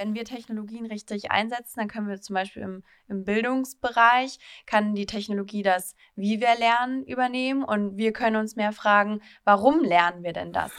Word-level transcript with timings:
Wenn 0.00 0.14
wir 0.14 0.24
Technologien 0.24 0.86
richtig 0.86 1.32
einsetzen, 1.32 1.80
dann 1.80 1.88
können 1.88 2.06
wir 2.06 2.20
zum 2.20 2.34
Beispiel 2.34 2.62
im, 2.62 2.84
im, 3.08 3.24
Bildungsbereich, 3.24 4.38
kann 4.64 4.94
die 4.94 5.06
Technologie 5.06 5.64
das, 5.64 5.96
wie 6.14 6.40
wir 6.40 6.54
lernen, 6.56 7.02
übernehmen 7.02 7.64
und 7.64 7.96
wir 7.96 8.12
können 8.12 8.36
uns 8.36 8.54
mehr 8.54 8.70
fragen, 8.70 9.20
warum 9.42 9.82
lernen 9.82 10.22
wir 10.22 10.32
denn 10.32 10.52
das? 10.52 10.70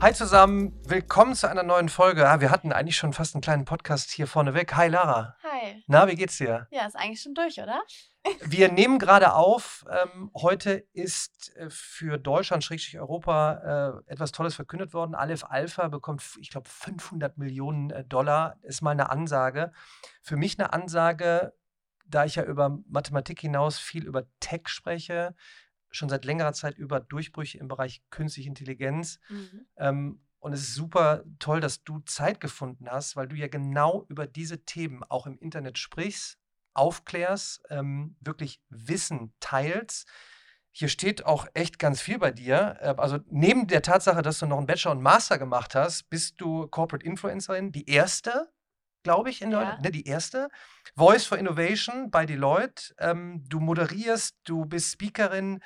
Hi 0.00 0.12
zusammen, 0.12 0.78
willkommen 0.86 1.34
zu 1.34 1.48
einer 1.48 1.62
neuen 1.62 1.88
Folge. 1.88 2.28
Ah, 2.28 2.40
wir 2.40 2.50
hatten 2.50 2.72
eigentlich 2.72 2.96
schon 2.96 3.12
fast 3.12 3.34
einen 3.34 3.42
kleinen 3.42 3.64
Podcast 3.64 4.10
hier 4.10 4.26
vorneweg. 4.26 4.74
Hi 4.74 4.88
Lara. 4.88 5.36
Hi. 5.42 5.82
Na, 5.86 6.08
wie 6.08 6.14
geht's 6.14 6.36
dir? 6.36 6.66
Ja, 6.70 6.86
ist 6.86 6.96
eigentlich 6.96 7.22
schon 7.22 7.34
durch, 7.34 7.58
oder? 7.60 7.82
Wir 8.44 8.70
nehmen 8.70 8.98
gerade 8.98 9.34
auf. 9.34 9.84
Ähm, 9.90 10.30
heute 10.34 10.72
ist 10.92 11.54
äh, 11.56 11.68
für 11.70 12.18
Deutschland, 12.18 12.64
Schrägstrich 12.64 12.98
Europa, 12.98 14.02
äh, 14.06 14.12
etwas 14.12 14.32
Tolles 14.32 14.54
verkündet 14.54 14.94
worden. 14.94 15.14
Aleph 15.14 15.44
Alpha 15.44 15.88
bekommt, 15.88 16.22
ich 16.40 16.50
glaube, 16.50 16.68
500 16.68 17.38
Millionen 17.38 17.90
äh, 17.90 18.04
Dollar. 18.04 18.58
Ist 18.62 18.82
mal 18.82 18.92
eine 18.92 19.10
Ansage. 19.10 19.72
Für 20.22 20.36
mich 20.36 20.58
eine 20.58 20.72
Ansage, 20.72 21.54
da 22.06 22.24
ich 22.24 22.36
ja 22.36 22.44
über 22.44 22.78
Mathematik 22.88 23.40
hinaus 23.40 23.78
viel 23.78 24.04
über 24.04 24.24
Tech 24.40 24.68
spreche 24.68 25.34
schon 25.94 26.08
seit 26.08 26.24
längerer 26.24 26.52
Zeit 26.52 26.76
über 26.76 27.00
Durchbrüche 27.00 27.58
im 27.58 27.68
Bereich 27.68 28.02
künstliche 28.10 28.48
Intelligenz. 28.48 29.20
Mhm. 29.28 29.66
Ähm, 29.76 30.20
und 30.40 30.52
es 30.52 30.60
ist 30.60 30.74
super 30.74 31.24
toll, 31.38 31.60
dass 31.60 31.84
du 31.84 32.00
Zeit 32.00 32.38
gefunden 32.38 32.90
hast, 32.90 33.16
weil 33.16 33.28
du 33.28 33.34
ja 33.34 33.48
genau 33.48 34.04
über 34.08 34.26
diese 34.26 34.64
Themen 34.64 35.02
auch 35.02 35.26
im 35.26 35.38
Internet 35.38 35.78
sprichst, 35.78 36.38
aufklärst, 36.74 37.62
ähm, 37.70 38.16
wirklich 38.20 38.60
Wissen 38.68 39.32
teilst. 39.40 40.06
Hier 40.70 40.88
steht 40.88 41.24
auch 41.24 41.46
echt 41.54 41.78
ganz 41.78 42.00
viel 42.00 42.18
bei 42.18 42.30
dir. 42.32 42.76
Äh, 42.80 42.94
also 42.98 43.20
neben 43.30 43.68
der 43.68 43.80
Tatsache, 43.80 44.20
dass 44.20 44.38
du 44.38 44.46
noch 44.46 44.58
einen 44.58 44.66
Bachelor 44.66 44.92
und 44.92 45.02
Master 45.02 45.38
gemacht 45.38 45.74
hast, 45.74 46.10
bist 46.10 46.40
du 46.40 46.66
Corporate 46.66 47.06
Influencerin, 47.06 47.72
die 47.72 47.88
erste, 47.88 48.52
glaube 49.02 49.30
ich, 49.30 49.40
in 49.40 49.50
ja. 49.50 49.60
Deutschland, 49.60 49.82
ne, 49.82 49.90
die 49.92 50.06
erste. 50.06 50.48
Voice 50.96 51.24
for 51.24 51.38
Innovation 51.38 52.10
bei 52.10 52.26
Deloitte. 52.26 52.94
Ähm, 52.98 53.44
du 53.48 53.60
moderierst, 53.60 54.36
du 54.44 54.66
bist 54.66 54.92
Speakerin, 54.92 55.62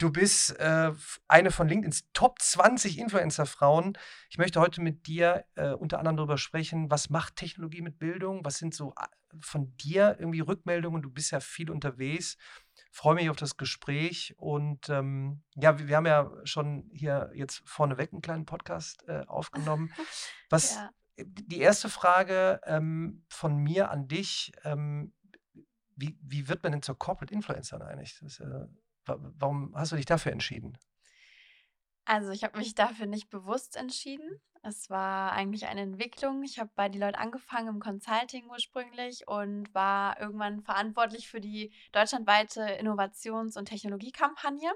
du 0.00 0.10
bist 0.10 0.58
äh, 0.58 0.92
eine 1.28 1.50
von 1.50 1.68
LinkedIns 1.68 2.10
Top 2.12 2.40
20 2.40 2.98
Influencer-Frauen. 2.98 3.96
Ich 4.30 4.38
möchte 4.38 4.60
heute 4.60 4.80
mit 4.80 5.06
dir 5.06 5.44
äh, 5.54 5.70
unter 5.70 5.98
anderem 5.98 6.16
darüber 6.16 6.38
sprechen, 6.38 6.90
was 6.90 7.10
macht 7.10 7.36
Technologie 7.36 7.82
mit 7.82 7.98
Bildung? 7.98 8.44
Was 8.44 8.58
sind 8.58 8.74
so 8.74 8.94
äh, 8.98 9.06
von 9.40 9.76
dir 9.76 10.16
irgendwie 10.18 10.40
Rückmeldungen? 10.40 11.02
Du 11.02 11.10
bist 11.10 11.30
ja 11.30 11.40
viel 11.40 11.70
unterwegs. 11.70 12.36
Freue 12.90 13.14
mich 13.14 13.30
auf 13.30 13.36
das 13.36 13.56
Gespräch 13.56 14.34
und 14.36 14.88
ähm, 14.88 15.42
ja, 15.54 15.78
wir, 15.78 15.88
wir, 15.88 15.96
haben 15.96 16.06
ja 16.06 16.30
schon 16.44 16.88
hier 16.92 17.30
jetzt 17.34 17.62
vorneweg 17.64 18.12
einen 18.12 18.22
kleinen 18.22 18.46
Podcast 18.46 19.04
äh, 19.06 19.24
aufgenommen. 19.26 19.92
Was 20.50 20.74
ja 20.74 20.90
die 21.22 21.60
erste 21.60 21.90
Frage 21.90 22.62
ähm, 22.64 23.24
von 23.28 23.56
mir 23.56 23.90
an 23.90 24.08
dich, 24.08 24.52
ähm, 24.64 25.12
wie, 25.94 26.16
wie, 26.22 26.48
wird 26.48 26.62
man 26.62 26.72
denn 26.72 26.80
zur 26.80 26.98
Corporate 26.98 27.34
Influencer 27.34 27.78
eigentlich? 27.86 28.20
Ist, 28.22 28.40
äh, 28.40 28.66
warum 29.06 29.74
hast 29.74 29.92
du 29.92 29.96
dich 29.96 30.06
dafür 30.06 30.32
entschieden? 30.32 30.78
Also 32.04 32.30
ich 32.30 32.44
habe 32.44 32.58
mich 32.58 32.74
dafür 32.74 33.06
nicht 33.06 33.30
bewusst 33.30 33.76
entschieden. 33.76 34.40
Es 34.62 34.90
war 34.90 35.32
eigentlich 35.32 35.66
eine 35.66 35.80
Entwicklung. 35.82 36.42
Ich 36.42 36.58
habe 36.58 36.70
bei 36.74 36.88
die 36.88 36.98
Leute 36.98 37.18
angefangen 37.18 37.68
im 37.68 37.80
Consulting 37.80 38.46
ursprünglich 38.48 39.26
und 39.26 39.72
war 39.74 40.20
irgendwann 40.20 40.62
verantwortlich 40.62 41.28
für 41.28 41.40
die 41.40 41.72
deutschlandweite 41.92 42.62
Innovations- 42.62 43.56
und 43.56 43.66
Technologiekampagne. 43.66 44.70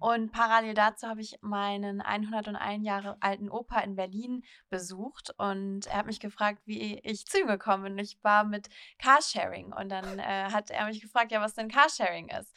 Und 0.00 0.32
parallel 0.32 0.72
dazu 0.72 1.06
habe 1.06 1.20
ich 1.20 1.36
meinen 1.42 2.00
101 2.00 2.84
Jahre 2.84 3.18
alten 3.20 3.50
Opa 3.50 3.80
in 3.80 3.96
Berlin 3.96 4.42
besucht 4.70 5.34
und 5.36 5.86
er 5.88 5.98
hat 5.98 6.06
mich 6.06 6.20
gefragt, 6.20 6.62
wie 6.64 6.98
ich 7.00 7.26
zu 7.26 7.40
ihm 7.40 7.46
gekommen 7.46 7.82
bin. 7.84 7.98
Ich 7.98 8.18
war 8.24 8.44
mit 8.44 8.70
Carsharing 8.98 9.74
und 9.74 9.90
dann 9.90 10.18
äh, 10.18 10.48
hat 10.50 10.70
er 10.70 10.86
mich 10.86 11.02
gefragt, 11.02 11.32
ja, 11.32 11.42
was 11.42 11.52
denn 11.52 11.68
Carsharing 11.68 12.30
ist. 12.30 12.56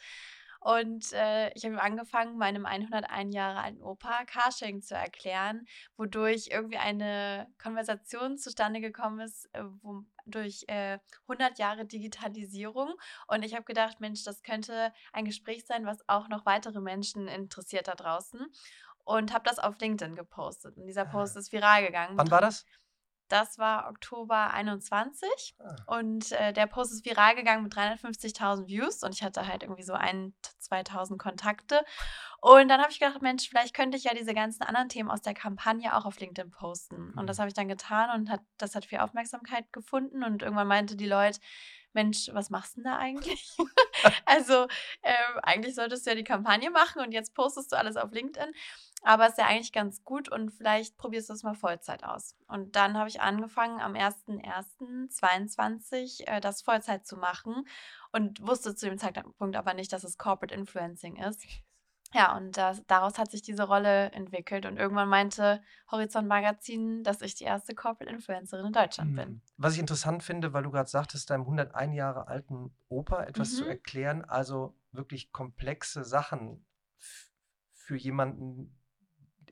Und 0.64 1.12
äh, 1.12 1.52
ich 1.52 1.66
habe 1.66 1.78
angefangen, 1.82 2.38
meinem 2.38 2.64
101 2.64 3.34
Jahre 3.34 3.58
alten 3.58 3.82
Opa 3.82 4.24
Carsharing 4.24 4.80
zu 4.80 4.94
erklären, 4.94 5.66
wodurch 5.98 6.48
irgendwie 6.50 6.78
eine 6.78 7.46
Konversation 7.62 8.38
zustande 8.38 8.80
gekommen 8.80 9.20
ist, 9.20 9.46
äh, 9.52 9.62
wo, 9.82 10.04
durch 10.24 10.64
äh, 10.68 10.98
100 11.28 11.58
Jahre 11.58 11.84
Digitalisierung. 11.84 12.94
Und 13.26 13.44
ich 13.44 13.52
habe 13.54 13.64
gedacht, 13.64 14.00
Mensch, 14.00 14.24
das 14.24 14.42
könnte 14.42 14.90
ein 15.12 15.26
Gespräch 15.26 15.66
sein, 15.66 15.84
was 15.84 15.98
auch 16.08 16.28
noch 16.28 16.46
weitere 16.46 16.80
Menschen 16.80 17.28
interessiert 17.28 17.86
da 17.86 17.94
draußen. 17.94 18.40
Und 19.04 19.34
habe 19.34 19.46
das 19.46 19.58
auf 19.58 19.78
LinkedIn 19.78 20.16
gepostet. 20.16 20.78
Und 20.78 20.86
dieser 20.86 21.04
Post 21.04 21.36
ist 21.36 21.52
viral 21.52 21.84
gegangen. 21.84 22.16
Wann 22.16 22.30
war 22.30 22.40
das? 22.40 22.64
Das 23.28 23.58
war 23.58 23.88
Oktober 23.88 24.52
21 24.52 25.56
ah. 25.58 25.76
und 25.86 26.32
äh, 26.32 26.52
der 26.52 26.66
Post 26.66 26.92
ist 26.92 27.04
viral 27.04 27.34
gegangen 27.34 27.62
mit 27.62 27.74
350.000 27.74 28.66
Views 28.66 29.02
und 29.02 29.14
ich 29.14 29.22
hatte 29.22 29.46
halt 29.46 29.62
irgendwie 29.62 29.82
so 29.82 29.94
ein, 29.94 30.34
2000 30.58 31.18
Kontakte. 31.18 31.84
Und 32.40 32.68
dann 32.68 32.80
habe 32.80 32.90
ich 32.90 33.00
gedacht, 33.00 33.22
Mensch, 33.22 33.48
vielleicht 33.48 33.74
könnte 33.74 33.96
ich 33.96 34.04
ja 34.04 34.14
diese 34.14 34.34
ganzen 34.34 34.62
anderen 34.62 34.88
Themen 34.88 35.10
aus 35.10 35.22
der 35.22 35.34
Kampagne 35.34 35.96
auch 35.96 36.04
auf 36.04 36.20
LinkedIn 36.20 36.50
posten. 36.50 37.12
Und 37.16 37.26
das 37.26 37.38
mhm. 37.38 37.40
habe 37.40 37.48
ich 37.48 37.54
dann 37.54 37.68
getan 37.68 38.10
und 38.18 38.30
hat, 38.30 38.40
das 38.58 38.74
hat 38.74 38.84
viel 38.84 38.98
Aufmerksamkeit 38.98 39.72
gefunden 39.72 40.22
und 40.22 40.42
irgendwann 40.42 40.68
meinte 40.68 40.96
die 40.96 41.06
Leute, 41.06 41.40
Mensch, 41.94 42.30
was 42.32 42.50
machst 42.50 42.76
du 42.76 42.82
denn 42.82 42.90
da 42.90 42.98
eigentlich? 42.98 43.56
also 44.26 44.66
äh, 45.02 45.14
eigentlich 45.42 45.74
solltest 45.74 46.06
du 46.06 46.10
ja 46.10 46.16
die 46.16 46.24
Kampagne 46.24 46.70
machen 46.70 47.02
und 47.02 47.12
jetzt 47.12 47.34
postest 47.34 47.72
du 47.72 47.76
alles 47.76 47.96
auf 47.96 48.12
LinkedIn. 48.12 48.52
Aber 49.02 49.24
es 49.24 49.32
ist 49.32 49.38
ja 49.38 49.46
eigentlich 49.46 49.72
ganz 49.72 50.02
gut 50.02 50.30
und 50.30 50.50
vielleicht 50.50 50.96
probierst 50.96 51.28
du 51.28 51.34
es 51.34 51.42
mal 51.42 51.54
Vollzeit 51.54 52.04
aus. 52.04 52.36
Und 52.48 52.74
dann 52.74 52.96
habe 52.96 53.10
ich 53.10 53.20
angefangen, 53.20 53.80
am 53.80 53.92
01.01.22 53.94 56.26
äh, 56.26 56.40
das 56.40 56.62
Vollzeit 56.62 57.06
zu 57.06 57.16
machen 57.16 57.66
und 58.12 58.46
wusste 58.46 58.74
zu 58.74 58.86
dem 58.86 58.98
Zeitpunkt 58.98 59.56
aber 59.56 59.74
nicht, 59.74 59.92
dass 59.92 60.04
es 60.04 60.16
Corporate 60.16 60.54
Influencing 60.54 61.16
ist. 61.16 61.44
Ja, 62.14 62.36
und 62.36 62.56
das, 62.56 62.80
daraus 62.86 63.18
hat 63.18 63.32
sich 63.32 63.42
diese 63.42 63.64
Rolle 63.64 64.12
entwickelt. 64.12 64.66
Und 64.66 64.76
irgendwann 64.76 65.08
meinte 65.08 65.60
Horizont 65.90 66.28
Magazin, 66.28 67.02
dass 67.02 67.20
ich 67.22 67.34
die 67.34 67.42
erste 67.42 67.74
Corporate 67.74 68.14
Influencerin 68.14 68.66
in 68.66 68.72
Deutschland 68.72 69.10
mhm. 69.10 69.16
bin. 69.16 69.42
Was 69.56 69.74
ich 69.74 69.80
interessant 69.80 70.22
finde, 70.22 70.52
weil 70.52 70.62
du 70.62 70.70
gerade 70.70 70.88
sagtest, 70.88 71.28
deinem 71.30 71.42
101 71.42 71.94
Jahre 71.96 72.28
alten 72.28 72.72
Opa 72.88 73.24
etwas 73.24 73.52
mhm. 73.52 73.56
zu 73.56 73.64
erklären, 73.64 74.24
also 74.24 74.78
wirklich 74.92 75.32
komplexe 75.32 76.04
Sachen 76.04 76.64
für 77.72 77.96
jemanden, 77.96 78.80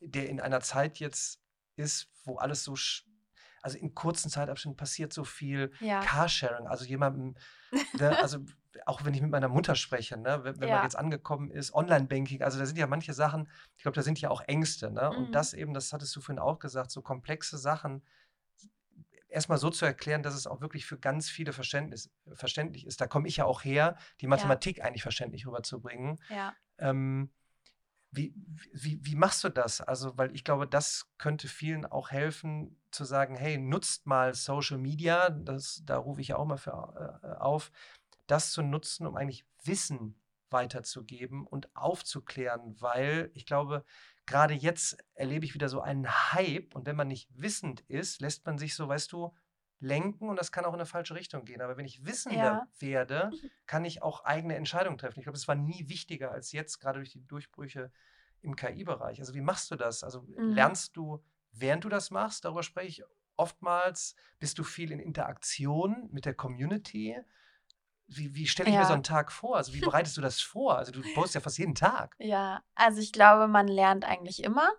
der 0.01 0.29
in 0.29 0.41
einer 0.41 0.61
Zeit 0.61 1.01
jetzt 1.01 1.43
ist, 1.75 2.13
wo 2.23 2.37
alles 2.37 2.63
so, 2.63 2.77
also 3.63 3.79
in 3.79 3.95
kurzen 3.95 4.31
Zeitabständen 4.31 4.77
passiert 4.77 5.13
so 5.13 5.25
viel 5.25 5.73
ja. 5.81 6.01
Carsharing, 6.01 6.67
also 6.67 6.85
jemandem, 6.85 7.37
ne, 7.99 8.19
also 8.19 8.39
auch 8.87 9.05
wenn 9.05 9.15
ich 9.15 9.23
mit 9.23 9.31
meiner 9.31 9.49
Mutter 9.49 9.75
spreche, 9.75 10.17
ne, 10.17 10.45
wenn, 10.45 10.61
wenn 10.61 10.69
ja. 10.69 10.77
man 10.77 10.85
jetzt 10.85 10.97
angekommen 10.97 11.51
ist, 11.51 11.73
Online-Banking, 11.73 12.43
also 12.43 12.59
da 12.59 12.67
sind 12.67 12.79
ja 12.79 12.87
manche 12.87 13.13
Sachen, 13.15 13.49
ich 13.77 13.83
glaube, 13.83 13.95
da 13.95 14.03
sind 14.03 14.21
ja 14.21 14.31
auch 14.31 14.43
Ängste, 14.43 14.91
ne? 14.91 15.11
Mhm. 15.13 15.19
Und 15.19 15.33
das 15.33 15.55
eben, 15.55 15.73
das 15.73 15.93
hattest 15.93 16.15
du 16.17 16.21
vorhin 16.21 16.41
auch 16.41 16.59
gesagt, 16.59 16.91
so 16.91 17.03
komplexe 17.03 17.57
Sachen 17.57 18.03
erstmal 19.33 19.59
so 19.59 19.71
zu 19.71 19.85
erklären, 19.85 20.23
dass 20.23 20.35
es 20.35 20.47
auch 20.47 20.61
wirklich 20.61 20.87
für 20.87 20.99
ganz 20.99 21.29
viele 21.31 21.53
verständlich 21.53 22.87
ist. 22.87 23.01
Da 23.01 23.07
komme 23.07 23.29
ich 23.29 23.39
ja 23.39 23.45
auch 23.45 23.65
her, 23.65 23.97
die 24.21 24.27
Mathematik 24.27 24.79
ja. 24.79 24.85
eigentlich 24.85 25.03
verständlich 25.03 25.47
rüberzubringen. 25.47 26.21
Ja. 26.29 26.55
Ähm, 26.79 27.31
wie, 28.13 28.35
wie, 28.73 29.01
wie 29.03 29.15
machst 29.17 29.43
du 29.43 29.49
das? 29.49 29.81
Also, 29.81 30.17
weil 30.19 30.35
ich 30.35 30.45
glaube, 30.45 30.69
das 30.69 31.09
könnte 31.19 31.49
vielen 31.49 31.87
auch 31.87 32.11
helfen, 32.11 32.79
zu 32.91 33.05
sagen, 33.05 33.37
hey, 33.37 33.57
nutzt 33.57 34.07
mal 34.07 34.35
Social 34.35 34.79
Media, 34.79 35.31
das, 35.31 35.83
da 35.87 35.97
rufe 35.97 36.21
ich 36.21 36.29
ja 36.29 36.37
auch 36.37 36.45
mal 36.45 36.59
für 36.59 37.21
äh, 37.23 37.27
auf, 37.39 37.73
das 38.27 38.53
zu 38.53 38.63
nutzen, 38.63 39.07
um 39.07 39.17
eigentlich 39.17 39.47
Wissen 39.65 40.21
weiterzugeben 40.51 41.47
und 41.47 41.75
aufzuklären, 41.75 42.77
weil 42.81 43.31
ich 43.33 43.47
glaube, 43.47 43.85
gerade 44.27 44.53
jetzt 44.53 44.99
erlebe 45.15 45.47
ich 45.47 45.55
wieder 45.55 45.71
so 45.71 45.81
einen 45.81 46.07
Hype 46.33 46.75
und 46.75 46.87
wenn 46.87 46.97
man 46.97 47.09
nicht 47.09 47.31
wissend 47.35 47.81
ist, 47.89 48.21
lässt 48.21 48.45
man 48.45 48.59
sich 48.59 48.75
so, 48.75 48.87
weißt 48.89 49.11
du, 49.13 49.35
lenken 49.83 50.29
und 50.29 50.37
das 50.37 50.53
kann 50.53 50.65
auch 50.65 50.73
in 50.73 50.81
eine 50.81 50.87
falsche 50.87 51.15
Richtung 51.15 51.45
gehen. 51.45 51.61
Aber 51.61 51.77
wenn 51.77 51.85
ich 51.85 52.07
wissender 52.07 52.39
ja. 52.39 52.67
werde, 52.79 53.31
kann 53.67 53.85
ich 53.85 54.03
auch 54.03 54.25
eigene 54.25 54.55
Entscheidungen 54.55 54.97
treffen. 54.97 55.19
Ich 55.19 55.25
glaube, 55.25 55.37
es 55.37 55.49
war 55.49 55.57
nie 55.57 55.89
wichtiger 55.89 56.31
als 56.31 56.53
jetzt, 56.53 56.79
gerade 56.79 57.01
durch 57.01 57.11
die 57.11 57.27
Durchbrüche 57.27 57.93
im 58.41 58.57
KI-Bereich. 58.57 59.21
Also 59.21 59.35
wie 59.35 59.41
machst 59.41 59.71
du 59.71 59.77
das? 59.77 60.05
Also 60.05 60.23
mhm. 60.23 60.55
lernst 60.55 60.97
du, 60.97 61.23
während 61.53 61.85
du 61.85 61.89
das 61.89 62.11
machst? 62.11 62.45
Darüber 62.45 62.63
spreche 62.63 62.89
ich 62.89 63.03
oftmals. 63.37 64.15
Bist 64.39 64.59
du 64.59 64.65
viel 64.65 64.93
in 64.93 65.01
Interaktion 65.01 66.09
mit 66.13 66.25
der 66.25 66.35
Community? 66.35 67.19
Wie, 68.07 68.35
wie 68.35 68.47
stelle 68.47 68.69
ich 68.69 68.75
ja. 68.75 68.83
mir 68.83 68.87
so 68.87 68.95
einen 68.95 69.03
Tag 69.03 69.33
vor? 69.33 69.57
Also 69.57 69.75
wie 69.75 69.81
bereitest 69.81 70.17
du 70.17 70.21
das 70.23 70.41
vor? 70.41 70.79
Also 70.79 70.93
du 70.93 71.03
postest 71.15 71.35
ja 71.35 71.41
fast 71.41 71.59
jeden 71.59 71.75
Tag. 71.75 72.15
Ja, 72.19 72.63
also 72.75 73.01
ich 73.01 73.13
glaube, 73.13 73.49
man 73.49 73.67
lernt 73.67 74.05
eigentlich 74.05 74.45
immer 74.45 74.71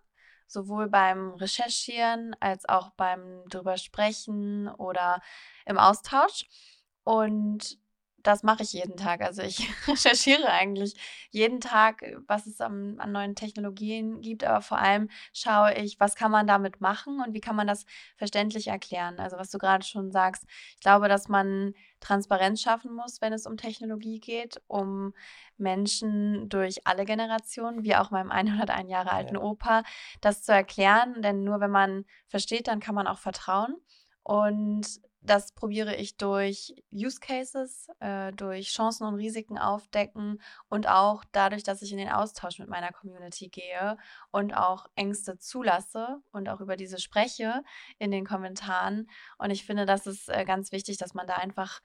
sowohl 0.47 0.89
beim 0.89 1.33
Recherchieren 1.33 2.35
als 2.39 2.67
auch 2.67 2.91
beim 2.91 3.43
drüber 3.49 3.77
sprechen 3.77 4.67
oder 4.69 5.21
im 5.65 5.77
Austausch. 5.77 6.45
Und 7.03 7.77
das 8.23 8.41
mache 8.41 8.63
ich 8.63 8.73
jeden 8.73 8.97
Tag. 8.97 9.21
Also 9.21 9.41
ich 9.41 9.69
recherchiere 9.87 10.49
eigentlich 10.49 10.95
jeden 11.29 11.59
Tag, 11.59 12.01
äh, 12.01 12.17
was 12.27 12.47
es 12.47 12.61
an, 12.61 12.99
an, 12.99 13.11
neuen 13.11 13.35
Technologien 13.35 14.21
gibt, 14.21 14.43
aber 14.43 14.61
vor 14.61 14.79
allem 14.79 15.09
schaue 15.33 15.73
ich, 15.75 15.99
was 15.99 16.15
kann 16.15 16.31
man 16.31 16.47
damit 16.47 16.81
machen 16.81 17.19
und 17.19 17.33
wie 17.33 17.41
kann 17.41 17.55
man 17.55 17.67
das 17.67 17.85
verständlich 18.15 18.67
erklären. 18.67 19.19
Also 19.19 19.37
was 19.37 19.51
du 19.51 19.57
gerade 19.57 19.85
schon 19.85 20.11
sagst, 20.11 20.45
ich 20.75 20.81
glaube, 20.81 21.09
dass 21.09 21.27
man 21.27 21.73
Transparenz 21.99 22.61
schaffen 22.61 22.93
muss, 22.93 23.21
wenn 23.21 23.33
es 23.33 23.45
um 23.45 23.57
Technologie 23.57 24.19
geht, 24.19 24.61
um 24.67 25.13
Menschen 25.57 26.49
durch 26.49 26.85
alle 26.87 27.05
Generationen, 27.05 27.83
wie 27.83 27.95
auch 27.95 28.11
meinem 28.11 28.31
101 28.31 28.89
Jahre 28.91 29.11
alten 29.11 29.37
Opa, 29.37 29.83
das 30.21 30.43
zu 30.43 30.51
erklären. 30.51 31.21
Denn 31.21 31.43
nur 31.43 31.59
wenn 31.59 31.71
man 31.71 32.05
versteht, 32.27 32.67
dann 32.67 32.79
kann 32.79 32.95
man 32.95 33.07
auch 33.07 33.19
vertrauen. 33.19 33.75
Und 34.23 35.01
das 35.23 35.53
probiere 35.53 35.95
ich 35.95 36.17
durch 36.17 36.75
Use 36.91 37.19
Cases, 37.19 37.87
äh, 37.99 38.31
durch 38.33 38.69
Chancen 38.69 39.07
und 39.07 39.15
Risiken 39.15 39.57
aufdecken 39.57 40.41
und 40.69 40.87
auch 40.87 41.23
dadurch, 41.31 41.63
dass 41.63 41.81
ich 41.81 41.91
in 41.91 41.97
den 41.97 42.09
Austausch 42.09 42.59
mit 42.59 42.69
meiner 42.69 42.91
Community 42.91 43.49
gehe 43.49 43.97
und 44.31 44.53
auch 44.53 44.87
Ängste 44.95 45.37
zulasse 45.37 46.21
und 46.31 46.49
auch 46.49 46.59
über 46.59 46.75
diese 46.75 46.99
spreche 46.99 47.63
in 47.99 48.11
den 48.11 48.25
Kommentaren. 48.25 49.09
Und 49.37 49.51
ich 49.51 49.65
finde, 49.65 49.85
das 49.85 50.07
ist 50.07 50.29
äh, 50.29 50.45
ganz 50.45 50.71
wichtig, 50.71 50.97
dass 50.97 51.13
man 51.13 51.27
da 51.27 51.35
einfach 51.35 51.81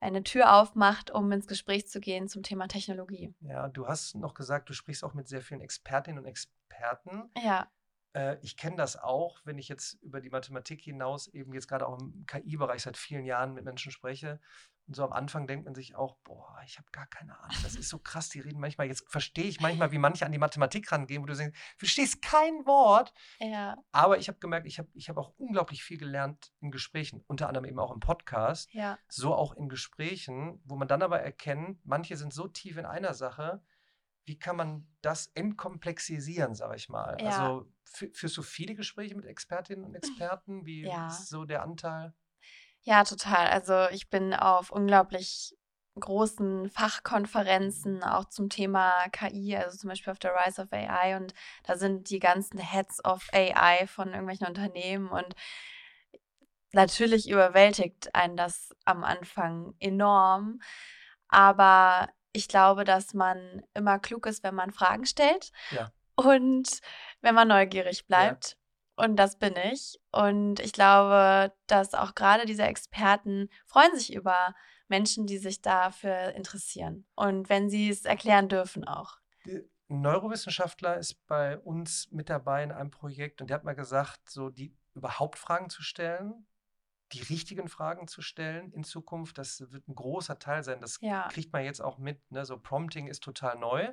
eine 0.00 0.22
Tür 0.22 0.54
aufmacht, 0.54 1.10
um 1.10 1.30
ins 1.32 1.46
Gespräch 1.46 1.88
zu 1.88 2.00
gehen 2.00 2.28
zum 2.28 2.42
Thema 2.42 2.68
Technologie. 2.68 3.34
Ja, 3.40 3.68
du 3.68 3.88
hast 3.88 4.14
noch 4.14 4.34
gesagt, 4.34 4.68
du 4.68 4.74
sprichst 4.74 5.02
auch 5.02 5.14
mit 5.14 5.26
sehr 5.26 5.40
vielen 5.40 5.60
Expertinnen 5.60 6.18
und 6.18 6.26
Experten. 6.26 7.30
Ja. 7.42 7.68
Äh, 8.14 8.38
ich 8.42 8.56
kenne 8.56 8.76
das 8.76 8.96
auch, 8.96 9.40
wenn 9.44 9.58
ich 9.58 9.68
jetzt 9.68 9.94
über 10.02 10.20
die 10.20 10.30
Mathematik 10.30 10.80
hinaus 10.82 11.28
eben 11.28 11.52
jetzt 11.52 11.68
gerade 11.68 11.86
auch 11.86 11.98
im 11.98 12.24
KI-Bereich 12.26 12.82
seit 12.82 12.96
vielen 12.96 13.24
Jahren 13.24 13.54
mit 13.54 13.64
Menschen 13.64 13.92
spreche. 13.92 14.40
Und 14.86 14.94
so 14.94 15.04
am 15.04 15.12
Anfang 15.12 15.48
denkt 15.48 15.64
man 15.64 15.74
sich 15.74 15.96
auch, 15.96 16.16
boah, 16.22 16.60
ich 16.64 16.78
habe 16.78 16.88
gar 16.92 17.06
keine 17.06 17.36
Ahnung. 17.38 17.56
Das 17.62 17.74
ist 17.74 17.88
so 17.88 17.98
krass. 17.98 18.28
Die 18.28 18.38
reden 18.38 18.60
manchmal, 18.60 18.86
jetzt 18.86 19.04
verstehe 19.10 19.46
ich 19.46 19.60
manchmal, 19.60 19.90
wie 19.90 19.98
manche 19.98 20.24
an 20.24 20.30
die 20.30 20.38
Mathematik 20.38 20.90
rangehen, 20.92 21.22
wo 21.22 21.26
du 21.26 21.34
denkst, 21.34 21.58
verstehst 21.76 22.22
kein 22.22 22.64
Wort. 22.66 23.12
Ja. 23.40 23.76
Aber 23.90 24.18
ich 24.18 24.28
habe 24.28 24.38
gemerkt, 24.38 24.66
ich 24.66 24.78
habe 24.78 24.88
ich 24.94 25.08
hab 25.08 25.16
auch 25.16 25.32
unglaublich 25.38 25.82
viel 25.82 25.98
gelernt 25.98 26.52
in 26.60 26.70
Gesprächen, 26.70 27.24
unter 27.26 27.48
anderem 27.48 27.64
eben 27.64 27.80
auch 27.80 27.92
im 27.92 28.00
Podcast. 28.00 28.72
Ja. 28.72 28.96
So 29.08 29.34
auch 29.34 29.54
in 29.54 29.68
Gesprächen, 29.68 30.60
wo 30.64 30.76
man 30.76 30.86
dann 30.86 31.02
aber 31.02 31.20
erkennt, 31.20 31.84
manche 31.84 32.16
sind 32.16 32.32
so 32.32 32.46
tief 32.46 32.76
in 32.76 32.86
einer 32.86 33.14
Sache, 33.14 33.62
wie 34.26 34.38
kann 34.38 34.56
man 34.56 34.86
das 35.02 35.30
entkomplexisieren, 35.34 36.54
sage 36.54 36.76
ich 36.76 36.88
mal? 36.88 37.16
Ja. 37.20 37.26
Also 37.26 37.72
führst 37.84 38.36
du 38.36 38.42
viele 38.42 38.74
Gespräche 38.74 39.14
mit 39.14 39.24
Expertinnen 39.24 39.84
und 39.84 39.94
Experten? 39.94 40.66
Wie 40.66 40.82
ja. 40.82 41.06
ist 41.06 41.28
so 41.28 41.44
der 41.44 41.62
Anteil? 41.62 42.12
Ja, 42.82 43.04
total. 43.04 43.46
Also 43.46 43.88
ich 43.90 44.10
bin 44.10 44.34
auf 44.34 44.70
unglaublich 44.70 45.56
großen 45.98 46.68
Fachkonferenzen 46.68 48.02
auch 48.02 48.26
zum 48.26 48.50
Thema 48.50 49.08
KI, 49.12 49.56
also 49.56 49.78
zum 49.78 49.88
Beispiel 49.88 50.12
auf 50.12 50.18
der 50.18 50.34
Rise 50.34 50.62
of 50.62 50.72
AI 50.72 51.16
und 51.16 51.32
da 51.64 51.76
sind 51.76 52.10
die 52.10 52.18
ganzen 52.18 52.58
Heads 52.58 53.02
of 53.04 53.28
AI 53.32 53.86
von 53.86 54.08
irgendwelchen 54.08 54.46
Unternehmen 54.46 55.08
und 55.08 55.34
natürlich 56.72 57.30
überwältigt 57.30 58.14
einen 58.14 58.36
das 58.36 58.74
am 58.84 59.04
Anfang 59.04 59.74
enorm, 59.80 60.60
aber 61.28 62.10
ich 62.36 62.48
glaube, 62.48 62.84
dass 62.84 63.14
man 63.14 63.62
immer 63.74 63.98
klug 63.98 64.26
ist, 64.26 64.42
wenn 64.42 64.54
man 64.54 64.70
Fragen 64.70 65.06
stellt. 65.06 65.50
Ja. 65.70 65.90
Und 66.14 66.80
wenn 67.22 67.34
man 67.34 67.48
neugierig 67.48 68.06
bleibt. 68.06 68.50
Ja. 68.50 69.04
Und 69.04 69.16
das 69.16 69.38
bin 69.38 69.54
ich. 69.72 69.98
Und 70.12 70.60
ich 70.60 70.72
glaube, 70.72 71.52
dass 71.66 71.94
auch 71.94 72.14
gerade 72.14 72.46
diese 72.46 72.64
Experten 72.64 73.48
freuen 73.66 73.94
sich 73.96 74.14
über 74.14 74.54
Menschen, 74.88 75.26
die 75.26 75.38
sich 75.38 75.60
dafür 75.62 76.34
interessieren. 76.34 77.06
Und 77.14 77.48
wenn 77.48 77.68
sie 77.68 77.88
es 77.88 78.04
erklären 78.04 78.48
dürfen 78.48 78.86
auch. 78.86 79.18
Ein 79.44 80.00
Neurowissenschaftler 80.00 80.96
ist 80.96 81.26
bei 81.26 81.58
uns 81.58 82.10
mit 82.10 82.28
dabei 82.28 82.62
in 82.62 82.72
einem 82.72 82.90
Projekt 82.90 83.40
und 83.40 83.50
der 83.50 83.56
hat 83.56 83.64
mal 83.64 83.74
gesagt, 83.74 84.28
so 84.28 84.50
die 84.50 84.76
überhaupt 84.94 85.38
Fragen 85.38 85.70
zu 85.70 85.82
stellen, 85.82 86.46
die 87.12 87.22
richtigen 87.22 87.68
Fragen 87.68 88.08
zu 88.08 88.20
stellen 88.20 88.72
in 88.72 88.84
Zukunft. 88.84 89.38
Das 89.38 89.60
wird 89.70 89.88
ein 89.88 89.94
großer 89.94 90.38
Teil 90.38 90.64
sein. 90.64 90.80
Das 90.80 90.98
ja. 91.00 91.28
kriegt 91.28 91.52
man 91.52 91.64
jetzt 91.64 91.80
auch 91.80 91.98
mit. 91.98 92.30
Ne? 92.30 92.44
So 92.44 92.58
Prompting 92.58 93.06
ist 93.06 93.22
total 93.22 93.58
neu, 93.58 93.92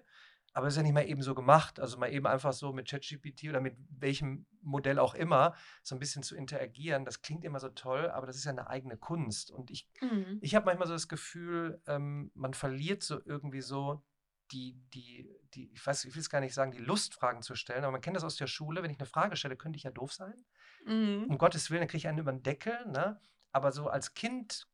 aber 0.54 0.68
ist 0.68 0.78
ja 0.78 0.84
nicht 0.84 0.94
mal 0.94 1.08
eben 1.08 1.22
so 1.22 1.36
gemacht. 1.36 1.80
Also 1.80 1.98
mal 1.98 2.12
eben 2.12 2.26
einfach 2.26 2.54
so 2.54 2.74
mit 2.74 2.90
ChatGPT 2.90 3.50
oder 3.50 3.62
mit 3.62 3.76
welchem 3.90 4.46
Modell 4.62 4.98
auch 4.98 5.14
immer 5.14 5.56
so 5.84 5.96
ein 5.96 6.00
bisschen 6.00 6.24
zu 6.24 6.36
interagieren. 6.36 7.06
Das 7.06 7.22
klingt 7.22 7.44
immer 7.44 7.60
so 7.60 7.70
toll, 7.70 8.10
aber 8.10 8.26
das 8.26 8.36
ist 8.36 8.46
ja 8.46 8.52
eine 8.52 8.68
eigene 8.68 8.98
Kunst. 8.98 9.52
Und 9.52 9.70
ich, 9.70 9.88
mhm. 10.02 10.40
ich 10.42 10.56
habe 10.56 10.66
manchmal 10.66 10.88
so 10.88 10.94
das 10.94 11.08
Gefühl, 11.08 11.82
ähm, 11.86 12.32
man 12.34 12.54
verliert 12.54 13.04
so 13.04 13.22
irgendwie 13.26 13.62
so 13.62 14.04
die, 14.52 14.76
die, 14.94 15.30
die, 15.54 15.72
ich 15.72 15.86
weiß, 15.86 16.06
ich 16.06 16.16
will 16.16 16.22
es 16.22 16.30
gar 16.30 16.40
nicht 16.40 16.54
sagen, 16.54 16.72
die 16.72 16.80
Lust, 16.80 17.16
Fragen 17.16 17.42
zu 17.42 17.56
stellen, 17.56 17.84
aber 17.84 17.92
man 17.92 18.02
kennt 18.02 18.16
das 18.16 18.24
aus 18.24 18.36
der 18.36 18.48
Schule. 18.48 18.84
Wenn 18.84 18.92
ich 18.92 19.00
eine 19.00 19.08
Frage 19.08 19.36
stelle, 19.36 19.56
könnte 19.56 19.78
ich 19.78 19.84
ja 19.84 19.92
doof 19.92 20.14
sein. 20.14 20.46
Mhm. 20.86 21.26
Um 21.30 21.38
Gottes 21.38 21.70
Willen, 21.70 21.82
dann 21.82 21.88
kriege 21.88 21.98
ich 21.98 22.08
einen 22.08 22.20
über 22.20 22.32
den 22.32 22.44
Deckel. 22.44 22.86
Ne? 22.88 23.20
Aber 23.52 23.72
so 23.72 23.88
als 23.88 24.14
Kind 24.14 24.68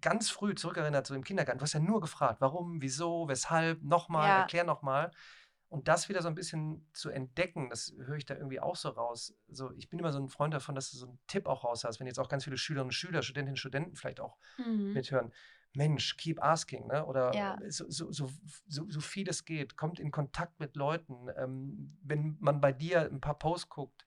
ganz 0.00 0.30
früh 0.30 0.54
zurückerinnert, 0.54 1.06
so 1.06 1.14
im 1.14 1.24
Kindergarten, 1.24 1.58
du 1.58 1.62
hast 1.62 1.72
ja 1.72 1.80
nur 1.80 2.00
gefragt, 2.00 2.40
warum, 2.40 2.82
wieso, 2.82 3.28
weshalb, 3.28 3.82
nochmal, 3.82 4.28
ja. 4.28 4.40
erklär 4.40 4.64
nochmal. 4.64 5.10
Und 5.68 5.88
das 5.88 6.08
wieder 6.08 6.22
so 6.22 6.28
ein 6.28 6.34
bisschen 6.34 6.88
zu 6.92 7.10
entdecken, 7.10 7.70
das 7.70 7.92
höre 7.98 8.16
ich 8.16 8.24
da 8.24 8.34
irgendwie 8.34 8.60
auch 8.60 8.76
so 8.76 8.88
raus. 8.88 9.34
So, 9.48 9.72
ich 9.72 9.88
bin 9.88 9.98
immer 9.98 10.12
so 10.12 10.20
ein 10.20 10.28
Freund 10.28 10.54
davon, 10.54 10.76
dass 10.76 10.92
du 10.92 10.96
so 10.96 11.06
einen 11.08 11.18
Tipp 11.26 11.46
auch 11.46 11.64
raus 11.64 11.82
hast, 11.84 11.98
wenn 11.98 12.06
jetzt 12.06 12.20
auch 12.20 12.28
ganz 12.28 12.44
viele 12.44 12.56
Schülerinnen 12.56 12.88
und 12.88 12.92
Schüler, 12.92 13.22
Studentinnen 13.22 13.54
und 13.54 13.58
Studenten 13.58 13.96
vielleicht 13.96 14.20
auch 14.20 14.36
mhm. 14.58 14.92
mithören. 14.92 15.32
Mensch, 15.74 16.16
keep 16.16 16.42
asking, 16.42 16.86
ne? 16.86 17.04
Oder 17.04 17.34
ja. 17.34 17.58
so, 17.68 17.84
so, 17.90 18.10
so, 18.10 18.30
so, 18.66 19.00
viel 19.00 19.28
es 19.28 19.44
geht, 19.44 19.76
kommt 19.76 20.00
in 20.00 20.10
Kontakt 20.10 20.58
mit 20.58 20.74
Leuten. 20.74 21.28
Ähm, 21.36 21.98
wenn 22.02 22.36
man 22.40 22.60
bei 22.60 22.72
dir 22.72 23.02
ein 23.02 23.20
paar 23.20 23.38
Posts 23.38 23.68
guckt, 23.68 24.04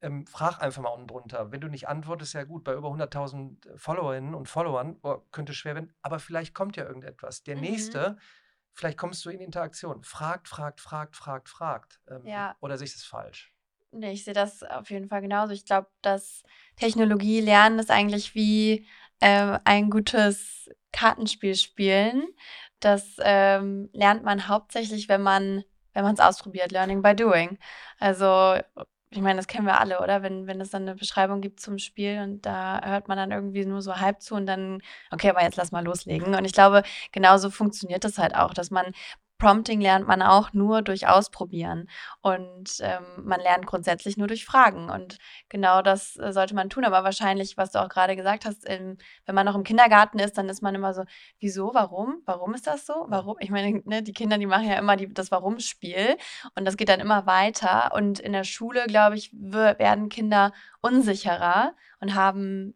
ähm, 0.00 0.26
frag 0.26 0.60
einfach 0.60 0.82
mal 0.82 0.90
unten 0.90 1.08
drunter. 1.08 1.50
Wenn 1.52 1.60
du 1.60 1.68
nicht 1.68 1.88
antwortest, 1.88 2.34
ja 2.34 2.44
gut, 2.44 2.64
bei 2.64 2.74
über 2.74 2.88
100.000 2.88 3.68
Followerinnen 3.76 4.34
und 4.34 4.48
Followern 4.48 4.98
oh, 5.02 5.18
könnte 5.32 5.54
schwer 5.54 5.74
werden, 5.74 5.94
aber 6.02 6.18
vielleicht 6.18 6.54
kommt 6.54 6.76
ja 6.76 6.84
irgendetwas. 6.84 7.42
Der 7.42 7.56
Mhm. 7.56 7.62
nächste, 7.62 8.16
vielleicht 8.74 8.98
kommst 8.98 9.24
du 9.24 9.30
in 9.30 9.40
Interaktion. 9.40 10.02
Fragt, 10.04 10.48
fragt, 10.48 10.80
fragt, 10.80 11.16
fragt, 11.16 11.48
fragt. 11.48 12.00
Ähm, 12.08 12.26
Ja. 12.26 12.56
Oder 12.60 12.78
sehe 12.78 12.86
ich 12.86 12.94
das 12.94 13.04
falsch? 13.04 13.52
Nee, 13.90 14.12
ich 14.12 14.24
sehe 14.24 14.34
das 14.34 14.62
auf 14.62 14.90
jeden 14.90 15.08
Fall 15.08 15.22
genauso. 15.22 15.52
Ich 15.52 15.64
glaube, 15.64 15.88
dass 16.02 16.42
Technologie 16.76 17.40
lernen 17.40 17.78
ist 17.78 17.90
eigentlich 17.90 18.34
wie 18.34 18.86
äh, 19.20 19.58
ein 19.64 19.90
gutes 19.90 20.70
Kartenspiel 20.92 21.54
spielen. 21.54 22.26
Das 22.80 23.16
ähm, 23.20 23.88
lernt 23.92 24.22
man 24.24 24.46
hauptsächlich, 24.46 25.08
wenn 25.08 25.22
man 25.22 25.64
wenn 25.94 26.04
man 26.04 26.14
es 26.14 26.20
ausprobiert, 26.20 26.70
Learning 26.70 27.02
by 27.02 27.16
Doing. 27.16 27.58
Also 27.98 28.60
ich 29.10 29.20
meine, 29.20 29.36
das 29.38 29.46
kennen 29.46 29.66
wir 29.66 29.80
alle, 29.80 30.00
oder? 30.00 30.22
Wenn, 30.22 30.46
wenn 30.46 30.60
es 30.60 30.70
dann 30.70 30.82
eine 30.82 30.94
Beschreibung 30.94 31.40
gibt 31.40 31.60
zum 31.60 31.78
Spiel 31.78 32.20
und 32.22 32.44
da 32.44 32.80
hört 32.84 33.08
man 33.08 33.16
dann 33.16 33.30
irgendwie 33.32 33.64
nur 33.64 33.80
so 33.80 33.96
halb 33.96 34.20
zu 34.20 34.34
und 34.34 34.46
dann, 34.46 34.82
okay, 35.10 35.30
aber 35.30 35.42
jetzt 35.42 35.56
lass 35.56 35.72
mal 35.72 35.84
loslegen. 35.84 36.34
Und 36.34 36.44
ich 36.44 36.52
glaube, 36.52 36.82
genauso 37.12 37.50
funktioniert 37.50 38.04
das 38.04 38.18
halt 38.18 38.34
auch, 38.34 38.52
dass 38.52 38.70
man 38.70 38.92
Prompting 39.38 39.80
lernt 39.80 40.08
man 40.08 40.20
auch 40.20 40.52
nur 40.52 40.82
durch 40.82 41.06
Ausprobieren 41.06 41.88
und 42.22 42.78
ähm, 42.80 43.04
man 43.22 43.40
lernt 43.40 43.66
grundsätzlich 43.66 44.16
nur 44.16 44.26
durch 44.26 44.44
Fragen 44.44 44.90
und 44.90 45.18
genau 45.48 45.80
das 45.80 46.16
äh, 46.16 46.32
sollte 46.32 46.56
man 46.56 46.70
tun. 46.70 46.84
Aber 46.84 47.04
wahrscheinlich, 47.04 47.56
was 47.56 47.70
du 47.70 47.80
auch 47.80 47.88
gerade 47.88 48.16
gesagt 48.16 48.44
hast, 48.44 48.64
im, 48.64 48.98
wenn 49.26 49.34
man 49.36 49.46
noch 49.46 49.54
im 49.54 49.62
Kindergarten 49.62 50.18
ist, 50.18 50.36
dann 50.38 50.48
ist 50.48 50.60
man 50.60 50.74
immer 50.74 50.92
so, 50.92 51.04
wieso, 51.38 51.72
warum, 51.72 52.20
warum 52.26 52.52
ist 52.54 52.66
das 52.66 52.84
so, 52.84 53.06
warum? 53.08 53.36
Ich 53.38 53.50
meine, 53.50 53.80
ne, 53.84 54.02
die 54.02 54.12
Kinder, 54.12 54.38
die 54.38 54.46
machen 54.46 54.68
ja 54.68 54.76
immer 54.76 54.96
die, 54.96 55.12
das 55.12 55.30
Warum-Spiel 55.30 56.16
und 56.56 56.64
das 56.64 56.76
geht 56.76 56.88
dann 56.88 57.00
immer 57.00 57.26
weiter 57.26 57.92
und 57.94 58.18
in 58.18 58.32
der 58.32 58.44
Schule, 58.44 58.86
glaube 58.86 59.16
ich, 59.16 59.32
werden 59.32 60.08
Kinder 60.08 60.52
unsicherer 60.80 61.74
und 62.00 62.16
haben 62.16 62.74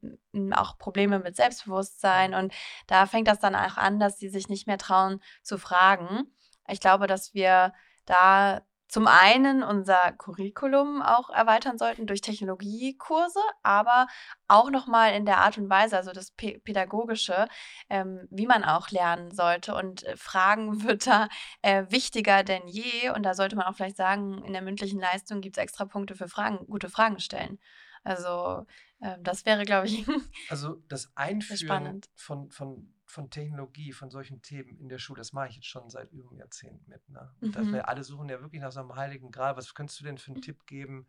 auch 0.53 0.79
Probleme 0.79 1.19
mit 1.19 1.35
Selbstbewusstsein 1.35 2.35
und 2.35 2.53
da 2.87 3.07
fängt 3.07 3.27
das 3.27 3.41
dann 3.41 3.57
auch 3.57 3.77
an, 3.77 3.99
dass 3.99 4.19
sie 4.19 4.29
sich 4.29 4.49
nicht 4.49 4.69
mehr 4.69 4.79
trauen 4.79 5.21
zu 5.43 5.59
fragen. 5.59 6.29
Ich 6.69 6.81
glaube, 6.81 7.07
dass 7.07 7.35
wir 7.35 7.73
da 8.07 8.63
zum 8.93 9.07
einen 9.07 9.63
unser 9.63 10.13
Curriculum 10.19 11.01
auch 11.01 11.31
erweitern 11.31 11.79
sollten 11.79 12.07
durch 12.07 12.21
Technologiekurse, 12.21 13.41
aber 13.63 14.07
auch 14.49 14.71
nochmal 14.71 15.15
in 15.15 15.25
der 15.25 15.39
Art 15.39 15.57
und 15.57 15.71
Weise, 15.71 15.97
also 15.97 16.13
das 16.13 16.33
Pädagogische, 16.33 17.49
ähm, 17.89 18.29
wie 18.31 18.47
man 18.47 18.65
auch 18.65 18.91
lernen 18.91 19.31
sollte. 19.31 19.75
Und 19.75 20.05
äh, 20.05 20.15
Fragen 20.19 20.83
wird 20.85 21.07
da 21.07 21.29
äh, 21.63 21.87
wichtiger 21.89 22.45
denn 22.45 22.69
je. 22.69 23.09
Und 23.09 23.23
da 23.23 23.33
sollte 23.33 23.57
man 23.57 23.65
auch 23.65 23.77
vielleicht 23.77 23.97
sagen, 23.97 24.45
in 24.45 24.53
der 24.53 24.61
mündlichen 24.61 25.01
Leistung 25.01 25.41
gibt 25.41 25.57
es 25.57 25.63
extra 25.63 25.87
Punkte 25.87 26.15
für 26.15 26.29
Fragen, 26.29 26.67
gute 26.67 26.91
Fragen 26.91 27.19
stellen. 27.19 27.59
Also 28.05 28.67
äh, 29.01 29.17
das 29.21 29.47
wäre, 29.47 29.65
glaube 29.65 29.87
ich, 29.87 30.05
also 30.51 30.83
das 30.89 31.11
Einführen 31.15 32.03
von, 32.15 32.51
von 32.51 32.93
von 33.13 33.29
Technologie, 33.29 33.93
von 33.93 34.11
solchen 34.11 34.41
Themen 34.41 34.79
in 34.79 34.89
der 34.89 34.99
Schule, 34.99 35.19
das 35.19 35.35
mache 35.35 35.49
ich 35.49 35.57
jetzt 35.57 35.67
schon 35.67 35.91
seit 35.91 36.11
über 36.13 36.31
einem 36.31 36.39
Jahrzehnt 36.39 36.89
mit. 36.89 37.07
Ne? 37.11 37.31
Und 37.43 37.57
mhm. 37.59 37.75
wir 37.75 37.89
alle 37.89 38.05
suchen 38.05 38.31
ja 38.31 38.41
wirklich 38.41 38.63
nach 38.63 38.73
so 38.73 38.81
einem 38.81 38.97
heiligen 38.97 39.31
Gral. 39.31 39.57
Was 39.57 39.75
könntest 39.75 40.01
du 40.01 40.05
denn 40.05 40.17
für 40.17 40.33
einen 40.33 40.41
Tipp 40.41 40.67
geben? 40.67 41.07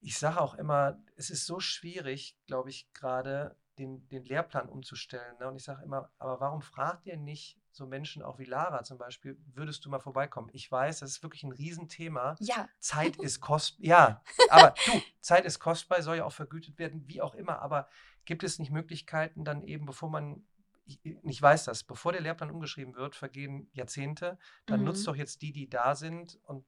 Ich 0.00 0.18
sage 0.18 0.40
auch 0.40 0.54
immer, 0.54 0.98
es 1.14 1.28
ist 1.28 1.44
so 1.44 1.60
schwierig, 1.60 2.38
glaube 2.46 2.70
ich, 2.70 2.90
gerade 2.94 3.54
den, 3.78 4.08
den 4.08 4.24
Lehrplan 4.24 4.70
umzustellen. 4.70 5.36
Ne? 5.38 5.48
Und 5.48 5.56
ich 5.56 5.64
sage 5.64 5.84
immer, 5.84 6.10
aber 6.18 6.40
warum 6.40 6.62
fragt 6.62 7.06
ihr 7.06 7.18
nicht 7.18 7.60
so 7.70 7.86
Menschen 7.86 8.22
auch 8.22 8.38
wie 8.38 8.46
Lara 8.46 8.82
zum 8.82 8.96
Beispiel, 8.96 9.38
würdest 9.52 9.84
du 9.84 9.90
mal 9.90 9.98
vorbeikommen? 9.98 10.48
Ich 10.54 10.72
weiß, 10.72 11.00
das 11.00 11.10
ist 11.10 11.22
wirklich 11.22 11.44
ein 11.44 11.52
Riesenthema. 11.52 12.36
Ja. 12.40 12.66
Zeit 12.78 13.16
ist 13.20 13.42
kostbar. 13.42 13.86
Ja, 13.86 14.22
aber 14.48 14.74
du, 14.86 15.02
Zeit 15.20 15.44
ist 15.44 15.58
kostbar, 15.58 16.00
soll 16.00 16.16
ja 16.16 16.24
auch 16.24 16.32
vergütet 16.32 16.78
werden, 16.78 17.06
wie 17.06 17.20
auch 17.20 17.34
immer. 17.34 17.60
Aber 17.60 17.90
gibt 18.24 18.42
es 18.42 18.58
nicht 18.58 18.70
Möglichkeiten, 18.70 19.44
dann 19.44 19.62
eben, 19.62 19.84
bevor 19.84 20.08
man 20.08 20.46
ich, 20.86 21.00
ich 21.04 21.42
weiß 21.42 21.64
das, 21.64 21.84
bevor 21.84 22.12
der 22.12 22.20
Lehrplan 22.20 22.50
umgeschrieben 22.50 22.94
wird, 22.94 23.16
vergehen 23.16 23.68
Jahrzehnte, 23.72 24.38
dann 24.66 24.80
mhm. 24.80 24.86
nutzt 24.86 25.06
doch 25.06 25.16
jetzt 25.16 25.42
die, 25.42 25.52
die 25.52 25.68
da 25.68 25.94
sind 25.94 26.38
und 26.44 26.64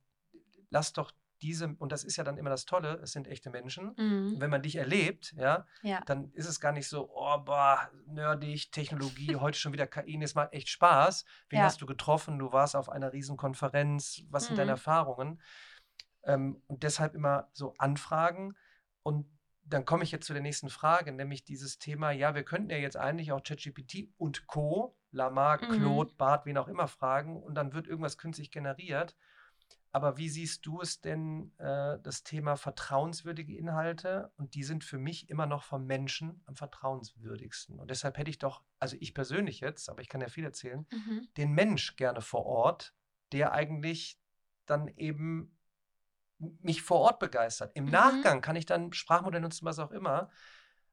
lass 0.70 0.92
doch 0.92 1.12
diese, 1.40 1.76
und 1.78 1.92
das 1.92 2.04
ist 2.04 2.16
ja 2.16 2.25
dann 2.25 2.37
immer 2.37 2.50
das 2.50 2.64
Tolle, 2.64 2.98
es 3.02 3.12
sind 3.12 3.28
echte 3.28 3.50
Menschen. 3.50 3.94
Mhm. 3.96 4.40
Wenn 4.40 4.50
man 4.50 4.62
dich 4.62 4.76
erlebt, 4.76 5.32
ja, 5.37 5.66
ja, 5.82 6.00
dann 6.04 6.32
ist 6.32 6.48
es 6.48 6.60
gar 6.60 6.72
nicht 6.72 6.88
so, 6.88 7.10
oh, 7.14 7.38
boah, 7.38 7.90
nerdig, 8.06 8.72
Technologie, 8.72 9.37
heute 9.40 9.58
schon 9.58 9.72
wieder 9.72 9.87
KI, 9.87 10.20
es 10.22 10.34
macht 10.34 10.52
echt 10.52 10.68
Spaß. 10.68 11.25
Wen 11.48 11.60
ja. 11.60 11.64
hast 11.64 11.80
du 11.80 11.87
getroffen? 11.87 12.38
Du 12.38 12.52
warst 12.52 12.75
auf 12.75 12.88
einer 12.88 13.12
Riesenkonferenz, 13.12 14.22
was 14.30 14.46
sind 14.46 14.56
deine 14.56 14.72
mhm. 14.72 14.78
Erfahrungen? 14.78 15.40
Ähm, 16.25 16.60
und 16.66 16.82
deshalb 16.82 17.14
immer 17.14 17.48
so 17.52 17.75
anfragen 17.78 18.56
und 19.02 19.26
dann 19.68 19.84
komme 19.84 20.04
ich 20.04 20.12
jetzt 20.12 20.26
zu 20.26 20.32
der 20.32 20.42
nächsten 20.42 20.70
Frage, 20.70 21.12
nämlich 21.12 21.44
dieses 21.44 21.78
Thema, 21.78 22.10
ja, 22.10 22.34
wir 22.34 22.42
könnten 22.42 22.70
ja 22.70 22.78
jetzt 22.78 22.96
eigentlich 22.96 23.32
auch 23.32 23.42
ChatGPT 23.42 24.08
und 24.16 24.46
Co., 24.46 24.96
Lamar, 25.10 25.62
mhm. 25.62 25.78
Claude, 25.78 26.14
Bart, 26.16 26.46
wen 26.46 26.58
auch 26.58 26.68
immer 26.68 26.88
fragen 26.88 27.42
und 27.42 27.54
dann 27.54 27.72
wird 27.72 27.87
irgendwas 27.87 28.18
künstlich 28.18 28.50
generiert. 28.50 29.16
Aber 29.90 30.18
wie 30.18 30.28
siehst 30.28 30.66
du 30.66 30.82
es 30.82 31.00
denn, 31.00 31.52
äh, 31.58 31.98
das 32.02 32.22
Thema 32.22 32.56
vertrauenswürdige 32.56 33.56
Inhalte? 33.56 34.30
Und 34.37 34.54
die 34.54 34.62
sind 34.62 34.84
für 34.84 34.98
mich 34.98 35.30
immer 35.30 35.46
noch 35.46 35.62
vom 35.62 35.87
Menschen 35.87 36.42
am 36.44 36.56
vertrauenswürdigsten. 36.56 37.78
Und 37.78 37.90
deshalb 37.90 38.18
hätte 38.18 38.30
ich 38.30 38.38
doch, 38.38 38.62
also 38.78 38.96
ich 39.00 39.14
persönlich 39.14 39.60
jetzt, 39.60 39.88
aber 39.88 40.02
ich 40.02 40.08
kann 40.08 40.20
ja 40.20 40.28
viel 40.28 40.44
erzählen, 40.44 40.87
mhm. 40.90 41.28
den 41.38 41.52
Mensch 41.52 41.96
gerne 41.96 42.20
vor 42.20 42.44
Ort, 42.44 42.94
der 43.32 43.52
eigentlich 43.52 44.20
dann 44.66 44.88
eben 44.88 45.57
mich 46.38 46.83
vor 46.83 47.00
Ort 47.00 47.18
begeistert. 47.18 47.73
Im 47.75 47.87
mhm. 47.87 47.90
Nachgang 47.90 48.40
kann 48.40 48.57
ich 48.57 48.66
dann 48.66 48.92
Sprachmodell 48.92 49.40
nutzen, 49.40 49.64
was 49.64 49.78
auch 49.78 49.90
immer. 49.90 50.30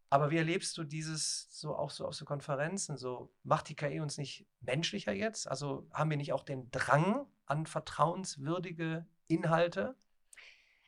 Aber 0.10 0.32
wie 0.32 0.38
erlebst 0.38 0.78
du 0.78 0.84
dieses 0.84 1.48
so 1.50 1.76
auch 1.76 1.90
so 1.90 2.06
auf 2.06 2.14
so 2.14 2.26
Konferenzen? 2.26 2.98
So 2.98 3.34
macht 3.44 3.70
die 3.70 3.76
KI 3.76 4.00
uns 4.00 4.18
nicht 4.18 4.46
menschlicher 4.62 5.12
jetzt? 5.12 5.50
Also 5.50 5.88
haben 5.92 6.10
wir 6.10 6.18
nicht 6.18 6.34
auch 6.34 6.44
den 6.44 6.70
Drang 6.72 7.26
an 7.46 7.66
vertrauenswürdige 7.66 9.06
Inhalte? 9.28 9.96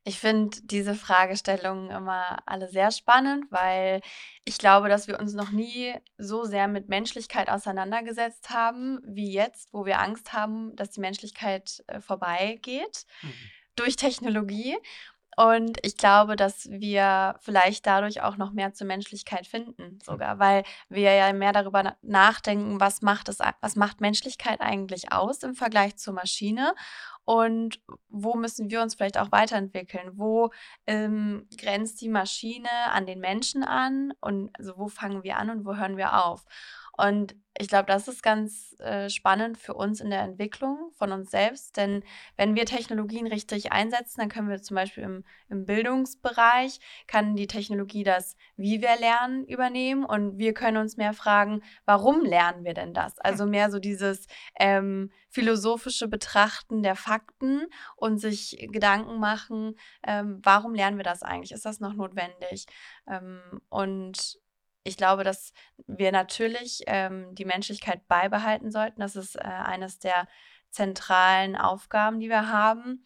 Ich 0.04 0.22
finde 0.22 0.58
diese 0.62 0.96
Fragestellungen 0.96 1.90
immer 1.90 2.38
alle 2.46 2.70
sehr 2.70 2.92
spannend, 2.92 3.46
weil 3.50 4.00
ich 4.46 4.58
glaube, 4.58 4.88
dass 4.88 5.10
wir 5.10 5.20
uns 5.20 5.34
noch 5.34 5.52
nie 5.52 5.94
so 6.18 6.46
sehr 6.46 6.70
mit 6.70 6.88
Menschlichkeit 6.88 7.50
auseinandergesetzt 7.50 8.52
haben 8.52 9.02
wie 9.04 9.34
jetzt, 9.34 9.74
wo 9.74 9.86
wir 9.86 10.00
Angst 10.00 10.32
haben, 10.32 10.74
dass 10.78 10.92
die 10.92 11.02
Menschlichkeit 11.02 11.84
äh, 11.88 12.00
vorbeigeht 12.00 13.06
mhm. 13.22 13.34
Durch 13.80 13.96
Technologie. 13.96 14.78
Und 15.40 15.78
ich 15.84 15.98
glaube, 15.98 16.36
dass 16.36 16.68
wir 16.72 17.36
vielleicht 17.42 17.86
dadurch 17.86 18.24
auch 18.24 18.38
noch 18.38 18.54
mehr 18.54 18.74
zur 18.74 18.88
Menschlichkeit 18.88 19.46
finden, 19.46 20.00
sogar, 20.04 20.40
weil 20.40 20.64
wir 20.90 21.14
ja 21.14 21.32
mehr 21.32 21.54
darüber 21.54 21.96
nachdenken, 22.02 22.80
was 22.80 23.04
macht 23.04 23.30
es, 23.30 23.38
was 23.62 23.76
macht 23.76 24.02
Menschlichkeit 24.02 24.62
eigentlich 24.62 25.12
aus 25.12 25.44
im 25.44 25.54
Vergleich 25.54 25.96
zur 25.96 26.16
Maschine 26.16 26.74
und 27.24 27.80
wo 28.10 28.36
müssen 28.36 28.72
wir 28.72 28.82
uns 28.82 28.96
vielleicht 28.96 29.20
auch 29.20 29.32
weiterentwickeln? 29.32 30.14
Wo 30.14 30.50
ähm, 30.88 31.46
grenzt 31.56 32.02
die 32.02 32.10
Maschine 32.10 32.70
an 32.92 33.06
den 33.06 33.20
Menschen 33.20 33.64
an 33.64 34.14
und 34.22 34.50
also 34.58 34.78
wo 34.78 34.88
fangen 34.88 35.24
wir 35.24 35.38
an 35.38 35.52
und 35.52 35.66
wo 35.66 35.76
hören 35.76 35.98
wir 35.98 36.26
auf? 36.26 36.46
Und 36.98 37.36
ich 37.60 37.68
glaube, 37.68 37.88
das 37.88 38.08
ist 38.08 38.22
ganz 38.22 38.76
äh, 38.80 39.10
spannend 39.10 39.58
für 39.58 39.74
uns 39.74 40.00
in 40.00 40.10
der 40.10 40.22
Entwicklung 40.22 40.92
von 40.94 41.12
uns 41.12 41.32
selbst, 41.32 41.78
denn 41.78 42.04
wenn 42.36 42.56
wir 42.56 42.66
Technologien 42.66 43.26
richtig 43.28 43.72
einsetzen, 43.72 44.20
dann 44.20 44.30
können 44.30 44.50
wir 44.50 44.62
zum 44.62 44.76
Beispiel 44.76 45.04
im, 45.04 45.24
im 45.50 45.66
Bildungsbereich, 45.66 46.80
kann 47.08 47.36
die 47.36 47.48
Technologie 47.48 48.04
das, 48.04 48.36
wie 48.58 48.82
wir 48.82 48.96
lernen, 49.00 49.46
übernehmen 49.46 50.06
und 50.06 50.38
wir 50.38 50.54
können 50.54 50.78
uns 50.78 50.98
mehr 50.98 51.14
fragen, 51.14 51.64
warum 51.86 52.24
lernen 52.24 52.64
wir 52.64 52.74
denn 52.74 52.94
das? 52.94 53.18
Also 53.20 53.46
mehr 53.48 53.72
so 53.72 53.80
dieses 53.80 54.28
ähm, 54.60 55.12
philosophische 55.30 56.08
Betrachten 56.08 56.84
der 56.84 56.96
Fakten 56.96 57.66
und 57.96 58.20
sich 58.20 58.68
Gedanken 58.72 59.20
machen, 59.20 59.76
ähm, 60.04 60.40
warum 60.44 60.76
lernen 60.76 60.98
wir 60.98 61.04
das 61.04 61.24
eigentlich? 61.24 61.52
Ist 61.52 61.66
das 61.66 61.80
noch 61.80 61.94
notwendig? 61.94 62.66
Ähm, 63.08 63.62
und 63.70 64.40
ich 64.88 64.98
glaube, 64.98 65.24
dass 65.24 65.54
wir 65.86 66.12
natürlich 66.12 66.84
ähm, 66.88 67.36
die 67.36 67.46
Menschlichkeit 67.46 68.08
beibehalten 68.08 68.72
sollten. 68.72 69.02
Das 69.02 69.16
ist 69.16 69.36
äh, 69.36 69.42
eines 69.42 70.00
der 70.00 70.28
zentralen 70.70 71.56
Aufgaben, 71.56 72.20
die 72.20 72.30
wir 72.30 72.50
haben. 72.50 73.06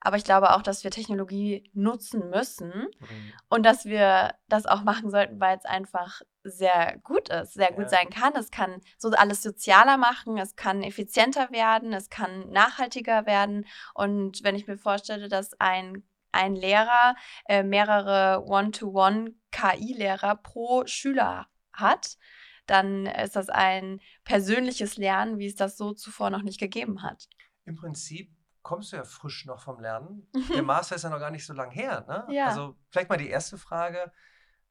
Aber 0.00 0.16
ich 0.16 0.24
glaube 0.24 0.54
auch, 0.54 0.62
dass 0.62 0.84
wir 0.84 0.92
Technologie 0.92 1.68
nutzen 1.72 2.30
müssen 2.30 2.70
mhm. 3.00 3.32
und 3.48 3.64
dass 3.64 3.86
wir 3.86 4.34
das 4.48 4.66
auch 4.66 4.82
machen 4.84 5.10
sollten, 5.10 5.40
weil 5.40 5.56
es 5.56 5.64
einfach 5.64 6.20
sehr 6.44 6.98
gut 7.02 7.28
ist, 7.28 7.54
sehr 7.54 7.72
gut 7.72 7.84
ja. 7.84 7.88
sein 7.88 8.10
kann. 8.10 8.36
Es 8.36 8.52
kann 8.52 8.80
so 8.98 9.10
alles 9.10 9.42
sozialer 9.42 9.96
machen, 9.96 10.38
es 10.38 10.54
kann 10.54 10.84
effizienter 10.84 11.50
werden, 11.50 11.92
es 11.92 12.08
kann 12.08 12.50
nachhaltiger 12.50 13.26
werden. 13.26 13.66
Und 13.94 14.44
wenn 14.44 14.54
ich 14.54 14.68
mir 14.68 14.78
vorstelle, 14.78 15.28
dass 15.28 15.58
ein 15.58 16.04
ein 16.36 16.54
Lehrer 16.54 17.16
äh, 17.46 17.62
mehrere 17.62 18.44
One-to-One-KI-Lehrer 18.46 20.36
pro 20.36 20.86
Schüler 20.86 21.46
hat, 21.72 22.16
dann 22.66 23.06
ist 23.06 23.36
das 23.36 23.48
ein 23.48 24.00
persönliches 24.24 24.96
Lernen, 24.96 25.38
wie 25.38 25.46
es 25.46 25.54
das 25.54 25.76
so 25.76 25.92
zuvor 25.92 26.30
noch 26.30 26.42
nicht 26.42 26.58
gegeben 26.58 27.02
hat. 27.02 27.28
Im 27.64 27.76
Prinzip 27.76 28.34
kommst 28.62 28.92
du 28.92 28.96
ja 28.96 29.04
frisch 29.04 29.46
noch 29.46 29.60
vom 29.60 29.80
Lernen. 29.80 30.28
Der 30.52 30.62
Master 30.62 30.96
ist 30.96 31.02
ja 31.02 31.10
noch 31.10 31.20
gar 31.20 31.30
nicht 31.30 31.46
so 31.46 31.52
lange 31.52 31.72
her. 31.72 32.04
Ne? 32.08 32.34
Ja. 32.34 32.46
Also 32.46 32.76
vielleicht 32.90 33.08
mal 33.08 33.16
die 33.16 33.28
erste 33.28 33.58
Frage. 33.58 34.12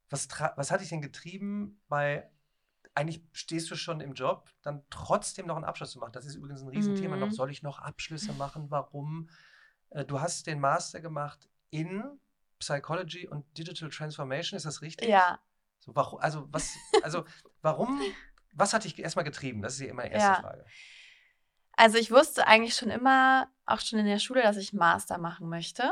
Was, 0.09 0.27
was 0.57 0.69
hat 0.69 0.81
dich 0.81 0.89
denn 0.89 1.01
getrieben, 1.01 1.81
bei 1.87 2.29
eigentlich 2.93 3.23
stehst 3.33 3.69
du 3.71 3.75
schon 3.75 3.99
im 3.99 4.13
Job, 4.13 4.49
dann 4.61 4.83
trotzdem 4.89 5.47
noch 5.47 5.55
einen 5.55 5.65
Abschluss 5.65 5.91
zu 5.91 5.99
machen? 5.99 6.13
Das 6.13 6.25
ist 6.25 6.35
übrigens 6.35 6.61
ein 6.61 6.69
Riesenthema. 6.69 7.15
Mhm. 7.15 7.21
Noch 7.21 7.31
soll 7.31 7.51
ich 7.51 7.63
noch 7.63 7.79
Abschlüsse 7.79 8.33
machen? 8.33 8.69
Warum? 8.69 9.29
Äh, 9.89 10.05
du 10.05 10.19
hast 10.19 10.47
den 10.47 10.59
Master 10.59 10.99
gemacht 10.99 11.49
in 11.75 12.19
Psychology 12.59 13.27
und 13.27 13.45
Digital 13.57 13.89
Transformation, 13.89 14.57
ist 14.57 14.65
das 14.65 14.81
richtig? 14.81 15.09
Ja. 15.09 15.39
So, 15.79 15.95
warum, 15.95 16.19
also, 16.19 16.47
was, 16.51 16.73
also, 17.03 17.25
warum, 17.61 18.01
was 18.53 18.73
hat 18.73 18.85
dich 18.85 18.97
erstmal 18.97 19.25
getrieben? 19.25 19.61
Das 19.61 19.73
ist 19.73 19.81
ja 19.81 19.87
immer 19.87 20.03
die 20.03 20.11
erste 20.11 20.29
ja. 20.29 20.35
Frage. 20.35 20.65
Also, 21.73 21.97
ich 21.97 22.11
wusste 22.11 22.47
eigentlich 22.47 22.75
schon 22.75 22.89
immer, 22.89 23.49
auch 23.65 23.81
schon 23.81 23.99
in 23.99 24.05
der 24.05 24.19
Schule, 24.19 24.41
dass 24.41 24.57
ich 24.57 24.73
Master 24.73 25.17
machen 25.17 25.49
möchte. 25.49 25.91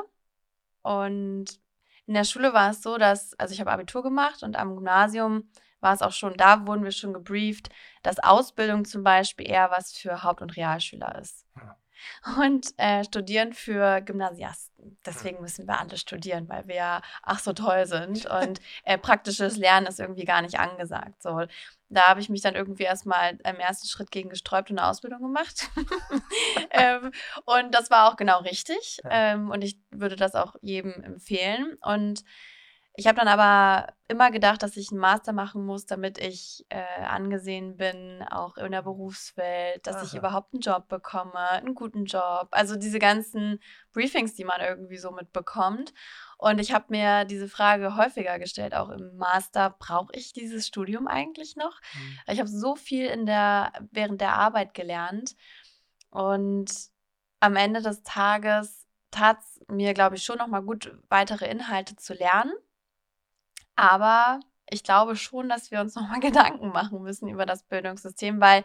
Und 0.82 1.60
in 2.06 2.14
der 2.14 2.24
Schule 2.24 2.54
war 2.54 2.72
es 2.72 2.82
so, 2.82 2.98
dass, 2.98 3.34
also 3.40 3.54
ich 3.54 3.60
habe 3.60 3.72
Abitur 3.72 4.04
gemacht 4.04 4.44
und 4.44 4.58
am 4.58 4.76
Gymnasium 4.76 5.50
war 5.80 5.94
es 5.94 6.02
auch 6.02 6.12
schon, 6.12 6.36
da 6.36 6.66
wurden 6.68 6.84
wir 6.84 6.92
schon 6.92 7.14
gebrieft, 7.14 7.70
dass 8.04 8.20
Ausbildung 8.20 8.84
zum 8.86 9.04
Beispiel 9.04 9.50
eher 9.50 9.72
was 9.72 9.94
für 9.94 10.24
Haupt- 10.24 10.42
und 10.42 10.56
Realschüler 10.58 11.18
ist. 11.20 11.46
Ja 11.56 11.78
und 12.40 12.68
äh, 12.78 13.04
studieren 13.04 13.54
für 13.54 14.02
Gymnasiasten. 14.02 14.98
Deswegen 15.06 15.38
hm. 15.38 15.44
müssen 15.44 15.68
wir 15.68 15.80
alle 15.80 15.98
studieren, 15.98 16.50
weil 16.50 16.68
wir 16.68 16.76
ja 16.76 17.02
ach 17.22 17.40
so 17.40 17.54
toll 17.54 17.86
sind 17.86 18.26
und 18.42 18.60
äh, 18.84 18.98
praktisches 18.98 19.58
Lernen 19.58 19.88
ist 19.88 20.00
irgendwie 20.00 20.26
gar 20.26 20.42
nicht 20.42 20.60
angesagt. 20.60 21.22
So, 21.22 21.46
da 21.90 22.08
habe 22.08 22.20
ich 22.20 22.30
mich 22.30 22.42
dann 22.42 22.56
irgendwie 22.56 22.84
erstmal 22.84 23.38
im 23.44 23.60
ersten 23.60 23.88
Schritt 23.88 24.12
gegen 24.12 24.30
gesträubt 24.30 24.72
und 24.72 24.80
eine 24.80 24.90
Ausbildung 24.90 25.22
gemacht. 25.22 25.70
ähm, 26.72 27.12
und 27.46 27.74
das 27.74 27.92
war 27.92 28.10
auch 28.10 28.18
genau 28.18 28.40
richtig. 28.40 29.00
Ähm, 29.10 29.52
und 29.52 29.64
ich 29.64 29.78
würde 29.92 30.16
das 30.16 30.36
auch 30.36 30.56
jedem 30.62 31.04
empfehlen. 31.04 31.78
Und 31.82 32.24
ich 32.96 33.08
habe 33.08 33.18
dann 33.18 33.28
aber 33.28 33.92
immer 34.08 34.30
gedacht, 34.30 34.62
dass 34.62 34.78
ich 34.78 34.92
einen 34.92 35.00
Master 35.00 35.34
machen 35.34 35.66
muss, 35.66 35.88
damit 35.88 36.20
ich 36.20 36.64
äh, 36.70 36.84
angesehen 37.04 37.76
bin, 37.76 38.24
auch 38.30 38.56
in 38.58 38.72
der 38.72 38.84
Berufswelt, 38.84 39.88
dass 39.88 39.96
Aha. 39.96 40.04
ich 40.04 40.14
überhaupt 40.14 40.54
einen 40.54 40.62
Job 40.62 40.90
bekomme, 40.90 41.50
einen 41.50 41.74
guten 41.74 42.06
Job. 42.06 42.50
Also 42.52 42.76
diese 42.76 43.00
ganzen 43.00 43.60
Briefings, 43.94 44.36
die 44.36 44.44
man 44.44 44.62
irgendwie 44.62 44.98
so 44.98 45.10
mitbekommt. 45.10 45.92
Und 46.38 46.60
ich 46.60 46.72
habe 46.72 46.86
mir 46.90 47.26
diese 47.26 47.48
Frage 47.48 47.96
häufiger 47.96 48.38
gestellt, 48.38 48.76
auch 48.76 48.90
im 48.90 49.18
Master, 49.18 49.72
brauche 49.72 50.14
ich 50.14 50.32
dieses 50.34 50.68
Studium 50.68 51.08
eigentlich 51.08 51.56
noch? 51.56 51.80
Mhm. 51.96 52.20
Ich 52.28 52.40
habe 52.40 52.50
so 52.50 52.76
viel 52.76 53.08
in 53.08 53.26
der, 53.26 53.74
während 53.90 54.22
der 54.22 54.36
Arbeit 54.36 54.76
gelernt. 54.76 55.36
Und 56.12 56.72
am 57.40 57.56
Ende 57.56 57.82
des 57.82 58.04
Tages 58.04 58.86
tat 59.10 59.40
es 59.40 59.62
mir, 59.68 59.96
glaube 59.96 60.16
ich, 60.16 60.24
schon 60.24 60.38
noch 60.38 60.48
mal 60.48 60.62
gut, 60.62 60.96
weitere 61.10 61.50
Inhalte 61.50 61.96
zu 61.96 62.14
lernen 62.14 62.54
aber 63.76 64.40
ich 64.70 64.84
glaube 64.84 65.16
schon, 65.16 65.50
dass 65.50 65.72
wir 65.72 65.82
uns 65.82 65.96
nochmal 65.96 66.20
Gedanken 66.22 66.70
machen 66.70 67.02
müssen 67.02 67.28
über 67.30 67.46
das 67.46 67.64
Bildungssystem, 67.64 68.40
weil 68.42 68.64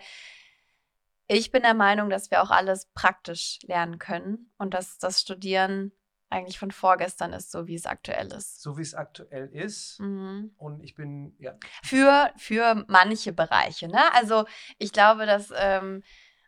ich 1.26 1.50
bin 1.50 1.62
der 1.62 1.74
Meinung, 1.74 2.08
dass 2.08 2.30
wir 2.30 2.42
auch 2.42 2.50
alles 2.50 2.86
praktisch 2.94 3.58
lernen 3.62 3.98
können 3.98 4.50
und 4.56 4.72
dass 4.72 4.98
das 4.98 5.20
Studieren 5.20 5.92
eigentlich 6.30 6.58
von 6.58 6.70
vorgestern 6.70 7.32
ist, 7.32 7.50
so 7.50 7.66
wie 7.66 7.74
es 7.74 7.86
aktuell 7.86 8.32
ist. 8.32 8.62
So 8.62 8.76
wie 8.76 8.82
es 8.82 8.94
aktuell 8.94 9.48
ist. 9.48 9.98
Mhm. 10.00 10.54
Und 10.56 10.82
ich 10.82 10.94
bin, 10.94 11.34
ja. 11.38 11.54
Für, 11.82 12.32
für 12.36 12.84
manche 12.88 13.32
Bereiche, 13.32 13.88
ne? 13.88 14.12
Also 14.14 14.44
ich 14.78 14.92
glaube, 14.92 15.26
dass 15.26 15.52
ähm, 15.56 16.02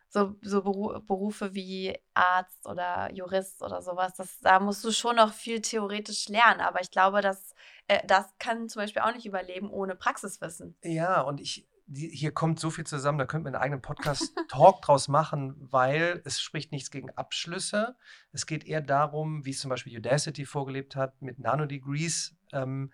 so, 0.08 0.34
so 0.42 0.62
Berufe 0.62 1.54
wie 1.54 1.98
Arzt 2.14 2.66
oder 2.66 3.12
Jurist 3.12 3.62
oder 3.62 3.80
sowas, 3.80 4.14
das, 4.14 4.40
da 4.40 4.60
musst 4.60 4.84
du 4.84 4.90
schon 4.90 5.16
noch 5.16 5.32
viel 5.32 5.60
theoretisch 5.62 6.28
lernen. 6.28 6.60
Aber 6.60 6.80
ich 6.80 6.90
glaube, 6.90 7.22
dass 7.22 7.54
äh, 7.90 8.06
das 8.06 8.26
kann 8.38 8.68
zum 8.68 8.82
Beispiel 8.82 9.02
auch 9.02 9.12
nicht 9.12 9.26
überleben 9.26 9.68
ohne 9.68 9.96
Praxiswissen. 9.96 10.76
Ja, 10.84 11.22
und 11.22 11.40
ich, 11.40 11.68
die, 11.86 12.08
hier 12.08 12.30
kommt 12.30 12.60
so 12.60 12.70
viel 12.70 12.86
zusammen, 12.86 13.18
da 13.18 13.26
könnten 13.26 13.46
wir 13.46 13.48
einen 13.48 13.62
eigenen 13.62 13.82
Podcast-Talk 13.82 14.80
draus 14.82 15.08
machen, 15.08 15.56
weil 15.58 16.22
es 16.24 16.40
spricht 16.40 16.70
nichts 16.70 16.92
gegen 16.92 17.10
Abschlüsse. 17.10 17.96
Es 18.30 18.46
geht 18.46 18.64
eher 18.64 18.80
darum, 18.80 19.44
wie 19.44 19.50
es 19.50 19.58
zum 19.58 19.70
Beispiel 19.70 19.98
Udacity 19.98 20.44
vorgelebt 20.44 20.94
hat 20.94 21.20
mit 21.20 21.40
Nanodegrees, 21.40 22.36
ähm, 22.52 22.92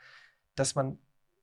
dass 0.54 0.74
man 0.74 0.98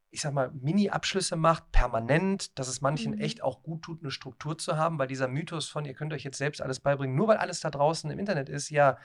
ich 0.09 0.21
sag 0.21 0.31
mal, 0.31 0.51
Mini-Abschlüsse 0.51 1.35
macht, 1.35 1.71
permanent, 1.71 2.59
dass 2.59 2.67
es 2.67 2.81
manchen 2.81 3.13
mhm. 3.15 3.21
echt 3.21 3.41
auch 3.41 3.63
gut 3.63 3.81
tut, 3.81 4.03
eine 4.03 4.11
Struktur 4.11 4.55
zu 4.59 4.77
haben, 4.77 4.99
weil 4.99 5.07
dieser 5.07 5.27
Mythos 5.27 5.69
von, 5.69 5.85
ihr 5.85 5.95
könnt 5.95 6.13
euch 6.13 6.23
jetzt 6.23 6.37
selbst 6.37 6.61
alles 6.61 6.79
beibringen, 6.79 7.15
nur 7.15 7.29
weil 7.29 7.37
alles 7.37 7.61
da 7.61 7.71
draußen 7.71 8.11
im 8.11 8.19
Internet 8.19 8.47
ist, 8.47 8.69
ja, 8.69 8.99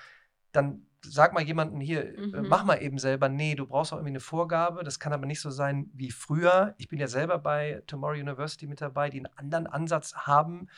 dann 0.52 0.86
sag 1.02 1.32
mal 1.32 1.42
jemanden 1.42 1.80
hier, 1.80 2.16
äh, 2.16 2.26
mhm. 2.26 2.48
mach 2.48 2.64
mal 2.64 2.82
eben 2.82 2.98
selber. 2.98 3.28
Nee, 3.28 3.54
du 3.54 3.66
brauchst 3.66 3.92
auch 3.92 3.98
irgendwie 3.98 4.12
eine 4.12 4.20
Vorgabe. 4.20 4.84
Das 4.84 4.98
kann 4.98 5.12
aber 5.12 5.26
nicht 5.26 5.40
so 5.40 5.50
sein 5.50 5.90
wie 5.94 6.10
früher. 6.10 6.74
Ich 6.78 6.88
bin 6.88 6.98
ja 6.98 7.06
selber 7.06 7.38
bei 7.38 7.82
Tomorrow 7.86 8.18
University 8.18 8.66
mit 8.66 8.80
dabei, 8.80 9.10
die 9.10 9.18
einen 9.18 9.34
anderen 9.36 9.66
Ansatz 9.66 10.14
haben 10.14 10.68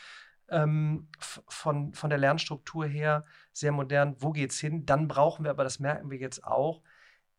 ähm, 0.50 1.08
von, 1.18 1.94
von 1.94 2.10
der 2.10 2.18
Lernstruktur 2.18 2.86
her, 2.86 3.24
sehr 3.52 3.72
modern. 3.72 4.16
Wo 4.18 4.30
geht's 4.32 4.58
hin? 4.58 4.84
Dann 4.84 5.08
brauchen 5.08 5.44
wir 5.44 5.50
aber, 5.50 5.64
das 5.64 5.78
merken 5.78 6.10
wir 6.10 6.18
jetzt 6.18 6.44
auch, 6.44 6.82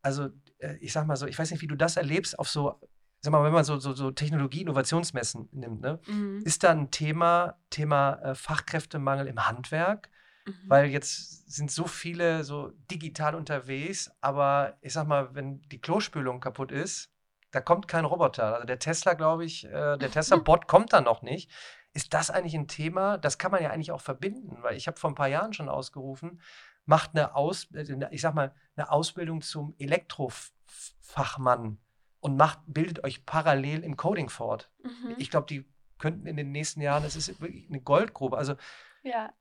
also 0.02 0.30
äh, 0.58 0.76
ich 0.80 0.92
sag 0.92 1.06
mal 1.06 1.16
so, 1.16 1.26
ich 1.26 1.38
weiß 1.38 1.50
nicht, 1.50 1.62
wie 1.62 1.66
du 1.66 1.76
das 1.76 1.96
erlebst 1.96 2.38
auf 2.38 2.48
so, 2.48 2.80
sag 3.20 3.30
mal, 3.30 3.44
wenn 3.44 3.52
man 3.52 3.64
so, 3.64 3.78
so, 3.78 3.92
so 3.92 4.10
Technologie-Innovationsmessen 4.10 5.48
nimmt, 5.52 5.80
ne? 5.80 6.00
Mhm. 6.06 6.42
ist 6.44 6.64
da 6.64 6.70
ein 6.70 6.90
Thema, 6.90 7.58
Thema 7.70 8.14
äh, 8.22 8.34
Fachkräftemangel 8.34 9.26
im 9.26 9.46
Handwerk? 9.46 10.10
Mhm. 10.44 10.54
Weil 10.66 10.86
jetzt 10.86 11.50
sind 11.50 11.70
so 11.70 11.86
viele 11.86 12.44
so 12.44 12.72
digital 12.90 13.34
unterwegs, 13.34 14.10
aber 14.20 14.76
ich 14.80 14.92
sag 14.92 15.06
mal, 15.06 15.34
wenn 15.34 15.62
die 15.62 15.80
Klospülung 15.80 16.40
kaputt 16.40 16.72
ist, 16.72 17.10
da 17.50 17.60
kommt 17.60 17.86
kein 17.86 18.04
Roboter. 18.04 18.54
Also 18.54 18.66
der 18.66 18.78
Tesla, 18.78 19.14
glaube 19.14 19.44
ich, 19.44 19.64
äh, 19.64 19.98
der 19.98 19.98
Tesla-Bot 20.10 20.66
kommt 20.66 20.92
da 20.92 21.00
noch 21.00 21.22
nicht. 21.22 21.50
Ist 21.94 22.14
das 22.14 22.30
eigentlich 22.30 22.54
ein 22.54 22.68
Thema? 22.68 23.18
Das 23.18 23.38
kann 23.38 23.52
man 23.52 23.62
ja 23.62 23.70
eigentlich 23.70 23.92
auch 23.92 24.00
verbinden, 24.00 24.62
weil 24.62 24.76
ich 24.76 24.86
habe 24.86 24.98
vor 24.98 25.10
ein 25.10 25.14
paar 25.14 25.28
Jahren 25.28 25.52
schon 25.52 25.68
ausgerufen, 25.68 26.40
macht 26.86 27.10
eine 27.14 27.34
Aus, 27.34 27.68
äh, 27.74 28.08
ich 28.10 28.22
sag 28.22 28.34
mal, 28.34 28.54
eine 28.76 28.90
Ausbildung 28.90 29.42
zum 29.42 29.74
Elektrofachmann 29.78 31.78
und 32.20 32.36
macht, 32.36 32.60
bildet 32.66 33.04
euch 33.04 33.26
parallel 33.26 33.84
im 33.84 33.96
Coding 33.96 34.30
fort. 34.30 34.70
Mhm. 34.82 35.14
Ich 35.18 35.30
glaube, 35.30 35.46
die 35.46 35.68
könnten 35.98 36.26
in 36.26 36.36
den 36.36 36.50
nächsten 36.50 36.80
Jahren, 36.80 37.02
das 37.02 37.16
ist 37.16 37.40
wirklich 37.40 37.68
eine 37.68 37.80
Goldgrube. 37.80 38.36
Also, 38.36 38.54
ja. 39.02 39.32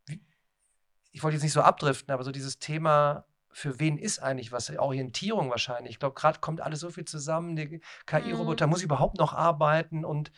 Ich 1.11 1.23
wollte 1.23 1.35
jetzt 1.35 1.43
nicht 1.43 1.53
so 1.53 1.61
abdriften, 1.61 2.13
aber 2.13 2.23
so 2.23 2.31
dieses 2.31 2.59
Thema, 2.59 3.25
für 3.51 3.79
wen 3.79 3.97
ist 3.97 4.19
eigentlich 4.19 4.51
was? 4.51 4.69
Orientierung 4.69 5.49
wahrscheinlich. 5.49 5.93
Ich 5.93 5.99
glaube, 5.99 6.15
gerade 6.15 6.39
kommt 6.39 6.61
alles 6.61 6.79
so 6.79 6.89
viel 6.89 7.05
zusammen. 7.05 7.55
Der 7.55 7.67
KI-Roboter 8.05 8.67
mhm. 8.67 8.71
muss 8.71 8.81
überhaupt 8.81 9.17
noch 9.17 9.33
arbeiten 9.33 10.05
und 10.05 10.31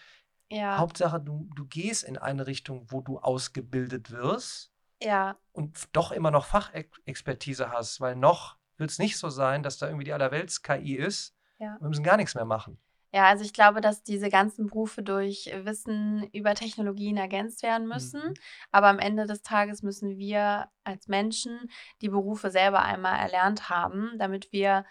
ja. 0.49 0.77
Hauptsache, 0.77 1.19
du, 1.19 1.49
du 1.55 1.65
gehst 1.65 2.03
in 2.03 2.17
eine 2.17 2.47
Richtung, 2.47 2.85
wo 2.91 3.01
du 3.01 3.19
ausgebildet 3.19 4.11
wirst 4.11 4.73
ja. 5.03 5.35
Und 5.51 5.95
doch 5.95 6.11
immer 6.11 6.31
noch 6.31 6.45
Fachexpertise 6.45 7.71
hast, 7.71 7.99
weil 8.01 8.15
noch 8.15 8.57
wird 8.77 8.89
es 8.89 8.99
nicht 8.99 9.17
so 9.17 9.29
sein, 9.29 9.61
dass 9.61 9.77
da 9.77 9.87
irgendwie 9.87 10.05
die 10.05 10.13
Allerwelts-KI 10.13 10.95
ist. 10.95 11.35
Ja. 11.59 11.77
Wir 11.79 11.89
müssen 11.89 12.03
gar 12.03 12.17
nichts 12.17 12.35
mehr 12.35 12.45
machen. 12.45 12.77
Ja, 13.15 13.25
also 13.27 13.43
ich 13.45 13.53
glaube, 13.53 13.79
dass 13.79 14.01
diese 14.01 14.29
ganzen 14.29 14.65
Berufe 14.65 15.03
durch 15.03 15.45
Wissen 15.65 16.27
über 16.33 16.55
Technologien 16.55 17.15
ergänzt 17.15 17.61
werden 17.61 17.87
müssen. 17.87 18.21
Mhm. 18.29 18.33
Aber 18.71 18.87
am 18.87 18.97
Ende 18.97 19.27
des 19.27 19.43
Tages 19.43 19.83
müssen 19.83 20.17
wir 20.17 20.69
als 20.83 21.07
Menschen 21.07 21.69
die 22.01 22.09
Berufe 22.09 22.49
selber 22.49 22.81
einmal 22.81 23.19
erlernt 23.19 23.69
haben, 23.69 24.11
damit 24.17 24.51
wir 24.51 24.83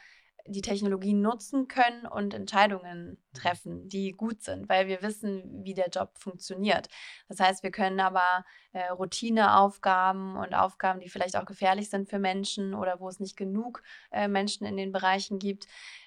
die 0.46 0.62
Technologien 0.62 1.20
nutzen 1.20 1.68
können 1.68 2.06
und 2.06 2.34
Entscheidungen 2.34 3.10
mhm. 3.10 3.34
treffen, 3.34 3.88
die 3.88 4.12
gut 4.12 4.42
sind, 4.42 4.68
weil 4.68 4.86
wir 4.88 5.02
wissen, 5.02 5.64
wie 5.64 5.74
der 5.74 5.88
Job 5.88 6.18
funktioniert. 6.18 6.88
Das 7.28 7.40
heißt, 7.40 7.62
wir 7.62 7.70
können 7.70 8.00
aber 8.00 8.44
äh, 8.72 8.88
Routineaufgaben 8.88 10.36
und 10.36 10.54
Aufgaben, 10.54 11.00
die 11.00 11.08
vielleicht 11.08 11.36
auch 11.36 11.46
gefährlich 11.46 11.90
sind 11.90 12.08
für 12.08 12.18
Menschen 12.18 12.74
oder 12.74 13.00
wo 13.00 13.08
es 13.08 13.20
nicht 13.20 13.36
genug 13.36 13.82
äh, 14.10 14.28
Menschen 14.28 14.66
in 14.66 14.76
den 14.76 14.92
Bereichen 14.92 15.38
gibt, 15.38 15.66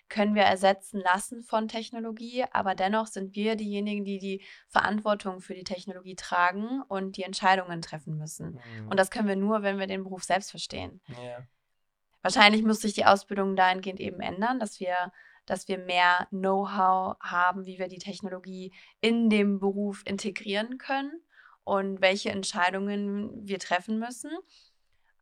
können 0.09 0.35
wir 0.35 0.43
ersetzen 0.43 1.01
lassen 1.01 1.43
von 1.43 1.67
Technologie, 1.67 2.45
aber 2.51 2.75
dennoch 2.75 3.07
sind 3.07 3.35
wir 3.35 3.55
diejenigen, 3.55 4.05
die 4.05 4.19
die 4.19 4.43
Verantwortung 4.67 5.41
für 5.41 5.55
die 5.55 5.63
Technologie 5.63 6.15
tragen 6.15 6.81
und 6.87 7.17
die 7.17 7.23
Entscheidungen 7.23 7.81
treffen 7.81 8.17
müssen. 8.17 8.59
Mhm. 8.79 8.89
Und 8.89 8.99
das 8.99 9.09
können 9.09 9.27
wir 9.27 9.35
nur, 9.35 9.63
wenn 9.63 9.79
wir 9.79 9.87
den 9.87 10.03
Beruf 10.03 10.23
selbst 10.23 10.51
verstehen. 10.51 11.01
Ja. 11.07 11.45
Wahrscheinlich 12.25 12.63
muss 12.63 12.81
sich 12.81 12.93
die 12.93 13.05
Ausbildung 13.05 13.55
dahingehend 13.55 13.99
eben 13.99 14.19
ändern, 14.19 14.59
dass 14.59 14.79
wir, 14.79 14.95
dass 15.45 15.67
wir 15.67 15.77
mehr 15.77 16.25
Know-how 16.31 17.17
haben, 17.19 17.67
wie 17.67 17.77
wir 17.77 17.87
die 17.87 17.99
Technologie 17.99 18.73
in 18.99 19.29
dem 19.29 19.59
Beruf 19.59 20.01
integrieren 20.05 20.79
können 20.79 21.21
und 21.63 22.01
welche 22.01 22.31
Entscheidungen 22.31 23.29
wir 23.47 23.59
treffen 23.59 23.99
müssen. 23.99 24.31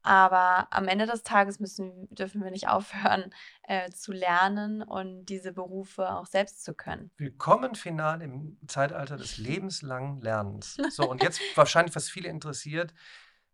Aber 0.01 0.69
am 0.71 0.87
Ende 0.87 1.05
des 1.05 1.23
Tages 1.23 1.59
müssen, 1.59 2.07
dürfen 2.09 2.41
wir 2.41 2.51
nicht 2.51 2.69
aufhören 2.69 3.35
äh, 3.63 3.89
zu 3.89 4.13
lernen 4.13 4.81
und 4.81 5.25
diese 5.25 5.51
Berufe 5.51 6.09
auch 6.09 6.25
selbst 6.25 6.63
zu 6.63 6.73
können. 6.73 7.11
Willkommen 7.17 7.75
final 7.75 8.21
im 8.21 8.57
Zeitalter 8.65 9.17
des 9.17 9.37
lebenslangen 9.37 10.21
Lernens. 10.21 10.77
So, 10.91 11.09
und 11.09 11.21
jetzt 11.21 11.41
wahrscheinlich, 11.55 11.97
was 11.97 12.09
viele 12.09 12.29
interessiert, 12.29 12.93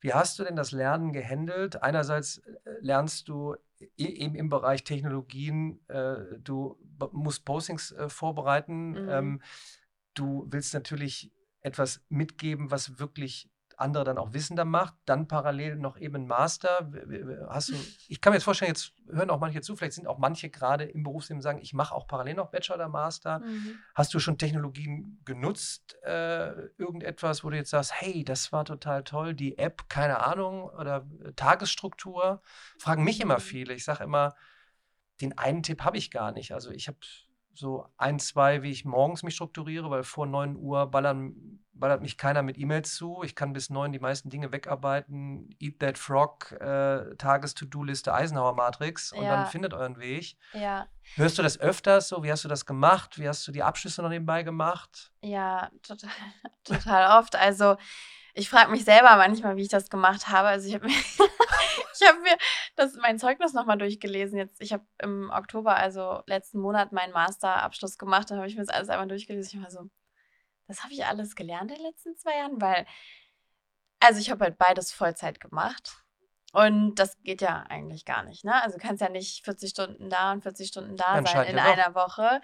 wie 0.01 0.13
hast 0.13 0.39
du 0.39 0.43
denn 0.43 0.55
das 0.55 0.71
Lernen 0.71 1.11
gehandelt? 1.11 1.81
Einerseits 1.81 2.39
äh, 2.39 2.71
lernst 2.81 3.27
du 3.27 3.55
eben 3.97 4.35
im 4.35 4.49
Bereich 4.49 4.83
Technologien, 4.83 5.79
äh, 5.87 6.17
du 6.39 6.77
musst 7.11 7.45
Postings 7.45 7.91
äh, 7.91 8.09
vorbereiten. 8.09 8.91
Mhm. 8.91 9.09
Ähm, 9.09 9.41
du 10.13 10.47
willst 10.49 10.73
natürlich 10.73 11.31
etwas 11.61 12.01
mitgeben, 12.09 12.71
was 12.71 12.99
wirklich 12.99 13.49
andere 13.79 14.03
dann 14.03 14.17
auch 14.17 14.33
wissender 14.33 14.65
macht, 14.65 14.95
dann 15.05 15.27
parallel 15.27 15.75
noch 15.75 15.97
eben 15.97 16.27
Master. 16.27 16.91
Hast 17.49 17.69
du, 17.69 17.73
ich 18.07 18.21
kann 18.21 18.31
mir 18.31 18.37
jetzt 18.37 18.43
vorstellen, 18.43 18.69
jetzt 18.69 18.93
hören 19.07 19.29
auch 19.29 19.39
manche 19.39 19.61
zu, 19.61 19.75
vielleicht 19.75 19.93
sind 19.93 20.07
auch 20.07 20.17
manche 20.17 20.49
gerade 20.49 20.85
im 20.85 21.03
Berufsleben 21.03 21.41
sagen, 21.41 21.59
ich 21.61 21.73
mache 21.73 21.95
auch 21.95 22.07
parallel 22.07 22.35
noch 22.35 22.51
Bachelor 22.51 22.75
oder 22.75 22.89
Master. 22.89 23.39
Mhm. 23.39 23.79
Hast 23.95 24.13
du 24.13 24.19
schon 24.19 24.37
Technologien 24.37 25.21
genutzt, 25.25 25.97
äh, 26.03 26.51
irgendetwas, 26.77 27.43
wo 27.43 27.49
du 27.49 27.57
jetzt 27.57 27.69
sagst, 27.69 27.93
hey, 28.01 28.23
das 28.23 28.51
war 28.51 28.65
total 28.65 29.03
toll, 29.03 29.33
die 29.33 29.57
App, 29.57 29.89
keine 29.89 30.25
Ahnung, 30.25 30.63
oder 30.63 31.07
Tagesstruktur? 31.35 32.41
Fragen 32.77 33.03
mich 33.03 33.21
immer 33.21 33.35
mhm. 33.35 33.41
viele. 33.41 33.73
Ich 33.73 33.85
sage 33.85 34.03
immer, 34.03 34.35
den 35.21 35.37
einen 35.37 35.63
Tipp 35.63 35.83
habe 35.83 35.97
ich 35.97 36.11
gar 36.11 36.31
nicht. 36.31 36.53
Also 36.53 36.71
ich 36.71 36.87
habe 36.87 36.97
so 37.59 37.85
ein, 37.97 38.19
zwei, 38.19 38.63
wie 38.63 38.71
ich 38.71 38.85
morgens 38.85 39.23
mich 39.23 39.35
strukturiere, 39.35 39.89
weil 39.89 40.03
vor 40.03 40.25
9 40.25 40.55
Uhr 40.55 40.87
ballern, 40.87 41.59
ballert 41.73 42.01
mich 42.01 42.17
keiner 42.17 42.41
mit 42.41 42.57
E-Mails 42.57 42.95
zu. 42.95 43.21
Ich 43.23 43.35
kann 43.35 43.53
bis 43.53 43.69
9 43.69 43.91
die 43.91 43.99
meisten 43.99 44.29
Dinge 44.29 44.51
wegarbeiten. 44.51 45.55
Eat 45.59 45.79
That 45.79 45.97
Frog, 45.97 46.51
äh, 46.53 47.15
Tages-To-Do-Liste, 47.15 48.13
Eisenhower-Matrix 48.13 49.11
und 49.11 49.23
ja. 49.23 49.35
dann 49.35 49.45
findet 49.47 49.73
euren 49.73 49.97
Weg. 49.97 50.37
Ja. 50.53 50.87
Hörst 51.15 51.37
du 51.37 51.43
das 51.43 51.59
öfters 51.59 52.07
so? 52.07 52.23
Wie 52.23 52.31
hast 52.31 52.43
du 52.43 52.47
das 52.47 52.65
gemacht? 52.65 53.19
Wie 53.19 53.27
hast 53.27 53.47
du 53.47 53.51
die 53.51 53.63
Abschlüsse 53.63 54.01
noch 54.01 54.09
nebenbei 54.09 54.43
gemacht? 54.43 55.11
Ja, 55.21 55.69
total, 55.83 56.09
total 56.63 57.19
oft. 57.19 57.35
Also 57.35 57.75
ich 58.33 58.49
frage 58.49 58.71
mich 58.71 58.85
selber 58.85 59.15
manchmal, 59.15 59.55
wie 59.55 59.63
ich 59.63 59.69
das 59.69 59.89
gemacht 59.89 60.27
habe. 60.29 60.47
Also 60.47 60.67
ich 60.67 60.75
habe 60.75 60.85
mir, 60.85 60.93
ich 61.99 62.07
habe 62.07 62.19
mir 62.19 62.37
das, 62.75 62.95
mein 62.95 63.19
Zeugnis 63.19 63.53
nochmal 63.53 63.77
durchgelesen. 63.77 64.37
Jetzt, 64.37 64.61
ich 64.61 64.73
habe 64.73 64.85
im 65.01 65.29
Oktober, 65.31 65.75
also 65.75 66.21
letzten 66.25 66.59
Monat, 66.59 66.91
meinen 66.91 67.13
Masterabschluss 67.13 67.97
gemacht. 67.97 68.29
Da 68.29 68.35
habe 68.35 68.47
ich 68.47 68.55
mir 68.55 68.63
das 68.63 68.73
alles 68.73 68.89
einmal 68.89 69.07
durchgelesen. 69.07 69.59
Ich 69.59 69.63
war 69.63 69.71
so, 69.71 69.89
das 70.67 70.83
habe 70.83 70.93
ich 70.93 71.05
alles 71.05 71.35
gelernt 71.35 71.71
in 71.71 71.77
den 71.77 71.85
letzten 71.85 72.15
zwei 72.15 72.37
Jahren, 72.37 72.61
weil, 72.61 72.85
also 73.99 74.19
ich 74.19 74.29
habe 74.29 74.45
halt 74.45 74.57
beides 74.57 74.91
Vollzeit 74.91 75.39
gemacht. 75.39 76.03
Und 76.51 76.95
das 76.95 77.21
geht 77.21 77.41
ja 77.41 77.63
eigentlich 77.69 78.05
gar 78.05 78.23
nicht, 78.23 78.43
ne? 78.43 78.61
Also 78.63 78.77
du 78.77 78.81
kannst 78.81 79.01
ja 79.01 79.09
nicht 79.09 79.45
40 79.45 79.69
Stunden 79.69 80.09
da 80.09 80.31
und 80.31 80.41
40 80.41 80.67
Stunden 80.67 80.95
da 80.95 81.21
sein 81.23 81.47
in 81.47 81.59
einer 81.59 81.93
Woche. 81.93 82.41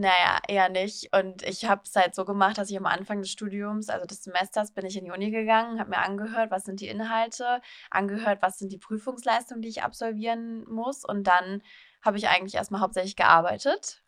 Naja, 0.00 0.40
eher 0.48 0.70
nicht. 0.70 1.14
Und 1.14 1.42
ich 1.42 1.66
habe 1.66 1.82
es 1.84 1.94
halt 1.94 2.14
so 2.14 2.24
gemacht, 2.24 2.56
dass 2.56 2.70
ich 2.70 2.76
am 2.78 2.86
Anfang 2.86 3.20
des 3.20 3.30
Studiums, 3.30 3.90
also 3.90 4.06
des 4.06 4.24
Semesters, 4.24 4.72
bin 4.72 4.86
ich 4.86 4.96
in 4.96 5.04
die 5.04 5.10
Uni 5.10 5.30
gegangen, 5.30 5.78
habe 5.78 5.90
mir 5.90 5.98
angehört, 5.98 6.50
was 6.50 6.64
sind 6.64 6.80
die 6.80 6.88
Inhalte, 6.88 7.60
angehört, 7.90 8.40
was 8.40 8.58
sind 8.58 8.72
die 8.72 8.78
Prüfungsleistungen, 8.78 9.60
die 9.60 9.68
ich 9.68 9.82
absolvieren 9.82 10.64
muss. 10.70 11.04
Und 11.04 11.24
dann 11.24 11.62
habe 12.00 12.16
ich 12.16 12.28
eigentlich 12.28 12.54
erstmal 12.54 12.80
hauptsächlich 12.80 13.14
gearbeitet 13.14 14.02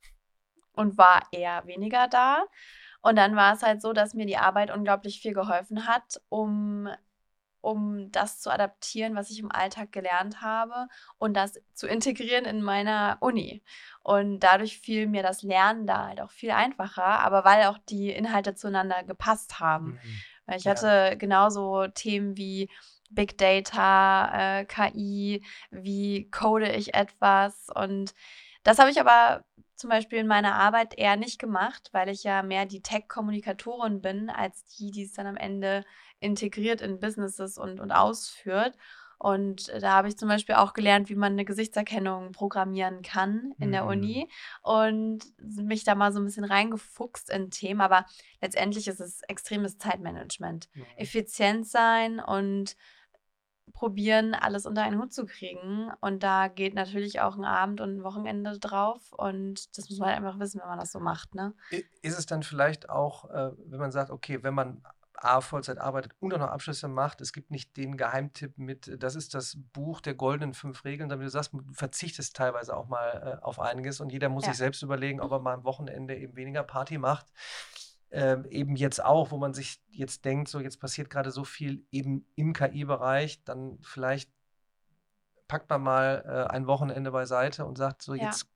und 0.72 0.96
war 0.96 1.24
eher 1.30 1.66
weniger 1.66 2.08
da. 2.08 2.46
Und 3.02 3.16
dann 3.16 3.36
war 3.36 3.52
es 3.52 3.62
halt 3.62 3.82
so, 3.82 3.92
dass 3.92 4.14
mir 4.14 4.24
die 4.24 4.38
Arbeit 4.38 4.70
unglaublich 4.74 5.20
viel 5.20 5.34
geholfen 5.34 5.86
hat, 5.86 6.22
um 6.30 6.88
um 7.62 8.10
das 8.12 8.40
zu 8.40 8.50
adaptieren, 8.50 9.14
was 9.14 9.30
ich 9.30 9.38
im 9.38 9.50
Alltag 9.50 9.92
gelernt 9.92 10.42
habe 10.42 10.88
und 11.16 11.34
das 11.34 11.60
zu 11.72 11.86
integrieren 11.86 12.44
in 12.44 12.60
meiner 12.62 13.16
Uni. 13.20 13.62
Und 14.02 14.40
dadurch 14.40 14.78
fiel 14.78 15.06
mir 15.06 15.22
das 15.22 15.42
Lernen 15.42 15.86
da 15.86 16.08
halt 16.08 16.20
auch 16.20 16.30
viel 16.30 16.50
einfacher, 16.50 17.20
aber 17.20 17.44
weil 17.44 17.64
auch 17.66 17.78
die 17.88 18.10
Inhalte 18.10 18.54
zueinander 18.54 19.04
gepasst 19.04 19.60
haben. 19.60 19.92
Mhm. 20.46 20.54
Ich 20.54 20.64
ja. 20.64 20.72
hatte 20.72 21.16
genauso 21.16 21.86
Themen 21.86 22.36
wie 22.36 22.68
Big 23.10 23.38
Data, 23.38 24.60
äh, 24.60 24.64
KI, 24.64 25.44
wie 25.70 26.28
code 26.30 26.70
ich 26.72 26.94
etwas 26.94 27.68
und 27.74 28.14
das 28.64 28.78
habe 28.78 28.90
ich 28.90 29.00
aber 29.00 29.44
zum 29.74 29.90
Beispiel 29.90 30.18
in 30.18 30.28
meiner 30.28 30.54
Arbeit 30.54 30.96
eher 30.96 31.16
nicht 31.16 31.40
gemacht, 31.40 31.88
weil 31.92 32.08
ich 32.08 32.22
ja 32.22 32.42
mehr 32.42 32.66
die 32.66 32.82
Tech-Kommunikatorin 32.82 34.00
bin, 34.00 34.30
als 34.30 34.64
die, 34.64 34.92
die 34.92 35.02
es 35.02 35.12
dann 35.12 35.26
am 35.26 35.36
Ende 35.36 35.84
integriert 36.22 36.80
in 36.80 37.00
Businesses 37.00 37.58
und, 37.58 37.80
und 37.80 37.92
ausführt. 37.92 38.76
Und 39.18 39.68
da 39.80 39.92
habe 39.92 40.08
ich 40.08 40.18
zum 40.18 40.28
Beispiel 40.28 40.56
auch 40.56 40.72
gelernt, 40.72 41.08
wie 41.08 41.14
man 41.14 41.32
eine 41.32 41.44
Gesichtserkennung 41.44 42.32
programmieren 42.32 43.02
kann 43.02 43.54
in 43.60 43.70
der 43.70 43.86
Uni 43.86 44.28
mhm. 44.28 44.68
und 44.68 45.20
mich 45.38 45.84
da 45.84 45.94
mal 45.94 46.12
so 46.12 46.18
ein 46.18 46.24
bisschen 46.24 46.44
reingefuchst 46.44 47.30
in 47.30 47.50
Themen. 47.50 47.80
Aber 47.80 48.04
letztendlich 48.40 48.88
ist 48.88 49.00
es 49.00 49.22
extremes 49.28 49.78
Zeitmanagement. 49.78 50.68
Mhm. 50.74 50.86
Effizient 50.96 51.68
sein 51.68 52.18
und 52.18 52.76
probieren, 53.72 54.34
alles 54.34 54.66
unter 54.66 54.82
einen 54.82 55.00
Hut 55.00 55.12
zu 55.12 55.24
kriegen. 55.24 55.92
Und 56.00 56.24
da 56.24 56.48
geht 56.48 56.74
natürlich 56.74 57.20
auch 57.20 57.36
ein 57.36 57.44
Abend 57.44 57.80
und 57.80 57.98
ein 57.98 58.02
Wochenende 58.02 58.58
drauf. 58.58 59.12
Und 59.12 59.78
das 59.78 59.88
muss 59.88 60.00
man 60.00 60.08
halt 60.08 60.18
einfach 60.18 60.40
wissen, 60.40 60.60
wenn 60.60 60.68
man 60.68 60.80
das 60.80 60.90
so 60.90 60.98
macht. 60.98 61.36
Ne? 61.36 61.54
Ist 62.02 62.18
es 62.18 62.26
dann 62.26 62.42
vielleicht 62.42 62.90
auch, 62.90 63.30
äh, 63.30 63.52
wenn 63.66 63.78
man 63.78 63.92
sagt, 63.92 64.10
okay, 64.10 64.42
wenn 64.42 64.54
man 64.54 64.82
A, 65.24 65.40
Vollzeit 65.40 65.78
arbeitet 65.78 66.12
und 66.20 66.34
auch 66.34 66.38
noch 66.38 66.48
Abschlüsse 66.48 66.88
macht. 66.88 67.20
Es 67.20 67.32
gibt 67.32 67.50
nicht 67.50 67.76
den 67.76 67.96
Geheimtipp 67.96 68.58
mit, 68.58 69.02
das 69.02 69.14
ist 69.14 69.34
das 69.34 69.56
Buch 69.72 70.00
der 70.00 70.14
goldenen 70.14 70.54
fünf 70.54 70.84
Regeln, 70.84 71.08
damit 71.08 71.26
du 71.26 71.30
sagst, 71.30 71.52
du 71.52 71.72
verzichtest 71.72 72.36
teilweise 72.36 72.76
auch 72.76 72.88
mal 72.88 73.38
äh, 73.40 73.44
auf 73.44 73.60
einiges 73.60 74.00
und 74.00 74.12
jeder 74.12 74.28
muss 74.28 74.44
ja. 74.44 74.50
sich 74.50 74.58
selbst 74.58 74.82
überlegen, 74.82 75.20
ob 75.20 75.32
er 75.32 75.40
mal 75.40 75.54
am 75.54 75.64
Wochenende 75.64 76.16
eben 76.16 76.36
weniger 76.36 76.62
Party 76.62 76.98
macht 76.98 77.26
äh, 78.12 78.36
eben 78.50 78.76
jetzt 78.76 79.02
auch, 79.02 79.30
wo 79.30 79.38
man 79.38 79.54
sich 79.54 79.80
jetzt 79.88 80.24
denkt, 80.24 80.48
so 80.48 80.60
jetzt 80.60 80.78
passiert 80.80 81.08
gerade 81.10 81.30
so 81.30 81.44
viel 81.44 81.86
eben 81.90 82.26
im 82.36 82.52
KI-Bereich, 82.52 83.42
dann 83.44 83.78
vielleicht 83.82 84.30
packt 85.48 85.68
man 85.70 85.82
mal 85.82 86.24
äh, 86.26 86.52
ein 86.52 86.66
Wochenende 86.66 87.10
beiseite 87.10 87.64
und 87.64 87.78
sagt, 87.78 88.02
so 88.02 88.14
ja. 88.14 88.24
jetzt 88.24 88.46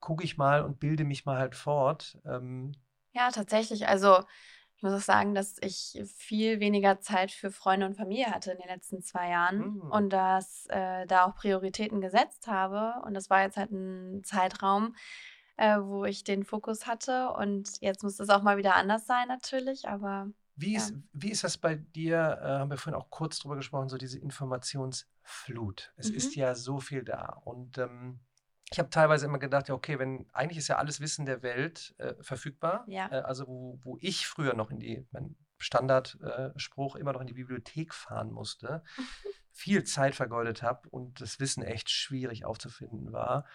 gucke 0.00 0.22
ich 0.22 0.36
mal 0.36 0.62
und 0.62 0.78
bilde 0.80 1.04
mich 1.04 1.24
mal 1.24 1.38
halt 1.38 1.54
fort. 1.54 2.18
Ähm, 2.24 2.72
ja, 3.12 3.30
tatsächlich. 3.30 3.88
Also 3.88 4.22
ich 4.78 4.82
muss 4.84 4.92
auch 4.92 5.00
sagen, 5.00 5.34
dass 5.34 5.56
ich 5.60 6.00
viel 6.16 6.60
weniger 6.60 7.00
Zeit 7.00 7.32
für 7.32 7.50
Freunde 7.50 7.84
und 7.84 7.96
Familie 7.96 8.26
hatte 8.26 8.52
in 8.52 8.58
den 8.58 8.68
letzten 8.68 9.02
zwei 9.02 9.28
Jahren 9.28 9.74
mhm. 9.74 9.80
und 9.90 10.10
dass 10.10 10.66
äh, 10.68 11.04
da 11.06 11.24
auch 11.24 11.34
Prioritäten 11.34 12.00
gesetzt 12.00 12.46
habe. 12.46 13.04
Und 13.04 13.14
das 13.14 13.28
war 13.28 13.42
jetzt 13.42 13.56
halt 13.56 13.72
ein 13.72 14.22
Zeitraum, 14.22 14.94
äh, 15.56 15.78
wo 15.80 16.04
ich 16.04 16.22
den 16.22 16.44
Fokus 16.44 16.86
hatte. 16.86 17.32
Und 17.32 17.80
jetzt 17.80 18.04
muss 18.04 18.18
das 18.18 18.28
auch 18.28 18.42
mal 18.42 18.56
wieder 18.56 18.76
anders 18.76 19.04
sein, 19.04 19.26
natürlich, 19.26 19.88
aber. 19.88 20.30
Wie, 20.54 20.74
ja. 20.74 20.78
ist, 20.78 20.94
wie 21.12 21.32
ist 21.32 21.42
das 21.42 21.58
bei 21.58 21.74
dir? 21.74 22.38
Äh, 22.40 22.46
haben 22.46 22.70
wir 22.70 22.78
vorhin 22.78 23.00
auch 23.00 23.10
kurz 23.10 23.40
drüber 23.40 23.56
gesprochen, 23.56 23.88
so 23.88 23.96
diese 23.96 24.20
Informationsflut. 24.20 25.92
Es 25.96 26.10
mhm. 26.10 26.16
ist 26.16 26.36
ja 26.36 26.54
so 26.54 26.78
viel 26.78 27.02
da. 27.02 27.40
Und 27.44 27.78
ähm, 27.78 28.20
ich 28.70 28.78
habe 28.78 28.90
teilweise 28.90 29.26
immer 29.26 29.38
gedacht, 29.38 29.68
ja, 29.68 29.74
okay, 29.74 29.98
wenn 29.98 30.26
eigentlich 30.32 30.58
ist 30.58 30.68
ja 30.68 30.76
alles 30.76 31.00
Wissen 31.00 31.24
der 31.24 31.42
Welt 31.42 31.94
äh, 31.98 32.14
verfügbar. 32.20 32.84
Ja. 32.86 33.10
Äh, 33.10 33.20
also 33.22 33.46
wo, 33.46 33.78
wo 33.82 33.98
ich 34.00 34.26
früher 34.26 34.54
noch 34.54 34.70
in 34.70 34.78
die, 34.78 35.06
mein 35.10 35.36
Standardspruch, 35.58 36.96
äh, 36.96 37.00
immer 37.00 37.12
noch 37.12 37.20
in 37.20 37.26
die 37.26 37.34
Bibliothek 37.34 37.94
fahren 37.94 38.30
musste, 38.30 38.82
viel 39.52 39.84
Zeit 39.84 40.14
vergeudet 40.14 40.62
habe 40.62 40.88
und 40.90 41.20
das 41.20 41.40
Wissen 41.40 41.62
echt 41.62 41.90
schwierig 41.90 42.44
aufzufinden 42.44 43.12
war. 43.12 43.46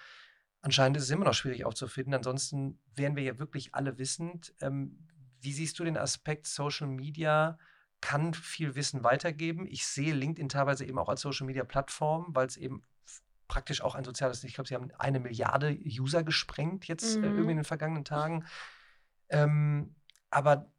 Anscheinend 0.62 0.98
ist 0.98 1.04
es 1.04 1.10
immer 1.10 1.26
noch 1.26 1.34
schwierig 1.34 1.66
aufzufinden. 1.66 2.14
Ansonsten 2.14 2.82
wären 2.96 3.16
wir 3.16 3.24
ja 3.24 3.38
wirklich 3.38 3.76
alle 3.76 3.98
wissend. 3.98 4.54
Ähm, 4.62 5.08
wie 5.42 5.54
siehst 5.54 5.78
du 5.78 5.84
den 5.84 5.98
Aspekt 5.98 6.48
Social 6.48 6.88
Media? 6.88 7.58
Kann 8.02 8.34
viel 8.34 8.76
Wissen 8.76 9.04
weitergeben. 9.04 9.68
Ich 9.68 9.86
sehe 9.86 10.14
LinkedIn 10.14 10.50
teilweise 10.50 10.86
eben 10.86 10.98
auch 10.98 11.10
als 11.10 11.22
Social 11.22 11.46
Media 11.46 11.64
Plattform, 11.66 12.28
weil 12.30 12.48
es 12.48 12.58
eben 12.58 12.84
praktisch 13.54 13.82
auch 13.82 13.94
ein 13.94 14.04
soziales, 14.04 14.44
ich 14.44 14.56
glaube, 14.56 14.68
sie 14.68 14.74
haben 14.74 14.90
eine 14.98 15.20
Milliarde 15.20 15.78
User 15.86 16.24
gesprengt 16.24 16.88
jetzt 16.88 17.18
mhm. 17.18 17.24
äh, 17.24 17.28
irgendwie 17.28 17.52
in 17.52 17.58
den 17.58 17.66
vergangenen 17.66 18.04
Tagen. 18.04 18.46
Ähm, 19.30 19.94
aber 20.32 20.72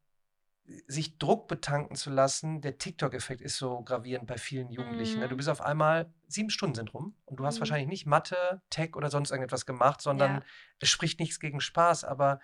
sich 0.88 1.18
Druck 1.18 1.46
betanken 1.46 1.94
zu 1.94 2.10
lassen, 2.10 2.62
der 2.62 2.78
TikTok-Effekt 2.78 3.42
ist 3.42 3.58
so 3.58 3.82
gravierend 3.82 4.26
bei 4.26 4.38
vielen 4.38 4.70
Jugendlichen. 4.70 5.16
Mhm. 5.16 5.20
Ne? 5.20 5.28
Du 5.28 5.34
mhm. 5.34 5.36
bist 5.36 5.48
auf 5.48 5.60
einmal, 5.60 6.12
sieben 6.26 6.50
Stunden 6.50 6.74
sind 6.74 6.92
rum 6.94 7.14
und 7.26 7.36
du 7.36 7.46
hast 7.46 7.56
mhm. 7.56 7.60
wahrscheinlich 7.60 7.88
nicht 7.88 8.06
Mathe, 8.06 8.60
Tech 8.70 8.96
oder 8.96 9.08
sonst 9.08 9.30
irgendetwas 9.30 9.66
gemacht, 9.66 10.00
sondern 10.00 10.32
ja. 10.32 10.42
es 10.80 10.88
spricht 10.88 11.20
nichts 11.20 11.38
gegen 11.38 11.60
Spaß, 11.60 12.02
aber 12.02 12.40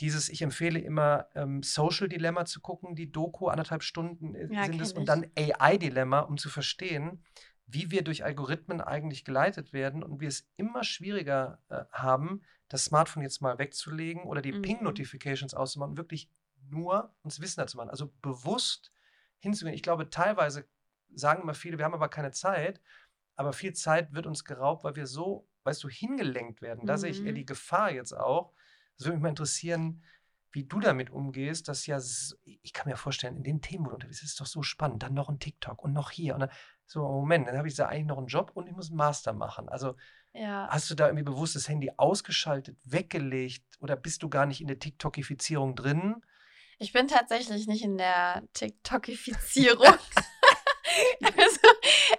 dieses, 0.00 0.30
ich 0.30 0.40
empfehle 0.40 0.78
immer 0.78 1.26
ähm, 1.34 1.62
Social 1.62 2.08
Dilemma 2.08 2.46
zu 2.46 2.60
gucken, 2.60 2.94
die 2.94 3.12
Doku, 3.12 3.48
anderthalb 3.48 3.82
Stunden 3.82 4.34
äh, 4.34 4.48
ja, 4.54 4.64
sind 4.64 4.80
es, 4.80 4.94
und 4.94 5.06
dann 5.06 5.26
AI-Dilemma, 5.36 6.20
um 6.20 6.38
zu 6.38 6.48
verstehen, 6.48 7.22
wie 7.66 7.90
wir 7.90 8.04
durch 8.04 8.24
Algorithmen 8.24 8.80
eigentlich 8.80 9.24
geleitet 9.24 9.72
werden 9.72 10.02
und 10.02 10.20
wir 10.20 10.28
es 10.28 10.48
immer 10.56 10.84
schwieriger 10.84 11.60
äh, 11.68 11.84
haben, 11.90 12.42
das 12.68 12.84
Smartphone 12.84 13.22
jetzt 13.22 13.42
mal 13.42 13.58
wegzulegen 13.58 14.22
oder 14.24 14.40
die 14.40 14.52
mhm. 14.52 14.62
Ping-Notifications 14.62 15.54
auszumachen 15.54 15.92
und 15.92 15.98
wirklich 15.98 16.30
nur 16.68 17.14
uns 17.22 17.40
Wissen 17.40 17.60
dazu 17.60 17.76
machen. 17.76 17.90
Also 17.90 18.12
bewusst 18.22 18.92
hinzugehen. 19.38 19.74
Ich 19.74 19.82
glaube, 19.82 20.10
teilweise 20.10 20.68
sagen 21.14 21.42
immer 21.42 21.54
viele, 21.54 21.78
wir 21.78 21.84
haben 21.84 21.94
aber 21.94 22.08
keine 22.08 22.30
Zeit, 22.30 22.80
aber 23.34 23.52
viel 23.52 23.72
Zeit 23.74 24.12
wird 24.12 24.26
uns 24.26 24.44
geraubt, 24.44 24.84
weil 24.84 24.96
wir 24.96 25.06
so, 25.06 25.48
weißt 25.64 25.82
du, 25.84 25.88
hingelenkt 25.88 26.62
werden. 26.62 26.86
Da 26.86 26.94
mhm. 26.94 26.98
sehe 26.98 27.10
ich 27.10 27.24
eher 27.24 27.32
die 27.32 27.42
mhm. 27.42 27.46
Gefahr 27.46 27.92
jetzt 27.92 28.12
auch. 28.12 28.52
Das 28.96 29.06
würde 29.06 29.16
mich 29.16 29.22
mal 29.22 29.28
interessieren, 29.30 30.02
wie 30.52 30.64
du 30.64 30.80
damit 30.80 31.10
umgehst, 31.10 31.68
dass 31.68 31.86
ja, 31.86 31.98
ich 32.44 32.72
kann 32.72 32.88
mir 32.88 32.96
vorstellen, 32.96 33.36
in 33.36 33.44
den 33.44 33.60
Themen, 33.60 33.84
wo 33.84 33.90
du 33.90 33.96
unterwegs 33.96 34.20
bist, 34.20 34.32
ist 34.32 34.40
doch 34.40 34.46
so 34.46 34.62
spannend. 34.62 35.02
Dann 35.02 35.12
noch 35.12 35.28
ein 35.28 35.38
TikTok 35.38 35.82
und 35.82 35.92
noch 35.92 36.10
hier. 36.10 36.32
Und 36.34 36.40
dann, 36.40 36.50
so, 36.86 37.02
Moment, 37.02 37.48
dann 37.48 37.58
habe 37.58 37.68
ich 37.68 37.74
da 37.74 37.86
eigentlich 37.86 38.06
noch 38.06 38.18
einen 38.18 38.28
Job 38.28 38.52
und 38.54 38.66
ich 38.68 38.74
muss 38.74 38.90
einen 38.90 38.96
Master 38.96 39.32
machen. 39.32 39.68
Also 39.68 39.96
ja. 40.32 40.68
hast 40.70 40.88
du 40.90 40.94
da 40.94 41.06
irgendwie 41.06 41.24
bewusst 41.24 41.56
das 41.56 41.68
Handy 41.68 41.90
ausgeschaltet, 41.96 42.76
weggelegt 42.84 43.64
oder 43.80 43.96
bist 43.96 44.22
du 44.22 44.28
gar 44.28 44.46
nicht 44.46 44.60
in 44.60 44.68
der 44.68 44.78
TikTokifizierung 44.78 45.74
drin? 45.74 46.22
Ich 46.78 46.92
bin 46.92 47.08
tatsächlich 47.08 47.66
nicht 47.66 47.82
in 47.82 47.96
der 47.96 48.42
TikTokifizierung. 48.52 49.86
also, 51.22 51.60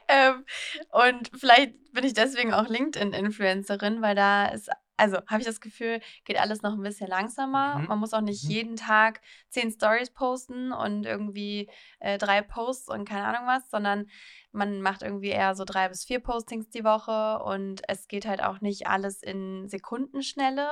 ähm, 0.07 0.45
und 0.91 1.31
vielleicht 1.39 1.93
bin 1.93 2.03
ich 2.03 2.13
deswegen 2.13 2.53
auch 2.53 2.67
LinkedIn-Influencerin, 2.67 4.01
weil 4.01 4.15
da 4.15 4.47
ist, 4.47 4.69
also 4.97 5.17
habe 5.27 5.39
ich 5.39 5.45
das 5.45 5.61
Gefühl, 5.61 6.01
geht 6.25 6.39
alles 6.39 6.61
noch 6.63 6.73
ein 6.73 6.81
bisschen 6.81 7.07
langsamer. 7.07 7.77
Mhm. 7.77 7.87
Man 7.87 7.99
muss 7.99 8.13
auch 8.13 8.21
nicht 8.21 8.43
mhm. 8.45 8.49
jeden 8.49 8.75
Tag 8.75 9.21
zehn 9.49 9.71
Stories 9.71 10.09
posten 10.09 10.71
und 10.71 11.05
irgendwie 11.05 11.69
äh, 11.99 12.17
drei 12.17 12.41
Posts 12.41 12.89
und 12.89 13.07
keine 13.07 13.25
Ahnung 13.25 13.47
was, 13.47 13.69
sondern 13.69 14.07
man 14.51 14.81
macht 14.81 15.03
irgendwie 15.03 15.29
eher 15.29 15.55
so 15.55 15.63
drei 15.65 15.87
bis 15.87 16.03
vier 16.03 16.19
Postings 16.19 16.69
die 16.69 16.83
Woche 16.83 17.43
und 17.43 17.81
es 17.87 18.07
geht 18.07 18.25
halt 18.25 18.43
auch 18.43 18.59
nicht 18.59 18.87
alles 18.87 19.21
in 19.21 19.69
Sekundenschnelle. 19.69 20.69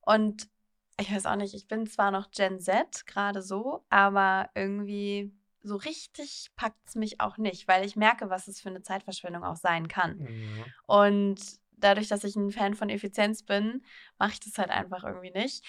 Und 0.00 0.48
ich 1.00 1.12
weiß 1.12 1.26
auch 1.26 1.36
nicht, 1.36 1.54
ich 1.54 1.66
bin 1.66 1.86
zwar 1.86 2.10
noch 2.10 2.30
Gen 2.30 2.60
Z, 2.60 3.06
gerade 3.06 3.42
so, 3.42 3.84
aber 3.90 4.50
irgendwie 4.54 5.34
so 5.64 5.76
richtig 5.76 6.50
packt 6.56 6.88
es 6.88 6.94
mich 6.94 7.20
auch 7.20 7.38
nicht, 7.38 7.68
weil 7.68 7.84
ich 7.84 7.96
merke, 7.96 8.30
was 8.30 8.48
es 8.48 8.60
für 8.60 8.68
eine 8.68 8.82
Zeitverschwendung 8.82 9.44
auch 9.44 9.56
sein 9.56 9.88
kann. 9.88 10.18
Mhm. 10.18 10.64
Und 10.86 11.61
dadurch, 11.82 12.08
dass 12.08 12.24
ich 12.24 12.36
ein 12.36 12.50
Fan 12.50 12.74
von 12.74 12.88
Effizienz 12.88 13.42
bin, 13.42 13.82
mache 14.18 14.32
ich 14.32 14.40
das 14.40 14.58
halt 14.58 14.70
einfach 14.70 15.04
irgendwie 15.04 15.32
nicht. 15.32 15.64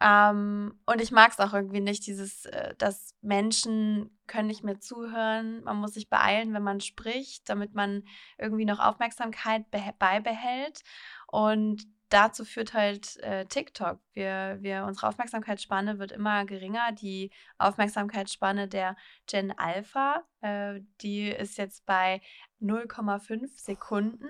Ähm, 0.00 0.80
und 0.86 1.00
ich 1.00 1.10
mag 1.10 1.30
es 1.32 1.40
auch 1.40 1.52
irgendwie 1.52 1.80
nicht, 1.80 2.06
dieses, 2.06 2.46
äh, 2.46 2.74
dass 2.78 3.14
Menschen 3.20 4.18
können 4.26 4.48
nicht 4.48 4.64
mehr 4.64 4.80
zuhören. 4.80 5.62
Man 5.64 5.76
muss 5.76 5.94
sich 5.94 6.08
beeilen, 6.08 6.54
wenn 6.54 6.62
man 6.62 6.80
spricht, 6.80 7.48
damit 7.50 7.74
man 7.74 8.04
irgendwie 8.38 8.64
noch 8.64 8.78
Aufmerksamkeit 8.78 9.66
beibehält. 9.98 10.82
Und 11.26 11.86
dazu 12.08 12.44
führt 12.46 12.72
halt 12.72 13.18
äh, 13.18 13.44
TikTok. 13.46 14.00
Wir, 14.14 14.58
wir, 14.60 14.84
unsere 14.86 15.08
Aufmerksamkeitsspanne 15.08 15.98
wird 15.98 16.12
immer 16.12 16.46
geringer. 16.46 16.92
Die 16.92 17.30
Aufmerksamkeitsspanne 17.58 18.68
der 18.68 18.96
Gen 19.26 19.52
Alpha, 19.52 20.24
äh, 20.40 20.80
die 21.02 21.28
ist 21.28 21.58
jetzt 21.58 21.84
bei 21.84 22.22
0,5 22.60 23.48
Sekunden. 23.48 24.28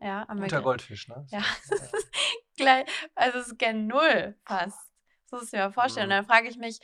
Ja, 0.00 0.22
Unter 0.22 0.62
Goldfisch, 0.62 1.08
ne? 1.08 1.26
Ja, 1.30 1.42
gleich, 2.56 2.86
also 3.14 3.38
es 3.38 3.48
ist 3.48 3.58
gen 3.58 3.86
Null 3.86 4.34
fast. 4.44 4.78
So 5.26 5.36
muss 5.36 5.46
ich 5.46 5.52
mir 5.52 5.58
mal 5.58 5.72
vorstellen. 5.72 6.08
Mhm. 6.08 6.12
Und 6.12 6.16
dann 6.16 6.26
frage 6.26 6.48
ich 6.48 6.56
mich, 6.56 6.80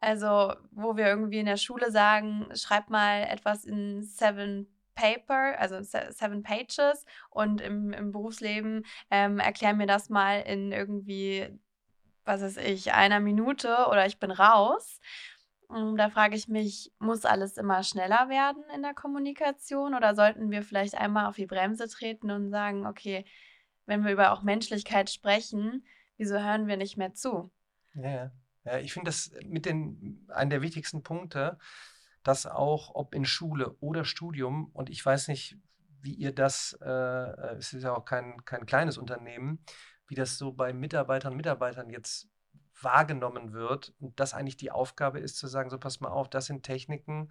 also, 0.00 0.54
wo 0.70 0.96
wir 0.96 1.06
irgendwie 1.06 1.38
in 1.38 1.46
der 1.46 1.58
Schule 1.58 1.90
sagen, 1.90 2.48
schreib 2.54 2.88
mal 2.90 3.22
etwas 3.24 3.64
in 3.64 4.02
Seven 4.02 4.66
Paper, 4.94 5.58
also 5.58 5.80
seven 5.82 6.42
Pages 6.42 7.06
und 7.30 7.60
im, 7.60 7.92
im 7.92 8.12
Berufsleben 8.12 8.84
ähm, 9.10 9.38
erklär 9.38 9.72
mir 9.74 9.86
das 9.86 10.10
mal 10.10 10.40
in 10.40 10.72
irgendwie, 10.72 11.48
was 12.24 12.42
weiß 12.42 12.58
ich, 12.58 12.92
einer 12.92 13.20
Minute 13.20 13.86
oder 13.88 14.04
ich 14.06 14.18
bin 14.18 14.30
raus. 14.30 15.00
Da 15.96 16.10
frage 16.10 16.34
ich 16.34 16.48
mich, 16.48 16.92
muss 16.98 17.24
alles 17.24 17.56
immer 17.56 17.84
schneller 17.84 18.28
werden 18.28 18.64
in 18.74 18.82
der 18.82 18.92
Kommunikation 18.92 19.94
oder 19.94 20.16
sollten 20.16 20.50
wir 20.50 20.64
vielleicht 20.64 20.96
einmal 20.96 21.26
auf 21.26 21.36
die 21.36 21.46
Bremse 21.46 21.86
treten 21.86 22.32
und 22.32 22.50
sagen, 22.50 22.86
okay, 22.86 23.24
wenn 23.86 24.04
wir 24.04 24.12
über 24.12 24.32
auch 24.32 24.42
Menschlichkeit 24.42 25.10
sprechen, 25.10 25.84
wieso 26.16 26.38
hören 26.38 26.66
wir 26.66 26.76
nicht 26.76 26.96
mehr 26.96 27.14
zu? 27.14 27.52
Ja, 27.94 28.32
ja 28.64 28.78
ich 28.78 28.92
finde 28.92 29.10
das 29.10 29.30
mit 29.44 29.64
den, 29.64 30.26
einen 30.28 30.50
der 30.50 30.62
wichtigsten 30.62 31.04
Punkte, 31.04 31.56
dass 32.24 32.46
auch, 32.46 32.94
ob 32.94 33.14
in 33.14 33.24
Schule 33.24 33.76
oder 33.78 34.04
Studium, 34.04 34.70
und 34.72 34.90
ich 34.90 35.04
weiß 35.06 35.28
nicht, 35.28 35.56
wie 36.02 36.14
ihr 36.14 36.32
das, 36.32 36.76
äh 36.82 37.56
es 37.56 37.72
ist 37.72 37.84
ja 37.84 37.94
auch 37.94 38.04
kein, 38.04 38.44
kein 38.44 38.66
kleines 38.66 38.98
Unternehmen, 38.98 39.64
wie 40.08 40.16
das 40.16 40.36
so 40.36 40.52
bei 40.52 40.72
Mitarbeitern 40.72 41.32
und 41.32 41.36
Mitarbeitern 41.36 41.90
jetzt 41.90 42.28
wahrgenommen 42.82 43.52
wird 43.52 43.94
und 44.00 44.18
das 44.20 44.34
eigentlich 44.34 44.56
die 44.56 44.70
Aufgabe 44.70 45.20
ist, 45.20 45.36
zu 45.36 45.46
sagen, 45.46 45.70
so 45.70 45.78
pass 45.78 46.00
mal 46.00 46.08
auf, 46.08 46.28
das 46.28 46.46
sind 46.46 46.62
Techniken, 46.62 47.30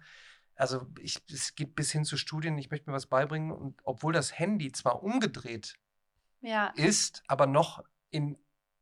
also 0.60 0.86
ich, 0.98 1.22
es 1.32 1.54
geht 1.54 1.74
bis 1.74 1.90
hin 1.90 2.04
zu 2.04 2.16
Studien, 2.16 2.58
ich 2.58 2.70
möchte 2.70 2.90
mir 2.90 2.96
was 2.96 3.06
beibringen 3.06 3.50
und 3.50 3.80
obwohl 3.84 4.12
das 4.12 4.38
Handy 4.38 4.72
zwar 4.72 5.02
umgedreht 5.02 5.78
ja. 6.42 6.72
ist, 6.76 7.22
aber 7.28 7.46
noch 7.46 7.82
in 8.10 8.36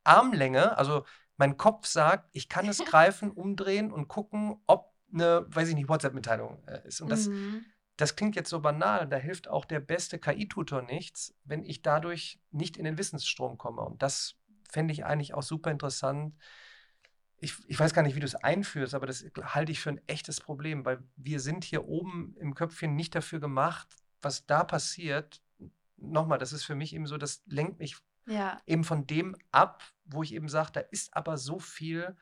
Armlänge, 0.05 0.77
also 0.77 1.05
mein 1.37 1.57
Kopf 1.57 1.87
sagt, 1.87 2.29
ich 2.33 2.49
kann 2.49 2.69
es 2.69 2.79
greifen, 2.85 3.31
umdrehen 3.31 3.93
und 3.93 4.09
gucken, 4.09 4.61
ob 4.67 4.93
eine, 5.13 5.47
weiß 5.49 5.69
ich 5.69 5.75
nicht, 5.75 5.89
WhatsApp-Mitteilung 5.89 6.63
äh, 6.67 6.87
ist. 6.87 7.01
Und 7.01 7.11
das, 7.11 7.29
mhm. 7.29 7.65
das 7.97 8.17
klingt 8.17 8.37
jetzt 8.37 8.51
so 8.51 8.61
banal, 8.61 9.09
da 9.09 9.17
hilft 9.17 9.49
auch 9.49 9.65
der 9.65 9.81
beste 9.81 10.19
KI-Tutor 10.19 10.83
nichts, 10.83 11.35
wenn 11.45 11.65
ich 11.65 11.83
dadurch 11.83 12.41
nicht 12.51 12.77
in 12.77 12.85
den 12.85 12.99
Wissensstrom 12.99 13.57
komme. 13.57 13.83
Und 13.83 14.03
das 14.03 14.38
fände 14.69 14.93
ich 14.93 15.05
eigentlich 15.05 15.35
auch 15.35 15.43
super 15.43 15.71
interessant. 15.71 16.35
Ich, 17.41 17.55
ich 17.69 17.79
weiß 17.79 17.95
gar 17.95 18.03
nicht, 18.03 18.17
wie 18.17 18.21
du 18.21 18.27
es 18.27 18.35
einführst, 18.35 18.95
aber 18.95 19.07
das 19.07 19.25
halte 19.43 19.73
ich 19.73 19.81
für 19.81 19.91
ein 19.91 20.01
echtes 20.09 20.41
Problem, 20.41 20.85
weil 20.85 21.03
wir 21.17 21.41
sind 21.41 21.65
hier 21.65 21.87
oben 21.87 22.35
im 22.39 22.55
Köpfchen 22.55 22.97
nicht 22.97 23.15
dafür 23.15 23.41
gemacht, 23.41 23.89
was 24.21 24.47
da 24.47 24.65
passiert. 24.65 25.41
Nochmal, 25.97 26.39
das 26.39 26.53
ist 26.53 26.65
für 26.65 26.75
mich 26.75 26.95
eben 26.95 27.07
so, 27.07 27.17
das 27.17 27.43
lenkt 27.47 27.79
mich 27.79 27.97
ja. 28.27 28.61
eben 28.67 28.85
von 28.85 29.07
dem 29.07 29.37
ab, 29.53 29.83
wo 30.05 30.23
ich 30.23 30.35
eben 30.35 30.49
sage, 30.49 30.73
da 30.73 30.81
ist 30.81 31.17
aber 31.17 31.39
so 31.39 31.59
viel 31.59 32.17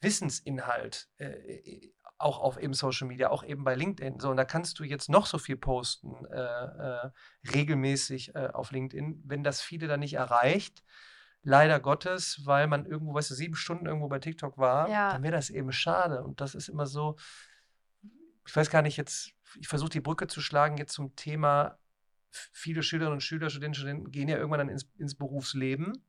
Wissensinhalt, 0.00 1.08
äh, 1.18 1.26
äh, 1.26 1.92
auch 2.18 2.38
auf 2.38 2.58
eben 2.58 2.74
Social 2.74 3.08
Media, 3.08 3.30
auch 3.30 3.44
eben 3.44 3.64
bei 3.64 3.74
LinkedIn. 3.74 4.20
So, 4.20 4.30
und 4.30 4.36
da 4.36 4.44
kannst 4.44 4.78
du 4.78 4.84
jetzt 4.84 5.08
noch 5.08 5.24
so 5.24 5.38
viel 5.38 5.56
posten, 5.56 6.26
äh, 6.26 6.36
äh, 6.38 7.10
regelmäßig 7.54 8.34
äh, 8.34 8.48
auf 8.52 8.72
LinkedIn, 8.72 9.22
wenn 9.24 9.42
das 9.42 9.62
viele 9.62 9.88
dann 9.88 10.00
nicht 10.00 10.14
erreicht 10.14 10.82
leider 11.42 11.80
Gottes, 11.80 12.42
weil 12.44 12.66
man 12.66 12.84
irgendwo, 12.84 13.14
weißt 13.14 13.30
du, 13.30 13.34
sieben 13.34 13.54
Stunden 13.54 13.86
irgendwo 13.86 14.08
bei 14.08 14.18
TikTok 14.18 14.58
war, 14.58 14.88
ja. 14.88 15.12
dann 15.12 15.22
wäre 15.22 15.34
das 15.34 15.50
eben 15.50 15.72
schade. 15.72 16.22
Und 16.22 16.40
das 16.40 16.54
ist 16.54 16.68
immer 16.68 16.86
so, 16.86 17.16
ich 18.46 18.54
weiß 18.54 18.70
gar 18.70 18.82
nicht, 18.82 18.96
jetzt, 18.96 19.32
ich 19.58 19.68
versuche 19.68 19.90
die 19.90 20.00
Brücke 20.00 20.26
zu 20.26 20.40
schlagen 20.40 20.76
jetzt 20.76 20.92
zum 20.92 21.16
Thema, 21.16 21.78
viele 22.30 22.82
Schülerinnen 22.82 23.14
und 23.14 23.22
Schüler, 23.22 23.50
Studentinnen 23.50 23.70
und 23.70 23.74
Studenten 23.74 24.10
gehen 24.10 24.28
ja 24.28 24.36
irgendwann 24.36 24.60
dann 24.60 24.68
ins, 24.68 24.88
ins 24.98 25.14
Berufsleben. 25.14 26.04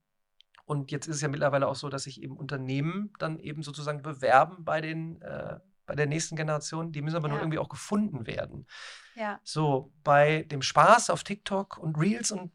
Und 0.65 0.91
jetzt 0.91 1.07
ist 1.07 1.17
es 1.17 1.21
ja 1.21 1.27
mittlerweile 1.27 1.67
auch 1.67 1.75
so, 1.75 1.89
dass 1.89 2.03
sich 2.03 2.21
eben 2.21 2.37
Unternehmen 2.37 3.11
dann 3.19 3.39
eben 3.39 3.63
sozusagen 3.63 4.01
bewerben 4.01 4.63
bei 4.63 4.79
den 4.79 5.21
äh, 5.21 5.59
bei 5.91 5.95
der 5.95 6.05
nächsten 6.05 6.37
Generation, 6.37 6.93
die 6.93 7.01
müssen 7.01 7.17
aber 7.17 7.27
ja. 7.27 7.33
nur 7.33 7.41
irgendwie 7.41 7.57
auch 7.59 7.67
gefunden 7.67 8.25
werden. 8.25 8.65
Ja. 9.15 9.41
So, 9.43 9.91
bei 10.05 10.43
dem 10.43 10.61
Spaß 10.61 11.09
auf 11.09 11.25
TikTok 11.25 11.77
und 11.77 11.97
Reels 11.97 12.31
und 12.31 12.53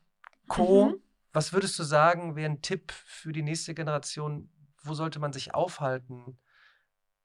Co. 0.48 0.86
Mhm. 0.86 1.02
Was 1.36 1.52
würdest 1.52 1.78
du 1.78 1.82
sagen, 1.82 2.34
wäre 2.34 2.48
ein 2.48 2.62
Tipp 2.62 2.90
für 2.92 3.30
die 3.30 3.42
nächste 3.42 3.74
Generation? 3.74 4.48
Wo 4.82 4.94
sollte 4.94 5.18
man 5.18 5.34
sich 5.34 5.52
aufhalten? 5.52 6.38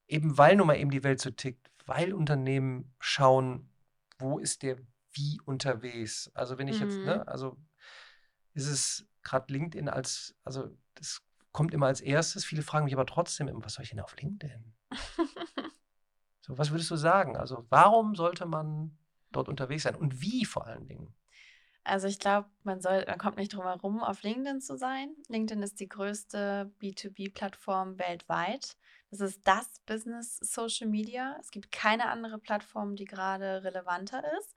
Eben 0.06 0.38
weil 0.38 0.58
nun 0.58 0.68
mal 0.68 0.76
eben 0.76 0.92
die 0.92 1.06
Welt 1.06 1.22
so 1.22 1.32
tickt, 1.32 1.72
weil 1.86 2.12
Unternehmen 2.14 2.94
schauen, 3.00 3.72
wo 4.20 4.38
ist 4.38 4.64
der 4.64 4.80
wie 5.14 5.40
unterwegs. 5.46 6.30
Also 6.34 6.58
wenn 6.58 6.68
ich 6.68 6.82
mhm. 6.82 6.90
jetzt, 6.90 6.98
ne, 6.98 7.16
mhm. 7.20 7.30
also 7.30 7.58
ist 8.54 8.68
es 8.68 9.08
gerade 9.24 9.54
LinkedIn 9.54 9.88
als, 9.88 10.36
also 10.44 10.78
das 10.96 11.22
kommt 11.54 11.74
immer 11.74 11.86
als 11.86 12.02
erstes. 12.02 12.44
Viele 12.44 12.64
fragen 12.64 12.84
mich 12.84 12.94
aber 12.94 13.06
trotzdem 13.06 13.48
immer, 13.48 13.64
was 13.64 13.76
soll 13.76 13.84
ich 13.84 13.92
denn 13.92 14.02
auf 14.02 14.18
LinkedIn? 14.18 14.74
so, 16.42 16.58
was 16.58 16.72
würdest 16.72 16.92
du 16.92 16.98
sagen? 16.98 17.38
Also 17.38 17.66
warum 17.70 18.16
sollte 18.16 18.46
man 18.46 18.98
dort 19.32 19.48
unterwegs 19.48 19.84
sein 19.84 19.96
und 19.96 20.20
wie 20.20 20.44
vor 20.44 20.68
allen 20.68 20.86
Dingen? 20.86 21.16
Also 21.84 22.08
ich 22.08 22.20
glaube, 22.20 22.48
man 22.64 22.80
soll, 22.80 23.06
man 23.08 23.18
kommt 23.18 23.38
nicht 23.38 23.54
drum 23.54 23.64
herum, 23.64 24.04
auf 24.04 24.22
LinkedIn 24.22 24.62
zu 24.62 24.78
sein. 24.78 25.16
LinkedIn 25.30 25.64
ist 25.64 25.80
die 25.80 25.90
größte 25.90 26.72
B2B-Plattform 26.80 27.98
weltweit. 27.98 28.78
Das 29.10 29.20
ist 29.20 29.42
das 29.46 29.68
Business 29.86 30.38
Social 30.38 30.88
Media. 30.88 31.36
Es 31.40 31.50
gibt 31.50 31.72
keine 31.72 32.08
andere 32.10 32.38
Plattform, 32.38 32.96
die 32.96 33.06
gerade 33.06 33.64
relevanter 33.64 34.24
ist. 34.40 34.56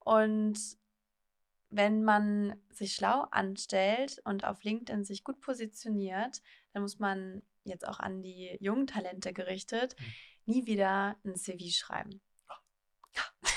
Und 0.00 0.58
wenn 1.70 2.02
man 2.02 2.60
sich 2.70 2.94
schlau 2.94 3.26
anstellt 3.30 4.20
und 4.24 4.44
auf 4.44 4.62
LinkedIn 4.64 5.04
sich 5.04 5.24
gut 5.24 5.40
positioniert, 5.40 6.42
dann 6.72 6.82
muss 6.82 6.98
man 6.98 7.42
jetzt 7.64 7.86
auch 7.86 8.00
an 8.00 8.22
die 8.22 8.56
jungen 8.60 8.86
Talente 8.86 9.32
gerichtet, 9.32 9.96
hm. 9.98 10.06
nie 10.46 10.66
wieder 10.66 11.16
ein 11.24 11.36
CV 11.36 11.70
schreiben. 11.70 12.20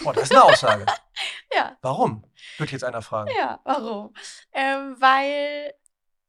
Boah, 0.03 0.13
das 0.13 0.25
ist 0.25 0.31
eine 0.31 0.43
Aussage. 0.43 0.85
ja. 1.53 1.77
Warum? 1.81 2.23
Wird 2.57 2.71
jetzt 2.71 2.83
einer 2.83 3.01
fragen. 3.01 3.31
Ja, 3.37 3.59
warum? 3.63 4.13
Ähm, 4.51 4.95
weil, 4.99 5.73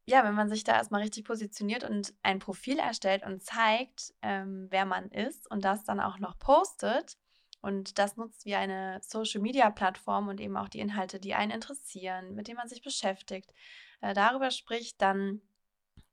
ja, 0.05 0.23
wenn 0.23 0.35
man 0.35 0.49
sich 0.49 0.63
da 0.63 0.73
erstmal 0.73 1.01
richtig 1.01 1.25
positioniert 1.25 1.83
und 1.83 2.13
ein 2.23 2.39
Profil 2.39 2.79
erstellt 2.79 3.23
und 3.25 3.43
zeigt, 3.43 4.13
ähm, 4.21 4.67
wer 4.69 4.85
man 4.85 5.09
ist 5.09 5.49
und 5.49 5.63
das 5.63 5.83
dann 5.83 5.99
auch 5.99 6.19
noch 6.19 6.37
postet 6.39 7.17
und 7.61 7.99
das 7.99 8.17
nutzt 8.17 8.45
wie 8.45 8.55
eine 8.55 8.99
Social-Media-Plattform 9.03 10.27
und 10.27 10.41
eben 10.41 10.57
auch 10.57 10.69
die 10.69 10.79
Inhalte, 10.79 11.19
die 11.19 11.35
einen 11.35 11.51
interessieren, 11.51 12.33
mit 12.33 12.47
denen 12.47 12.57
man 12.57 12.67
sich 12.67 12.81
beschäftigt, 12.81 13.53
äh, 14.01 14.13
darüber 14.13 14.51
spricht, 14.51 15.01
dann 15.01 15.41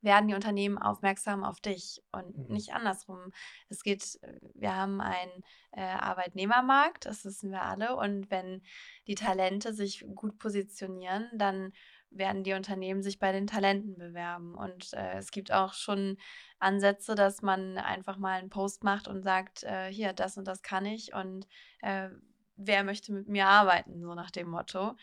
werden 0.01 0.29
die 0.29 0.35
Unternehmen 0.35 0.79
aufmerksam 0.79 1.45
auf 1.45 1.61
dich 1.61 2.03
und 2.13 2.37
mhm. 2.37 2.55
nicht 2.55 2.73
andersrum. 2.73 3.33
Es 3.69 3.83
geht, 3.83 4.19
äh, 4.23 4.39
wir 4.55 4.75
haben 4.75 5.01
einen 5.01 5.43
äh, 5.73 5.83
Arbeitnehmermarkt, 5.83 7.07
das 7.07 7.25
wissen 7.25 7.51
wir 7.51 7.63
alle, 7.63 7.97
und 7.97 8.31
wenn 8.31 8.63
die 9.07 9.15
Talente 9.15 9.73
sich 9.73 10.05
gut 10.15 10.39
positionieren, 10.39 11.29
dann 11.35 11.73
werden 12.11 12.43
die 12.43 12.55
Unternehmen 12.55 13.03
sich 13.03 13.19
bei 13.19 13.33
den 13.33 13.47
Talenten 13.47 13.97
bewerben. 13.97 14.55
Und 14.55 14.93
äh, 14.95 15.19
es 15.19 15.31
gibt 15.31 15.53
auch 15.53 15.75
schon 15.75 16.17
Ansätze, 16.59 17.15
dass 17.15 17.43
man 17.43 17.77
einfach 17.77 18.17
mal 18.17 18.39
einen 18.39 18.51
Post 18.51 18.83
macht 18.83 19.09
und 19.09 19.23
sagt, 19.23 19.65
äh, 19.65 19.93
hier, 19.93 20.13
das 20.13 20.39
und 20.39 20.47
das 20.47 20.63
kann 20.63 20.87
ich 20.87 21.13
und 21.15 21.47
äh, 21.83 22.09
wer 22.57 22.85
möchte 22.85 23.13
mit 23.13 23.29
mir 23.29 23.47
arbeiten, 23.47 24.01
so 24.01 24.15
nach 24.15 24.31
dem 24.31 24.49
Motto. 24.49 24.97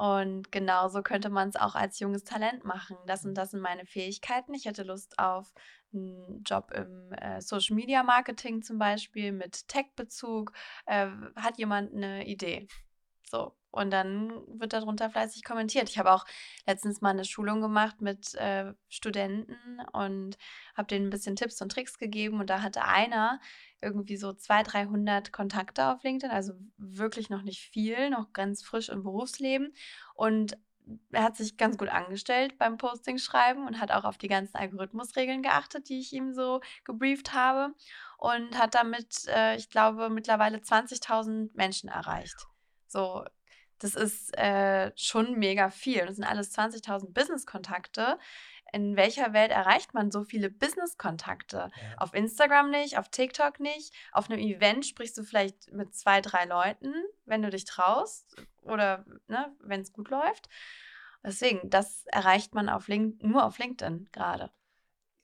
Und 0.00 0.50
genauso 0.50 1.02
könnte 1.02 1.28
man 1.28 1.50
es 1.50 1.56
auch 1.56 1.74
als 1.74 1.98
junges 2.00 2.24
Talent 2.24 2.64
machen. 2.64 2.96
Das 3.06 3.22
und 3.26 3.32
mhm. 3.32 3.34
das 3.34 3.50
sind 3.50 3.60
meine 3.60 3.84
Fähigkeiten. 3.84 4.54
Ich 4.54 4.64
hätte 4.64 4.82
Lust 4.82 5.18
auf 5.18 5.52
einen 5.92 6.42
Job 6.42 6.70
im 6.72 7.12
äh, 7.12 7.42
Social 7.42 7.76
Media 7.76 8.02
Marketing 8.02 8.62
zum 8.62 8.78
Beispiel 8.78 9.30
mit 9.30 9.68
Tech-Bezug. 9.68 10.52
Äh, 10.86 11.08
hat 11.36 11.58
jemand 11.58 11.92
eine 11.92 12.26
Idee? 12.26 12.66
So. 13.28 13.54
Und 13.70 13.90
dann 13.90 14.30
wird 14.58 14.72
darunter 14.72 15.10
fleißig 15.10 15.44
kommentiert. 15.44 15.88
Ich 15.88 15.98
habe 15.98 16.12
auch 16.12 16.24
letztens 16.66 17.00
mal 17.00 17.10
eine 17.10 17.24
Schulung 17.24 17.60
gemacht 17.60 18.00
mit 18.00 18.34
äh, 18.34 18.72
Studenten 18.88 19.80
und 19.92 20.36
habe 20.76 20.88
denen 20.88 21.06
ein 21.06 21.10
bisschen 21.10 21.36
Tipps 21.36 21.60
und 21.62 21.70
Tricks 21.70 21.98
gegeben. 21.98 22.40
Und 22.40 22.50
da 22.50 22.62
hatte 22.62 22.84
einer 22.84 23.40
irgendwie 23.80 24.16
so 24.16 24.32
200, 24.32 24.72
300 24.72 25.32
Kontakte 25.32 25.86
auf 25.86 26.02
LinkedIn, 26.02 26.34
also 26.34 26.54
wirklich 26.76 27.30
noch 27.30 27.42
nicht 27.42 27.70
viel, 27.70 28.10
noch 28.10 28.32
ganz 28.32 28.62
frisch 28.62 28.88
im 28.88 29.02
Berufsleben. 29.02 29.72
Und 30.14 30.58
er 31.12 31.22
hat 31.22 31.36
sich 31.36 31.56
ganz 31.56 31.78
gut 31.78 31.88
angestellt 31.88 32.58
beim 32.58 32.76
Posting 32.76 33.18
schreiben 33.18 33.66
und 33.66 33.80
hat 33.80 33.90
auch 33.90 34.04
auf 34.04 34.18
die 34.18 34.28
ganzen 34.28 34.56
Algorithmusregeln 34.56 35.42
geachtet, 35.42 35.88
die 35.88 36.00
ich 36.00 36.12
ihm 36.12 36.32
so 36.32 36.60
gebrieft 36.84 37.32
habe. 37.32 37.74
Und 38.18 38.58
hat 38.58 38.74
damit, 38.74 39.26
äh, 39.28 39.56
ich 39.56 39.70
glaube, 39.70 40.10
mittlerweile 40.10 40.58
20.000 40.58 41.50
Menschen 41.54 41.88
erreicht. 41.88 42.36
So, 42.86 43.24
das 43.80 43.94
ist 43.94 44.36
äh, 44.38 44.92
schon 44.96 45.38
mega 45.38 45.70
viel. 45.70 46.06
Das 46.06 46.16
sind 46.16 46.24
alles 46.24 46.56
20.000 46.56 47.12
Business-Kontakte 47.12 48.18
in 48.72 48.96
welcher 48.96 49.32
Welt 49.32 49.50
erreicht 49.50 49.94
man 49.94 50.10
so 50.10 50.24
viele 50.24 50.50
Business-Kontakte? 50.50 51.70
Ja. 51.74 51.98
Auf 51.98 52.14
Instagram 52.14 52.70
nicht, 52.70 52.98
auf 52.98 53.08
TikTok 53.08 53.60
nicht. 53.60 53.94
Auf 54.12 54.30
einem 54.30 54.38
Event 54.38 54.86
sprichst 54.86 55.18
du 55.18 55.24
vielleicht 55.24 55.72
mit 55.72 55.94
zwei, 55.94 56.20
drei 56.20 56.44
Leuten, 56.44 56.92
wenn 57.24 57.42
du 57.42 57.50
dich 57.50 57.64
traust 57.64 58.36
oder 58.62 59.04
ne, 59.28 59.52
wenn 59.60 59.80
es 59.80 59.92
gut 59.92 60.10
läuft. 60.10 60.48
Deswegen, 61.24 61.68
das 61.68 62.04
erreicht 62.06 62.54
man 62.54 62.68
auf 62.68 62.88
Link 62.88 63.22
nur 63.22 63.44
auf 63.44 63.58
LinkedIn 63.58 64.08
gerade. 64.12 64.50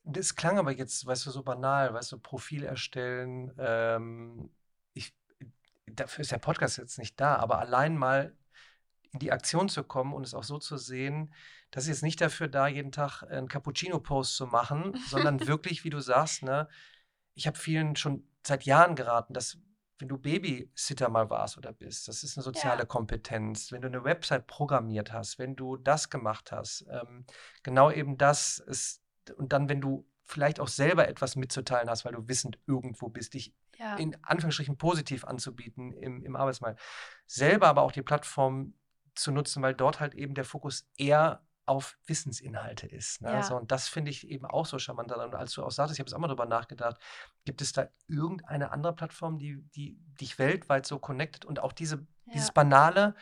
Das 0.04 0.36
klang 0.36 0.58
aber 0.58 0.72
jetzt, 0.72 1.04
weißt 1.06 1.26
du, 1.26 1.30
so 1.30 1.42
banal, 1.42 1.92
weißt 1.92 2.12
du, 2.12 2.18
Profil 2.18 2.64
erstellen. 2.64 3.52
Ähm, 3.58 4.50
ich, 4.92 5.14
dafür 5.86 6.22
ist 6.22 6.32
der 6.32 6.38
Podcast 6.38 6.78
jetzt 6.78 6.98
nicht 6.98 7.20
da, 7.20 7.36
aber 7.36 7.58
allein 7.58 7.96
mal 7.96 8.36
in 9.16 9.20
die 9.20 9.32
Aktion 9.32 9.68
zu 9.70 9.82
kommen 9.82 10.12
und 10.12 10.24
es 10.26 10.34
auch 10.34 10.44
so 10.44 10.58
zu 10.58 10.76
sehen, 10.76 11.32
das 11.70 11.84
ist 11.84 11.88
jetzt 11.88 12.02
nicht 12.02 12.20
dafür 12.20 12.48
da, 12.48 12.68
jeden 12.68 12.92
Tag 12.92 13.22
einen 13.22 13.48
Cappuccino-Post 13.48 14.36
zu 14.36 14.46
machen, 14.46 14.92
sondern 15.08 15.46
wirklich, 15.46 15.84
wie 15.84 15.90
du 15.90 16.00
sagst, 16.00 16.42
ne, 16.42 16.68
ich 17.34 17.46
habe 17.46 17.56
vielen 17.58 17.96
schon 17.96 18.28
seit 18.46 18.64
Jahren 18.64 18.94
geraten, 18.94 19.32
dass 19.32 19.58
wenn 19.98 20.08
du 20.08 20.18
Babysitter 20.18 21.08
mal 21.08 21.30
warst 21.30 21.56
oder 21.56 21.72
bist, 21.72 22.08
das 22.08 22.22
ist 22.22 22.36
eine 22.36 22.44
soziale 22.44 22.80
Ja. 22.80 22.84
Kompetenz, 22.84 23.72
wenn 23.72 23.80
du 23.80 23.88
eine 23.88 24.04
Website 24.04 24.46
programmiert 24.46 25.12
hast, 25.14 25.38
wenn 25.38 25.56
du 25.56 25.78
das 25.78 26.10
gemacht 26.10 26.52
hast, 26.52 26.84
ähm, 26.90 27.24
genau 27.62 27.90
eben 27.90 28.18
das 28.18 28.58
ist, 28.58 29.02
und 29.38 29.54
dann, 29.54 29.70
wenn 29.70 29.80
du 29.80 30.06
vielleicht 30.24 30.60
auch 30.60 30.68
selber 30.68 31.08
etwas 31.08 31.36
mitzuteilen 31.36 31.88
hast, 31.88 32.04
weil 32.04 32.12
du 32.12 32.28
wissend 32.28 32.58
irgendwo 32.66 33.08
bist, 33.08 33.32
dich 33.34 33.54
Ja. 33.78 33.96
in 33.96 34.16
Anführungsstrichen 34.22 34.76
positiv 34.76 35.24
anzubieten 35.24 35.92
im, 35.92 36.22
im 36.24 36.36
Arbeitsmarkt. 36.36 36.80
Selber 37.26 37.68
aber 37.68 37.82
auch 37.82 37.92
die 37.92 38.02
Plattform 38.02 38.74
zu 39.16 39.32
nutzen, 39.32 39.62
weil 39.62 39.74
dort 39.74 40.00
halt 40.00 40.14
eben 40.14 40.34
der 40.34 40.44
Fokus 40.44 40.88
eher 40.96 41.42
auf 41.66 41.98
Wissensinhalte 42.06 42.86
ist. 42.86 43.22
Ne? 43.22 43.32
Ja. 43.32 43.42
So, 43.42 43.56
und 43.56 43.72
das 43.72 43.88
finde 43.88 44.10
ich 44.12 44.28
eben 44.28 44.46
auch 44.46 44.66
so 44.66 44.78
charmant. 44.78 45.10
Und 45.10 45.34
als 45.34 45.52
du 45.52 45.64
auch 45.64 45.72
sagtest, 45.72 45.96
ich 45.96 46.00
habe 46.00 46.06
es 46.06 46.14
auch 46.14 46.18
mal 46.20 46.28
drüber 46.28 46.46
nachgedacht, 46.46 46.96
gibt 47.44 47.60
es 47.60 47.72
da 47.72 47.88
irgendeine 48.06 48.70
andere 48.70 48.94
Plattform, 48.94 49.38
die, 49.38 49.62
die 49.74 49.98
dich 50.20 50.38
weltweit 50.38 50.86
so 50.86 50.98
connectet 51.00 51.44
und 51.44 51.58
auch 51.58 51.72
diese, 51.72 52.06
dieses 52.32 52.48
Ja. 52.48 52.52
banale, 52.54 53.16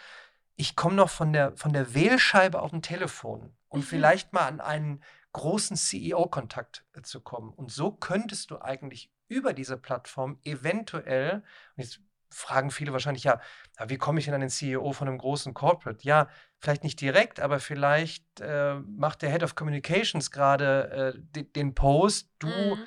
ich 0.56 0.76
komme 0.76 0.94
noch 0.94 1.10
von 1.10 1.32
der, 1.32 1.56
von 1.56 1.72
der 1.72 1.94
Wählscheibe 1.94 2.60
auf 2.60 2.70
dem 2.70 2.82
Telefon 2.82 3.56
und 3.68 3.80
Mhm. 3.80 3.84
vielleicht 3.84 4.32
mal 4.34 4.46
an 4.46 4.60
einen 4.60 5.02
großen 5.32 5.76
CEO-Kontakt 5.76 6.84
äh, 6.92 7.02
zu 7.02 7.20
kommen. 7.20 7.50
Und 7.52 7.72
so 7.72 7.92
könntest 7.92 8.50
du 8.50 8.60
eigentlich 8.60 9.10
über 9.26 9.52
diese 9.54 9.76
Plattform 9.78 10.38
eventuell, 10.44 11.42
jetzt 11.76 12.00
fragen 12.34 12.70
viele 12.70 12.92
wahrscheinlich, 12.92 13.24
ja, 13.24 13.40
wie 13.86 13.96
komme 13.96 14.18
ich 14.18 14.24
denn 14.26 14.34
an 14.34 14.40
den 14.40 14.50
CEO 14.50 14.92
von 14.92 15.08
einem 15.08 15.18
großen 15.18 15.54
Corporate? 15.54 16.02
Ja, 16.02 16.28
vielleicht 16.58 16.84
nicht 16.84 17.00
direkt, 17.00 17.40
aber 17.40 17.60
vielleicht 17.60 18.24
äh, 18.40 18.74
macht 18.74 19.22
der 19.22 19.30
Head 19.30 19.42
of 19.42 19.54
Communications 19.54 20.30
gerade 20.30 21.14
äh, 21.14 21.20
de- 21.20 21.44
den 21.44 21.74
Post, 21.74 22.30
du 22.38 22.76
Mhm. 22.76 22.78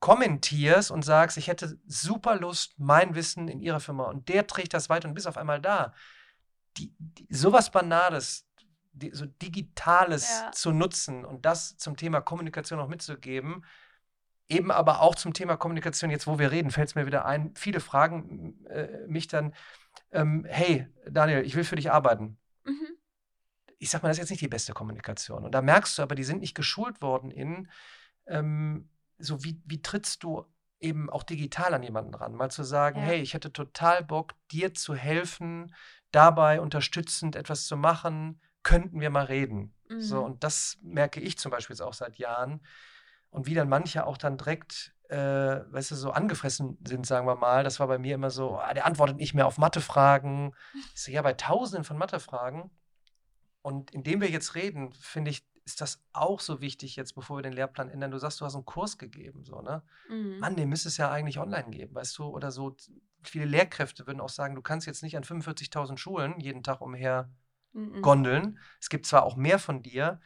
kommentierst 0.00 0.90
und 0.90 1.04
sagst, 1.04 1.36
ich 1.38 1.48
hätte 1.48 1.78
super 1.86 2.36
Lust, 2.36 2.74
mein 2.78 3.14
Wissen 3.14 3.48
in 3.48 3.60
ihrer 3.60 3.80
Firma 3.80 4.04
und 4.04 4.28
der 4.28 4.46
trägt 4.46 4.74
das 4.74 4.88
weiter 4.88 5.08
und 5.08 5.14
bist 5.14 5.26
auf 5.26 5.38
einmal 5.38 5.60
da. 5.60 5.94
Die, 6.76 6.92
die, 6.98 7.26
sowas 7.34 7.70
Banales, 7.70 8.46
die, 8.92 9.10
so 9.12 9.24
Digitales 9.26 10.28
Ja. 10.28 10.52
zu 10.52 10.72
nutzen 10.72 11.24
und 11.24 11.44
das 11.46 11.76
zum 11.78 11.96
Thema 11.96 12.20
Kommunikation 12.20 12.78
auch 12.80 12.88
mitzugeben, 12.88 13.64
eben 14.48 14.70
aber 14.70 15.00
auch 15.02 15.14
zum 15.14 15.32
Thema 15.32 15.56
Kommunikation, 15.56 16.10
jetzt 16.10 16.26
wo 16.26 16.38
wir 16.38 16.50
reden, 16.52 16.70
fällt 16.70 16.88
es 16.88 16.94
mir 16.94 17.06
wieder 17.06 17.24
ein, 17.26 17.52
viele 17.56 17.80
fragen 17.80 18.64
äh, 18.66 19.06
mich 19.06 19.26
dann, 19.28 19.54
ähm, 20.12 20.44
hey 20.48 20.86
Daniel, 21.08 21.44
ich 21.44 21.54
will 21.56 21.64
für 21.64 21.76
dich 21.76 21.90
arbeiten 21.90 22.38
Mhm. 22.64 22.96
ich 23.78 23.90
sag 23.90 24.02
mal, 24.02 24.08
das 24.08 24.16
ist 24.16 24.22
jetzt 24.22 24.30
nicht 24.30 24.40
die 24.42 24.48
beste 24.48 24.72
Kommunikation. 24.72 25.44
Und 25.44 25.52
da 25.52 25.62
merkst 25.62 25.98
du 25.98 26.02
aber, 26.02 26.14
die 26.14 26.24
sind 26.24 26.40
nicht 26.40 26.54
geschult 26.54 27.00
worden 27.02 27.30
in, 27.30 27.68
ähm, 28.26 28.88
so 29.18 29.44
wie, 29.44 29.60
wie 29.66 29.82
trittst 29.82 30.22
du 30.22 30.44
eben 30.80 31.10
auch 31.10 31.22
digital 31.22 31.74
an 31.74 31.82
jemanden 31.82 32.14
ran? 32.14 32.34
Mal 32.34 32.50
zu 32.50 32.64
sagen, 32.64 32.98
Ja. 33.00 33.06
hey, 33.06 33.20
ich 33.20 33.34
hätte 33.34 33.52
total 33.52 34.02
Bock, 34.04 34.34
dir 34.50 34.74
zu 34.74 34.94
helfen, 34.94 35.74
dabei 36.10 36.60
unterstützend 36.60 37.36
etwas 37.36 37.66
zu 37.66 37.76
machen, 37.76 38.40
könnten 38.62 39.00
wir 39.00 39.10
mal 39.10 39.24
reden. 39.26 39.74
So, 39.98 40.18
Mhm. 40.18 40.24
und 40.24 40.44
das 40.44 40.78
merke 40.82 41.20
ich 41.20 41.38
zum 41.38 41.50
Beispiel 41.50 41.74
jetzt 41.74 41.82
auch 41.82 41.94
seit 41.94 42.16
Jahren. 42.16 42.60
Und 43.36 43.46
wie 43.46 43.52
dann 43.52 43.68
manche 43.68 44.06
auch 44.06 44.16
dann 44.16 44.38
direkt, 44.38 44.94
äh, 45.10 45.16
weißt 45.18 45.90
du, 45.90 45.94
so 45.94 46.10
angefressen 46.10 46.78
sind, 46.88 47.06
sagen 47.06 47.26
wir 47.26 47.36
mal. 47.36 47.64
Das 47.64 47.78
war 47.78 47.86
bei 47.86 47.98
mir 47.98 48.14
immer 48.14 48.30
so, 48.30 48.58
ah, 48.58 48.72
der 48.72 48.86
antwortet 48.86 49.18
nicht 49.18 49.34
mehr 49.34 49.46
auf 49.46 49.58
Mathefragen. 49.58 50.54
Ich 50.94 51.02
so, 51.02 51.12
ja, 51.12 51.20
bei 51.20 51.34
tausenden 51.34 51.84
von 51.84 51.98
Mathefragen. 51.98 52.70
Und 53.60 53.90
indem 53.90 54.22
wir 54.22 54.30
jetzt 54.30 54.54
reden, 54.54 54.94
finde 54.94 55.30
ich, 55.30 55.46
ist 55.66 55.82
das 55.82 56.02
auch 56.14 56.40
so 56.40 56.62
wichtig 56.62 56.96
jetzt, 56.96 57.14
bevor 57.14 57.36
wir 57.36 57.42
den 57.42 57.52
Lehrplan 57.52 57.90
ändern. 57.90 58.10
Du 58.10 58.16
sagst, 58.16 58.40
du 58.40 58.46
hast 58.46 58.54
einen 58.54 58.64
Kurs 58.64 58.96
gegeben, 58.96 59.44
so, 59.44 59.60
ne? 59.60 59.82
Mhm. 60.08 60.38
Mann, 60.38 60.56
den 60.56 60.70
müsste 60.70 60.88
es 60.88 60.96
ja 60.96 61.10
eigentlich 61.10 61.38
online 61.38 61.68
geben, 61.68 61.94
weißt 61.94 62.16
du? 62.16 62.24
Oder 62.24 62.50
so, 62.50 62.74
viele 63.22 63.44
Lehrkräfte 63.44 64.06
würden 64.06 64.22
auch 64.22 64.30
sagen, 64.30 64.54
du 64.54 64.62
kannst 64.62 64.86
jetzt 64.86 65.02
nicht 65.02 65.18
an 65.18 65.24
45.000 65.24 65.98
Schulen 65.98 66.40
jeden 66.40 66.62
Tag 66.62 66.80
umher 66.80 67.28
Mhm. 67.76 68.00
Gondeln. 68.00 68.58
Es 68.80 68.88
gibt 68.88 69.06
zwar 69.06 69.24
auch 69.24 69.36
mehr 69.36 69.58
von 69.58 69.82
dir, 69.82 70.20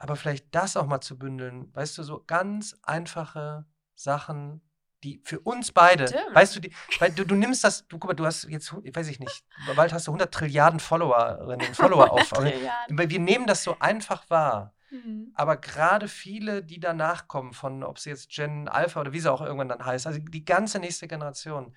aber 0.00 0.16
vielleicht 0.16 0.52
das 0.54 0.76
auch 0.76 0.86
mal 0.86 1.00
zu 1.00 1.18
bündeln. 1.18 1.72
Weißt 1.74 1.96
du, 1.98 2.02
so 2.02 2.24
ganz 2.26 2.74
einfache 2.82 3.66
Sachen, 3.94 4.62
die 5.04 5.20
für 5.24 5.40
uns 5.40 5.72
beide, 5.72 6.08
Stimmt. 6.08 6.34
weißt 6.34 6.56
du, 6.56 6.60
die, 6.60 6.74
weil 6.98 7.12
du, 7.12 7.24
du 7.24 7.34
nimmst 7.34 7.64
das, 7.64 7.86
du 7.86 7.98
guck 7.98 8.08
mal, 8.08 8.14
du 8.14 8.24
hast 8.24 8.44
jetzt, 8.44 8.72
weiß 8.72 9.08
ich 9.08 9.20
nicht, 9.20 9.44
bald 9.76 9.92
hast 9.92 10.06
du 10.06 10.10
100 10.10 10.32
Trilliarden 10.32 10.80
Followerinnen 10.80 11.68
und 11.68 11.76
Follower 11.76 12.10
auf. 12.12 12.32
Wir 12.32 13.20
nehmen 13.20 13.46
das 13.46 13.62
so 13.62 13.76
einfach 13.78 14.28
wahr. 14.30 14.74
Mhm. 14.90 15.32
Aber 15.34 15.58
gerade 15.58 16.08
viele, 16.08 16.64
die 16.64 16.80
danach 16.80 17.28
kommen, 17.28 17.52
von 17.52 17.84
ob 17.84 17.98
sie 17.98 18.10
jetzt 18.10 18.30
Gen 18.30 18.68
Alpha 18.68 19.00
oder 19.00 19.12
wie 19.12 19.20
sie 19.20 19.30
auch 19.30 19.42
irgendwann 19.42 19.68
dann 19.68 19.84
heißt, 19.84 20.06
also 20.06 20.18
die 20.18 20.44
ganze 20.44 20.80
nächste 20.80 21.08
Generation, 21.08 21.74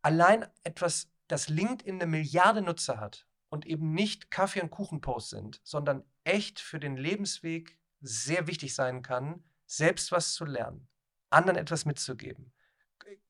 allein 0.00 0.46
etwas, 0.62 1.10
das 1.26 1.48
LinkedIn 1.48 1.96
eine 1.96 2.06
Milliarde 2.06 2.62
Nutzer 2.62 3.00
hat 3.00 3.26
und 3.54 3.64
eben 3.66 3.92
nicht 3.94 4.30
Kaffee- 4.30 4.60
und 4.60 4.70
Kuchenpost 4.70 5.30
sind, 5.30 5.60
sondern 5.64 6.04
echt 6.24 6.60
für 6.60 6.78
den 6.80 6.96
Lebensweg 6.96 7.78
sehr 8.00 8.46
wichtig 8.46 8.74
sein 8.74 9.02
kann, 9.02 9.42
selbst 9.66 10.12
was 10.12 10.34
zu 10.34 10.44
lernen, 10.44 10.88
anderen 11.30 11.56
etwas 11.56 11.86
mitzugeben, 11.86 12.52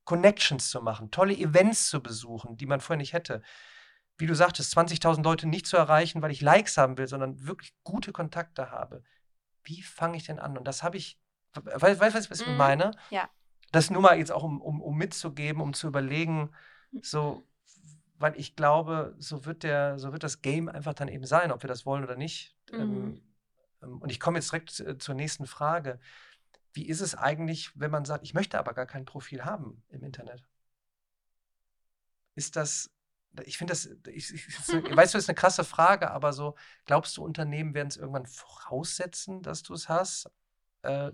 Connections 0.05 0.71
zu 0.71 0.81
machen, 0.83 1.11
tolle 1.11 1.35
Events 1.37 1.89
zu 1.89 2.03
besuchen, 2.03 2.57
die 2.57 2.67
man 2.67 2.81
vorher 2.81 2.99
nicht 2.99 3.13
hätte. 3.13 3.43
Wie 4.17 4.27
du 4.27 4.35
sagtest, 4.35 4.77
20.000 4.77 5.23
Leute 5.23 5.47
nicht 5.47 5.67
zu 5.67 5.77
erreichen, 5.77 6.23
weil 6.23 6.31
ich 6.31 6.41
Likes 6.41 6.77
haben 6.77 6.99
will, 6.99 7.07
sondern 7.07 7.47
wirklich 7.47 7.75
gute 7.85 8.13
Kontakte 8.13 8.71
habe. 8.71 9.03
Wie 9.63 9.83
fange 9.83 10.17
ich 10.17 10.25
denn 10.25 10.39
an? 10.39 10.57
Und 10.57 10.65
das 10.67 10.83
habe 10.83 10.97
ich, 10.97 11.19
weißt 11.55 12.27
du, 12.27 12.31
was 12.31 12.41
ich 12.41 12.47
Mhm. 12.47 12.57
meine? 12.57 12.91
Ja. 13.11 13.29
Das 13.73 13.91
nur 13.91 14.03
mal 14.03 14.19
jetzt 14.19 14.31
auch, 14.31 14.45
um, 14.45 14.61
um, 14.61 14.81
um 14.81 14.97
mitzugeben, 14.97 15.61
um 15.61 15.75
zu 15.75 15.89
überlegen, 15.89 16.51
so, 17.03 17.47
weil 18.16 18.38
ich 18.38 18.57
glaube, 18.57 19.14
so 19.18 19.44
wird 19.44 19.62
der, 19.62 19.98
so 19.98 20.12
wird 20.12 20.22
das 20.22 20.42
Game 20.42 20.68
einfach 20.68 20.94
dann 20.94 21.09
eben 21.09 21.27
sein, 21.27 21.50
ob 21.50 21.62
wir 21.62 21.68
das 21.68 21.85
wollen 21.85 22.05
oder 22.05 22.16
nicht. 22.16 22.57
Mhm. 22.72 22.81
Ähm, 22.81 23.22
ähm, 23.83 23.98
und 24.00 24.11
ich 24.11 24.20
komme 24.20 24.38
jetzt 24.38 24.50
direkt 24.50 24.81
äh, 24.81 24.98
zur 24.98 25.14
nächsten 25.14 25.46
Frage. 25.46 25.98
Wie 26.72 26.87
ist 26.87 27.00
es 27.00 27.14
eigentlich, 27.14 27.70
wenn 27.79 27.90
man 27.90 28.05
sagt, 28.05 28.24
ich 28.24 28.35
möchte 28.35 28.59
aber 28.59 28.74
gar 28.74 28.87
kein 28.87 29.05
Profil 29.05 29.44
haben 29.44 29.83
im 29.88 30.03
Internet? 30.03 30.44
Ist 32.35 32.57
das, 32.57 32.90
ich 33.44 33.59
finde 33.59 33.72
das, 33.72 33.87
ich, 34.09 34.35
ich, 34.35 34.48
ich 34.48 34.68
weiß, 34.96 35.12
das 35.12 35.24
ist 35.24 35.29
eine 35.29 35.37
krasse 35.37 35.64
Frage, 35.64 36.11
aber 36.11 36.33
so, 36.33 36.57
glaubst 36.85 37.16
du, 37.16 37.24
Unternehmen 37.24 37.74
werden 37.74 37.88
es 37.88 37.96
irgendwann 37.96 38.27
voraussetzen, 38.27 39.42
dass 39.42 39.62
du 39.62 39.74
es 39.74 39.88
hast? 39.88 40.31
Äh, 40.83 41.12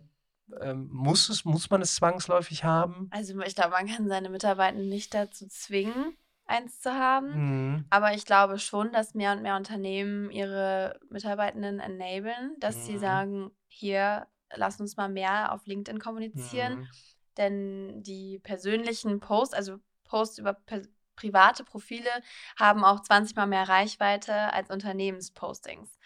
ähm, 0.61 0.89
muss, 0.91 1.29
es, 1.29 1.45
muss 1.45 1.71
man 1.71 1.83
es 1.83 1.95
zwangsläufig 1.95 2.65
haben? 2.65 3.09
Also 3.13 3.39
ich 3.41 3.55
glaube, 3.55 3.71
man 3.71 3.87
kann 3.87 4.09
seine 4.09 4.31
Mitarbeiter 4.31 4.79
nicht 4.79 5.15
dazu 5.15 5.47
zwingen, 5.47 6.17
eins 6.51 6.81
zu 6.81 6.93
haben. 6.93 7.75
Mhm. 7.77 7.85
Aber 7.91 8.13
ich 8.15 8.27
glaube 8.27 8.59
schon, 8.59 8.93
dass 8.93 9.15
mehr 9.15 9.33
und 9.33 9.43
mehr 9.43 9.57
Unternehmen 9.57 10.31
ihre 10.31 10.99
Mitarbeitenden 11.09 11.81
enablen, 11.81 12.57
dass 12.59 12.87
sie 12.87 12.95
Mhm. 12.95 12.99
sagen, 12.99 13.51
hier, 13.69 14.27
lass 14.55 14.81
uns 14.81 14.97
mal 14.97 15.09
mehr 15.09 15.53
auf 15.53 15.67
LinkedIn 15.67 16.01
kommunizieren. 16.01 16.81
Mhm. 16.81 16.89
Denn 17.37 18.03
die 18.03 18.39
persönlichen 18.41 19.21
Posts, 19.21 19.55
also 19.55 19.77
Posts 20.05 20.39
über 20.39 20.53
per 20.55 20.83
private 21.17 21.65
Profile, 21.65 22.11
haben 22.59 22.83
auch 22.85 23.01
20 23.01 23.37
mal 23.37 23.47
mehr 23.47 23.69
Reichweite 23.69 24.53
als 24.53 24.71
Unternehmenspostings. 24.71 25.99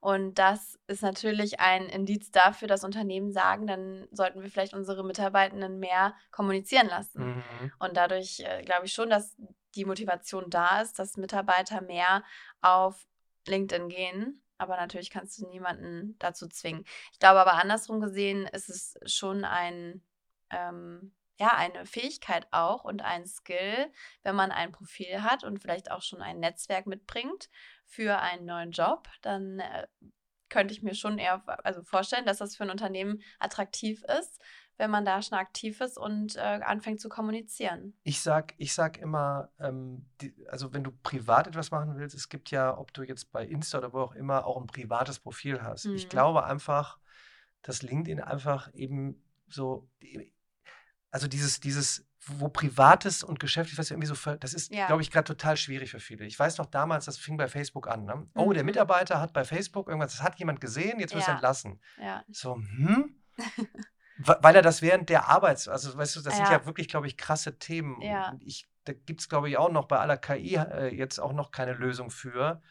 Und 0.00 0.38
das 0.38 0.78
ist 0.88 1.02
natürlich 1.02 1.58
ein 1.58 1.86
Indiz 1.88 2.30
dafür, 2.30 2.68
dass 2.68 2.84
Unternehmen 2.84 3.32
sagen, 3.32 3.66
dann 3.66 4.06
sollten 4.10 4.42
wir 4.42 4.50
vielleicht 4.50 4.74
unsere 4.74 5.04
Mitarbeitenden 5.04 5.78
mehr 5.78 6.14
kommunizieren 6.30 6.86
lassen. 6.88 7.36
Mhm. 7.36 7.72
Und 7.78 7.96
dadurch 7.96 8.40
äh, 8.40 8.62
glaube 8.62 8.86
ich 8.86 8.92
schon, 8.92 9.08
dass 9.10 9.36
die 9.76 9.84
Motivation 9.84 10.50
da 10.50 10.80
ist, 10.80 10.98
dass 10.98 11.16
Mitarbeiter 11.16 11.80
mehr 11.80 12.24
auf 12.60 13.06
LinkedIn 13.46 13.88
gehen. 13.88 14.42
Aber 14.58 14.76
natürlich 14.76 15.10
kannst 15.10 15.38
du 15.38 15.46
niemanden 15.46 16.16
dazu 16.18 16.48
zwingen. 16.48 16.84
Ich 17.12 17.18
glaube 17.18 17.40
aber 17.40 17.54
andersrum 17.54 18.00
gesehen 18.00 18.46
ist 18.46 18.70
es 18.70 18.94
schon 19.04 19.44
ein, 19.44 20.02
ähm, 20.50 21.14
ja, 21.38 21.52
eine 21.54 21.84
Fähigkeit 21.84 22.48
auch 22.52 22.84
und 22.84 23.02
ein 23.02 23.26
Skill, 23.26 23.92
wenn 24.22 24.34
man 24.34 24.50
ein 24.50 24.72
Profil 24.72 25.22
hat 25.22 25.44
und 25.44 25.58
vielleicht 25.58 25.90
auch 25.90 26.00
schon 26.00 26.22
ein 26.22 26.40
Netzwerk 26.40 26.86
mitbringt 26.86 27.50
für 27.84 28.18
einen 28.18 28.46
neuen 28.46 28.70
Job, 28.70 29.08
dann 29.20 29.60
äh, 29.60 29.86
könnte 30.48 30.72
ich 30.72 30.82
mir 30.82 30.94
schon 30.94 31.18
eher 31.18 31.42
also 31.64 31.82
vorstellen, 31.82 32.24
dass 32.24 32.38
das 32.38 32.56
für 32.56 32.64
ein 32.64 32.70
Unternehmen 32.70 33.22
attraktiv 33.38 34.02
ist, 34.18 34.40
wenn 34.78 34.90
man 34.90 35.04
da 35.04 35.22
schon 35.22 35.38
aktiv 35.38 35.80
ist 35.80 35.98
und 35.98 36.36
äh, 36.36 36.40
anfängt 36.40 37.00
zu 37.00 37.08
kommunizieren. 37.08 37.94
Ich 38.02 38.20
sag, 38.20 38.54
ich 38.58 38.74
sag 38.74 38.98
immer, 38.98 39.50
ähm, 39.58 40.06
die, 40.20 40.34
also 40.48 40.72
wenn 40.72 40.84
du 40.84 40.92
privat 41.02 41.46
etwas 41.46 41.70
machen 41.70 41.96
willst, 41.96 42.14
es 42.14 42.28
gibt 42.28 42.50
ja, 42.50 42.76
ob 42.76 42.92
du 42.92 43.02
jetzt 43.02 43.32
bei 43.32 43.44
Insta 43.46 43.78
oder 43.78 43.92
wo 43.92 44.00
auch 44.00 44.14
immer, 44.14 44.46
auch 44.46 44.60
ein 44.60 44.66
privates 44.66 45.18
Profil 45.18 45.62
hast. 45.62 45.86
Ich 45.86 46.04
Mhm. 46.04 46.08
glaube 46.10 46.44
einfach, 46.44 46.98
dass 47.62 47.82
LinkedIn 47.82 48.20
einfach 48.20 48.72
eben 48.74 49.22
so, 49.48 49.88
also 51.10 51.26
dieses, 51.28 51.60
dieses, 51.60 52.06
wo 52.28 52.48
Privates 52.48 53.22
und 53.22 53.38
Geschäftlich, 53.38 53.78
was 53.78 53.90
irgendwie 53.90 54.08
so, 54.08 54.34
das 54.36 54.52
ist, 54.52 54.74
Ja. 54.74 54.86
glaube 54.86 55.00
ich, 55.02 55.10
gerade 55.10 55.24
total 55.24 55.56
schwierig 55.56 55.92
für 55.92 56.00
viele. 56.00 56.24
Ich 56.26 56.38
weiß 56.38 56.58
noch 56.58 56.66
damals, 56.66 57.04
das 57.04 57.16
fing 57.18 57.36
bei 57.36 57.48
Facebook 57.48 57.88
an. 57.88 58.04
Ne? 58.04 58.28
Oh, 58.34 58.52
der 58.52 58.62
Mhm. 58.64 58.66
Mitarbeiter 58.66 59.20
hat 59.20 59.32
bei 59.32 59.44
Facebook 59.44 59.88
irgendwas, 59.88 60.12
das 60.12 60.22
hat 60.22 60.38
jemand 60.38 60.60
gesehen, 60.60 60.98
jetzt 60.98 61.12
wird 61.14 61.22
es 61.22 61.28
Ja. 61.28 61.34
entlassen. 61.34 61.80
Ja. 61.96 62.24
So, 62.30 62.56
hm? 62.56 63.14
weil 64.26 64.56
er 64.56 64.62
das 64.62 64.82
während 64.82 65.08
der 65.08 65.28
Arbeit, 65.28 65.66
also 65.68 65.96
weißt 65.96 66.16
du, 66.16 66.20
das 66.20 66.38
Ja. 66.38 66.46
sind 66.46 66.52
ja 66.54 66.66
wirklich, 66.66 66.88
glaube 66.88 67.06
ich, 67.06 67.16
krasse 67.16 67.58
Themen. 67.58 68.00
Ja. 68.00 68.30
Und 68.30 68.42
Ich, 68.42 68.68
da 68.84 68.92
gibt 68.92 69.20
es, 69.20 69.28
glaube 69.28 69.48
ich, 69.48 69.56
auch 69.58 69.70
noch 69.70 69.86
bei 69.86 69.98
aller 69.98 70.16
KI 70.16 70.56
äh, 70.56 70.94
jetzt 70.94 71.18
auch 71.18 71.32
noch 71.32 71.50
keine 71.50 71.72
Lösung 71.74 72.10
für. 72.10 72.62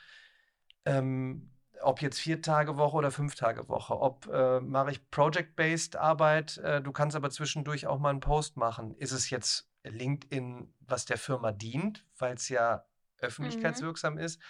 Ähm, 0.86 1.51
ob 1.82 2.01
jetzt 2.01 2.20
vier 2.20 2.41
Tage 2.41 2.78
Woche 2.78 2.95
oder 2.95 3.12
fünf 3.12 3.36
Tage 3.36 3.68
Woche, 3.68 3.99
ob 3.99 4.28
äh, 4.28 4.60
mache 4.62 4.91
ich 4.91 5.10
Project-Based 5.12 5.97
Arbeit, 5.97 6.58
äh, 6.60 6.82
du 6.82 6.91
kannst 6.91 7.16
aber 7.16 7.30
zwischendurch 7.30 7.86
auch 7.88 7.99
mal 7.99 8.10
einen 8.12 8.22
Post 8.22 8.56
machen. 8.58 8.95
Ist 8.95 9.12
es 9.12 9.30
jetzt 9.30 9.70
LinkedIn, 9.84 10.74
was 10.80 11.06
der 11.06 11.18
Firma 11.18 11.51
dient, 11.51 12.06
weil 12.18 12.36
es 12.36 12.49
ja 12.49 12.86
öffentlichkeitswirksam 13.20 14.18
ist? 14.18 14.41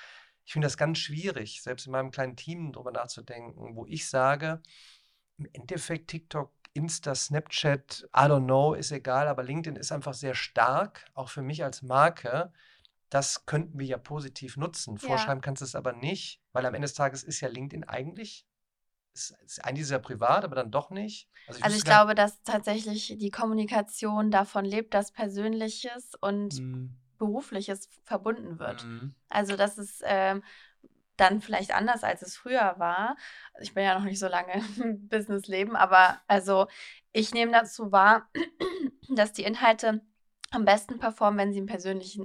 Ich 0.45 0.53
finde 0.53 0.68
das 0.68 0.78
ganz 0.78 0.99
schwierig, 0.99 1.64
selbst 1.64 1.88
in 1.88 1.91
meinem 1.91 2.12
kleinen 2.12 2.36
Team 2.36 2.72
darüber 2.72 2.91
nachzudenken, 2.91 3.76
wo 3.76 3.86
ich 3.88 4.08
sage, 4.08 4.62
im 5.38 5.47
Endeffekt 5.53 6.10
TikTok, 6.10 6.53
Insta, 6.76 7.16
Snapchat, 7.16 8.08
I 8.16 8.28
don't 8.28 8.46
know, 8.46 8.76
ist 8.76 8.92
egal, 8.92 9.28
aber 9.30 9.44
LinkedIn 9.44 9.78
ist 9.78 9.92
einfach 9.94 10.14
sehr 10.14 10.36
stark, 10.36 11.06
auch 11.16 11.30
für 11.30 11.42
mich 11.42 11.64
als 11.64 11.82
Marke. 11.84 12.54
Das 13.10 13.46
könnten 13.48 13.80
wir 13.80 13.88
ja 13.88 13.98
positiv 13.98 14.58
nutzen. 14.58 14.98
Ja. 15.02 15.08
Vorschreiben 15.08 15.42
kannst 15.42 15.62
du 15.62 15.66
es 15.66 15.76
aber 15.76 15.94
nicht, 15.94 16.42
weil 16.54 16.66
am 16.66 16.76
Ende 16.76 16.88
des 16.88 16.96
Tages 16.96 17.24
ist 17.24 17.42
ja 17.42 17.50
LinkedIn 17.50 17.86
eigentlich, 17.86 18.46
ist, 19.14 19.36
ist 19.46 19.64
eigentlich 19.66 19.88
sehr 19.88 20.00
privat, 20.00 20.44
aber 20.46 20.56
dann 20.56 20.72
doch 20.72 20.90
nicht. 20.92 21.30
Also 21.48 21.62
ich 21.78 21.84
gar 21.86 22.02
glaube, 22.06 22.16
dass 22.16 22.44
tatsächlich 22.44 23.16
die 23.18 23.32
Kommunikation 23.32 24.32
davon 24.32 24.66
lebt, 24.66 24.94
dass 24.94 25.12
Persönliches 25.12 26.14
und 26.22 26.62
Mm, 26.62 26.88
Berufliches 27.18 27.90
verbunden 28.04 28.60
wird. 28.60 28.84
mm. 28.86 29.16
Also 29.30 29.56
das 29.56 29.78
ist 29.78 30.02
ähm, 30.06 30.44
dann 31.18 31.41
vielleicht 31.41 31.74
anders, 31.74 32.03
als 32.03 32.22
es 32.22 32.36
früher 32.36 32.76
war. 32.78 33.16
Ich 33.61 33.74
bin 33.74 33.84
ja 33.84 33.97
noch 33.97 34.05
nicht 34.05 34.20
so 34.20 34.28
lange 34.28 34.53
im 34.82 35.07
Businessleben, 35.07 35.76
aber 35.76 36.22
also 36.28 36.68
ich 37.11 37.34
nehme 37.34 37.51
dazu 37.51 37.91
wahr, 37.91 38.30
dass 39.09 39.34
die 39.34 39.43
Inhalte 39.43 40.01
am 40.51 40.66
besten 40.66 40.99
performen, 40.99 41.39
wenn 41.39 41.53
sie 41.53 41.59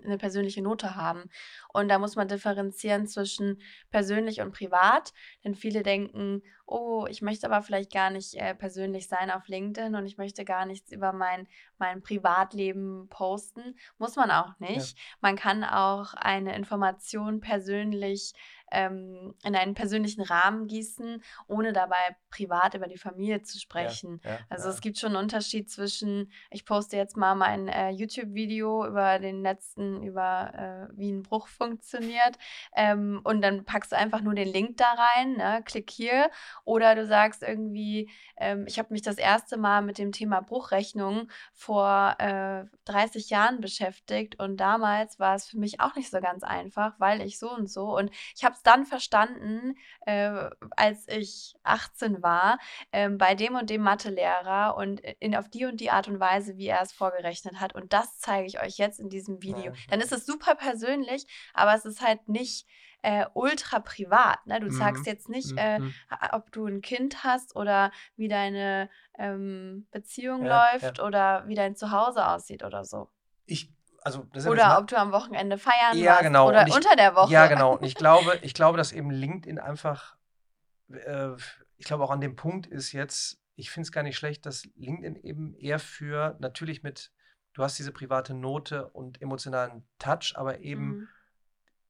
eine 0.05 0.18
persönliche 0.18 0.62
Note 0.62 0.95
haben. 0.95 1.30
Und 1.72 1.88
da 1.88 1.99
muss 1.99 2.16
man 2.16 2.28
differenzieren 2.28 3.07
zwischen 3.07 3.61
persönlich 3.91 4.41
und 4.41 4.53
privat, 4.53 5.12
denn 5.45 5.55
viele 5.55 5.82
denken, 5.82 6.43
oh, 6.66 7.07
ich 7.11 7.22
möchte 7.22 7.47
aber 7.47 7.62
vielleicht 7.62 7.93
gar 7.93 8.11
nicht 8.11 8.34
äh, 8.34 8.55
persönlich 8.55 9.09
sein 9.09 9.30
auf 9.30 9.49
LinkedIn 9.49 9.97
und 9.97 10.07
ich 10.07 10.16
möchte 10.16 10.45
gar 10.45 10.66
nichts 10.66 10.93
über 10.93 11.12
mein, 11.12 11.49
mein 11.78 12.03
Privatleben 12.03 13.09
posten. 13.09 13.76
Muss 13.99 14.14
man 14.14 14.30
auch 14.30 14.59
nicht. 14.61 14.97
Man 15.20 15.34
kann 15.34 15.64
auch 15.64 16.14
eine 16.14 16.55
Information 16.55 17.41
persönlich 17.41 18.32
ähm, 18.71 19.35
in 19.45 19.55
einen 19.55 19.75
persönlichen 19.75 20.23
Rahmen 20.23 20.66
gießen, 20.66 21.23
ohne 21.47 21.73
dabei 21.73 22.16
privat 22.31 22.75
über 22.75 22.87
die 22.87 22.99
Familie 22.99 23.43
zu 23.43 23.59
sprechen. 23.59 24.21
Ja, 24.25 24.39
Also 24.49 24.68
ja. 24.68 24.75
es 24.75 24.81
gibt 24.81 24.99
schon 24.99 25.11
einen 25.11 25.25
Unterschied 25.25 25.71
zwischen, 25.71 26.31
ich 26.51 26.64
poste 26.64 26.97
jetzt 26.97 27.16
mal 27.16 27.35
mein 27.35 27.68
äh, 27.68 27.91
YouTube-Video 27.91 28.87
über 28.87 29.18
den 29.18 29.43
letzten, 29.43 30.03
über 30.03 30.89
äh, 30.91 30.99
wie 30.99 31.11
ein 31.11 31.23
Bruch 31.23 31.49
funktioniert 31.49 32.39
ähm, 32.75 33.21
und 33.25 33.43
dann 33.43 33.64
packst 33.64 33.93
du 33.93 33.97
einfach 33.97 34.21
nur 34.21 34.35
den 34.35 34.49
Link 34.49 34.77
da 34.77 34.93
rein, 34.93 35.37
ne? 35.37 35.62
klick 35.64 35.91
hier 35.91 36.31
oder 36.64 36.95
du 36.95 37.07
sagst 37.07 37.43
irgendwie, 37.43 38.11
ähm, 38.37 38.64
ich 38.66 38.79
habe 38.79 38.93
mich 38.93 39.03
das 39.03 39.18
erste 39.18 39.57
Mal 39.57 39.83
mit 39.83 39.99
dem 39.99 40.12
Thema 40.12 40.41
Bruchrechnung 40.41 41.29
vor 41.53 42.14
äh, 42.18 42.64
30 42.85 43.31
Jahren 43.31 43.61
beschäftigt 43.61 44.39
und 44.39 44.59
damals 44.59 45.18
war 45.18 45.35
es 45.35 45.47
für 45.47 45.59
mich 45.59 45.81
auch 45.81 45.95
nicht 45.97 46.11
so 46.11 46.21
ganz 46.21 46.43
einfach, 46.45 46.95
weil 46.99 47.21
ich 47.23 47.39
so 47.39 47.51
und 47.51 47.68
so 47.71 47.97
und 47.97 48.11
ich 48.37 48.45
habe 48.45 48.60
es 48.61 48.63
dann 48.63 48.85
verstanden, 48.85 49.75
äh, 50.07 50.49
als 50.77 51.09
ich 51.09 51.55
18 51.63 52.23
war, 52.23 52.59
ähm, 52.93 53.17
bei 53.19 53.35
dem 53.35 53.55
und 53.57 53.71
dem 53.71 53.83
Mathelehrer 53.83 54.77
und 54.77 55.01
in, 55.19 55.35
auf 55.35 55.49
die 55.49 55.65
und 55.65 55.81
die 55.81 55.91
Art 55.91 56.09
und 56.09 56.21
Weise, 56.21 56.57
wie 56.57 56.67
er 56.69 56.83
es 56.83 56.93
vorgerechnet 56.93 57.59
hat. 57.61 57.75
Und 57.75 57.93
das 57.93 58.19
zeige 58.19 58.47
ich 58.47 58.61
euch 58.61 58.77
jetzt 58.77 59.01
in 59.01 59.09
diesem 59.09 59.43
Video. 59.43 59.73
Ja, 59.73 59.79
Dann 59.89 60.01
ist 60.01 60.13
es 60.13 60.27
super 60.27 60.55
persönlich, 60.55 61.27
aber 61.55 61.75
es 61.75 61.85
ist 61.85 62.01
halt 62.03 62.29
nicht 62.29 62.67
äh, 63.03 63.25
ultra 63.33 63.81
privat. 63.81 64.47
Ne? 64.47 64.61
Du 64.61 64.67
Mhm, 64.67 64.73
sagst 64.73 65.07
jetzt 65.07 65.29
nicht, 65.31 65.55
mm, 65.55 65.59
äh, 65.59 65.81
ha- 66.11 66.37
ob 66.37 66.53
du 66.53 66.67
ein 66.67 66.83
Kind 66.83 67.25
hast 67.25 67.57
oder 67.57 67.93
wie 68.17 68.29
deine 68.29 68.91
ähm, 69.19 69.87
Beziehung 69.91 70.45
Ja, 70.45 70.63
läuft 70.73 71.01
oder 71.01 71.47
wie 71.49 71.55
dein 71.55 71.77
Zuhause 71.77 72.27
aussieht 72.29 72.63
oder 72.63 72.85
so. 72.85 73.09
Ich, 73.47 73.73
also 74.03 74.25
das 74.33 74.45
ja 74.45 74.51
Oder 74.51 74.65
das 74.71 74.79
ob 74.79 74.87
du 74.89 74.97
am 74.99 75.13
Wochenende 75.13 75.59
feiern 75.59 75.97
Ja, 75.97 76.13
warst 76.13 76.23
genau. 76.23 76.49
oder 76.49 76.67
ich- 76.67 76.75
unter 76.75 76.97
der 76.97 77.15
Woche. 77.15 77.33
Ja, 77.33 77.47
genau. 77.47 77.75
Und 77.79 77.85
ich 77.85 77.95
glaube, 77.95 78.39
ich 78.43 78.55
glaube, 78.55 78.79
dass 78.79 78.93
eben 78.93 79.11
LinkedIn 79.11 79.59
einfach, 79.59 80.17
äh, 80.89 81.31
ich 81.77 81.87
glaube 81.87 82.05
auch 82.05 82.11
an 82.11 82.21
dem 82.21 82.37
Punkt 82.37 82.67
ist 82.67 82.93
jetzt, 82.93 83.41
ich 83.57 83.71
finde 83.71 83.87
es 83.87 83.93
gar 83.93 84.03
nicht 84.03 84.17
schlecht, 84.17 84.47
dass 84.47 84.65
LinkedIn 84.77 85.17
eben 85.17 85.55
eher 85.55 85.79
für, 85.79 86.37
natürlich 86.41 86.83
mit, 86.83 87.13
du 87.53 87.63
hast 87.63 87.79
diese 87.79 87.93
private 87.93 88.33
Note 88.35 88.89
und 88.89 89.21
emotionalen 89.21 89.87
Touch, 89.99 90.33
aber 90.37 90.61
eben 90.61 90.87
Mhm. 90.89 91.09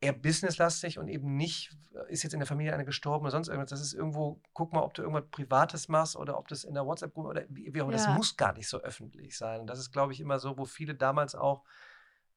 eher 0.00 0.12
businesslastig 0.14 0.98
und 0.98 1.08
eben 1.08 1.36
nicht, 1.36 1.76
ist 2.08 2.22
jetzt 2.22 2.32
in 2.32 2.40
der 2.40 2.46
Familie 2.46 2.72
eine 2.72 2.84
gestorben 2.86 3.24
oder 3.24 3.32
sonst 3.32 3.48
irgendwas. 3.48 3.70
Das 3.70 3.80
ist 3.82 3.92
irgendwo, 3.92 4.40
guck 4.54 4.72
mal, 4.72 4.80
ob 4.82 4.94
du 4.94 5.02
irgendwas 5.02 5.28
Privates 5.30 5.88
machst 5.88 6.16
oder 6.16 6.38
ob 6.38 6.48
das 6.48 6.64
in 6.64 6.72
der 6.74 6.86
WhatsApp-Gruppe 6.86 7.28
oder 7.28 7.44
wie, 7.50 7.72
wie 7.74 7.80
auch 7.82 7.84
immer. 7.84 7.92
Das 7.92 8.06
Ja. 8.06 8.12
muss 8.14 8.36
gar 8.36 8.54
nicht 8.54 8.68
so 8.68 8.78
öffentlich 8.78 9.36
sein. 9.36 9.60
Und 9.60 9.66
das 9.66 9.78
ist, 9.78 9.92
glaube 9.92 10.12
ich, 10.14 10.20
immer 10.20 10.38
so, 10.38 10.56
wo 10.56 10.64
viele 10.64 10.94
damals 10.94 11.34
auch 11.34 11.64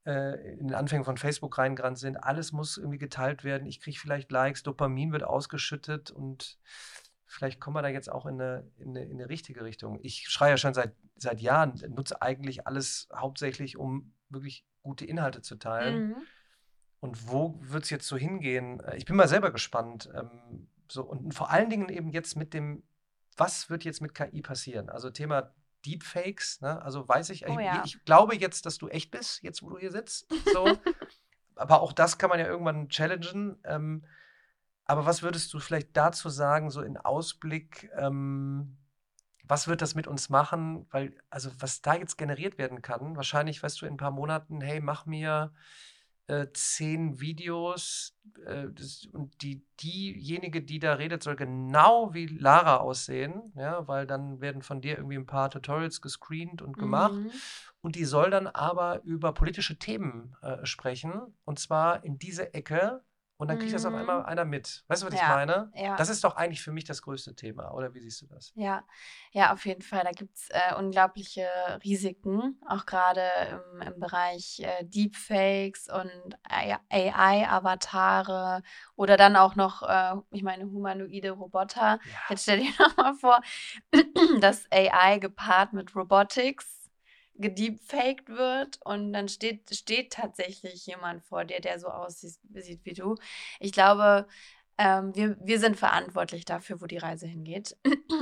in 0.05 0.67
den 0.67 0.73
Anfängen 0.73 1.05
von 1.05 1.17
Facebook 1.17 1.57
reingerannt 1.57 1.97
sind. 1.97 2.17
Alles 2.17 2.51
muss 2.51 2.77
irgendwie 2.77 2.97
geteilt 2.97 3.43
werden. 3.43 3.65
Ich 3.67 3.79
kriege 3.79 3.97
vielleicht 3.97 4.31
Likes, 4.31 4.63
Dopamin 4.63 5.11
wird 5.11 5.23
ausgeschüttet 5.23 6.11
und 6.11 6.59
vielleicht 7.25 7.59
kommen 7.59 7.75
wir 7.75 7.81
da 7.81 7.87
jetzt 7.87 8.11
auch 8.11 8.25
in 8.25 8.39
eine, 8.39 8.69
in 8.77 8.89
eine, 8.89 9.05
in 9.05 9.13
eine 9.13 9.29
richtige 9.29 9.63
Richtung. 9.63 9.99
Ich 10.01 10.27
schreie 10.29 10.51
ja 10.51 10.57
schon 10.57 10.73
seit, 10.73 10.93
seit 11.15 11.41
Jahren, 11.41 11.81
nutze 11.89 12.21
eigentlich 12.21 12.67
alles 12.67 13.07
hauptsächlich, 13.15 13.77
um 13.77 14.13
wirklich 14.29 14.65
gute 14.81 15.05
Inhalte 15.05 15.41
zu 15.41 15.55
teilen. 15.55 16.09
Mhm. 16.09 16.15
Und 16.99 17.29
wo 17.29 17.57
wird 17.61 17.83
es 17.83 17.89
jetzt 17.89 18.07
so 18.07 18.17
hingehen? 18.17 18.79
Äh, 18.81 18.97
Ich 18.97 19.05
bin 19.05 19.15
mal 19.15 19.27
selber 19.27 19.51
gespannt. 19.51 20.09
Ähm, 20.13 20.67
so, 20.87 21.03
und 21.03 21.33
vor 21.33 21.49
allen 21.49 21.69
Dingen 21.69 21.89
eben 21.89 22.09
jetzt 22.11 22.35
mit 22.35 22.53
dem, 22.53 22.83
was 23.35 23.69
wird 23.69 23.83
jetzt 23.83 24.01
mit 24.01 24.13
KI 24.13 24.41
passieren? 24.41 24.89
Also 24.89 25.09
Thema 25.09 25.53
Deepfakes, 25.85 26.61
ne? 26.61 26.81
Also 26.81 27.07
weiß 27.07 27.29
ich, 27.29 27.47
Oh 27.47 27.57
ich, 27.59 27.65
ja. 27.65 27.81
ich 27.85 28.03
glaube 28.05 28.35
jetzt, 28.35 28.65
dass 28.65 28.77
du 28.77 28.87
echt 28.87 29.11
bist, 29.11 29.43
jetzt 29.43 29.61
wo 29.61 29.69
du 29.69 29.77
hier 29.77 29.91
sitzt. 29.91 30.27
So. 30.53 30.65
aber 31.55 31.81
auch 31.81 31.93
das 31.93 32.17
kann 32.17 32.29
man 32.29 32.39
ja 32.39 32.47
irgendwann 32.47 32.89
challengen. 32.89 33.57
Ähm, 33.63 34.03
aber 34.85 35.05
was 35.05 35.23
würdest 35.23 35.53
du 35.53 35.59
vielleicht 35.59 35.95
dazu 35.95 36.29
sagen, 36.29 36.69
so 36.69 36.81
in 36.81 36.97
Ausblick, 36.97 37.89
ähm, 37.95 38.77
was 39.43 39.67
wird 39.67 39.81
das 39.81 39.95
mit 39.95 40.07
uns 40.07 40.29
machen? 40.29 40.85
Weil, 40.91 41.15
also 41.29 41.51
was 41.59 41.81
da 41.81 41.95
jetzt 41.95 42.17
generiert 42.17 42.57
werden 42.57 42.81
kann, 42.81 43.15
wahrscheinlich 43.15 43.61
weißt 43.61 43.81
du 43.81 43.85
in 43.85 43.93
ein 43.93 43.97
paar 43.97 44.11
Monaten, 44.11 44.61
hey, 44.61 44.79
mach 44.79 45.05
mir 45.05 45.53
äh, 46.27 46.47
zehn 46.53 47.19
Videos 47.19 48.15
äh, 48.45 48.67
das, 48.71 49.07
und 49.11 49.41
die, 49.41 49.65
diejenige, 49.81 50.61
die 50.61 50.79
da 50.79 50.93
redet, 50.93 51.23
soll 51.23 51.35
genau 51.35 52.13
wie 52.13 52.27
Lara 52.27 52.77
aussehen, 52.77 53.51
ja, 53.55 53.87
weil 53.87 54.07
dann 54.07 54.39
werden 54.39 54.61
von 54.61 54.81
dir 54.81 54.97
irgendwie 54.97 55.17
ein 55.17 55.25
paar 55.25 55.49
Tutorials 55.49 56.01
gescreent 56.01 56.61
und 56.61 56.77
gemacht. 56.77 57.13
Mhm. 57.13 57.31
Und 57.81 57.95
die 57.95 58.05
soll 58.05 58.29
dann 58.29 58.47
aber 58.47 59.03
über 59.03 59.33
politische 59.33 59.77
Themen 59.77 60.35
äh, 60.41 60.65
sprechen. 60.65 61.35
Und 61.43 61.59
zwar 61.59 62.03
in 62.05 62.17
diese 62.17 62.53
Ecke. 62.53 63.03
Und 63.43 63.49
dann 63.49 63.59
kriegt 63.59 63.73
das 63.73 63.85
auf 63.85 63.91
Mhm. 63.91 63.99
einmal 63.99 64.25
einer 64.25 64.45
mit. 64.45 64.85
Weißt 64.87 65.03
du, 65.03 65.07
was 65.07 65.13
ich 65.13 65.19
Ja, 65.19 65.27
meine? 65.27 65.69
ja. 65.75 65.97
Das 65.97 66.07
ist 66.07 66.23
doch 66.23 66.37
eigentlich 66.37 66.61
für 66.63 66.71
mich 66.71 66.85
das 66.85 67.01
größte 67.01 67.35
Thema. 67.35 67.73
Oder 67.73 67.93
wie 67.93 67.99
siehst 67.99 68.21
du 68.21 68.27
das? 68.27 68.53
Ja, 68.55 68.85
ja, 69.33 69.51
auf 69.51 69.65
jeden 69.65 69.81
Fall. 69.81 70.03
Da 70.05 70.11
gibt 70.11 70.37
es 70.37 70.47
äh, 70.49 70.73
unglaubliche 70.77 71.45
Risiken, 71.83 72.57
auch 72.69 72.85
gerade 72.85 73.21
im, 73.51 73.81
im 73.81 73.99
Bereich 73.99 74.61
äh, 74.61 74.85
Deepfakes 74.85 75.89
und 75.89 76.37
AI-Avatare 76.43 78.61
oder 78.95 79.17
dann 79.17 79.35
auch 79.35 79.55
noch, 79.55 79.81
äh, 79.83 80.13
ich 80.31 80.43
meine, 80.43 80.63
humanoide 80.65 81.31
Roboter. 81.31 81.99
Ja. 82.05 82.11
Jetzt 82.29 82.43
stell 82.43 82.59
dir 82.59 82.71
noch 82.79 82.95
mal 82.95 83.13
vor, 83.15 83.41
dass 84.39 84.71
AI 84.71 85.19
gepaart 85.19 85.73
mit 85.73 85.93
Robotics 85.95 86.82
gedeepfaked 87.35 88.29
wird 88.29 88.79
und 88.83 89.13
dann 89.13 89.27
steht, 89.27 89.73
steht 89.75 90.13
tatsächlich 90.13 90.85
jemand 90.85 91.23
vor 91.23 91.45
dir, 91.45 91.59
der 91.59 91.79
so 91.79 91.87
aussieht 91.87 92.37
sieht 92.53 92.85
wie 92.85 92.93
du. 92.93 93.15
Ich 93.59 93.71
glaube, 93.71 94.27
ähm, 94.77 95.15
wir, 95.15 95.37
wir 95.39 95.59
sind 95.59 95.77
verantwortlich 95.77 96.45
dafür, 96.45 96.81
wo 96.81 96.85
die 96.85 96.97
Reise 96.97 97.27
hingeht. 97.27 97.75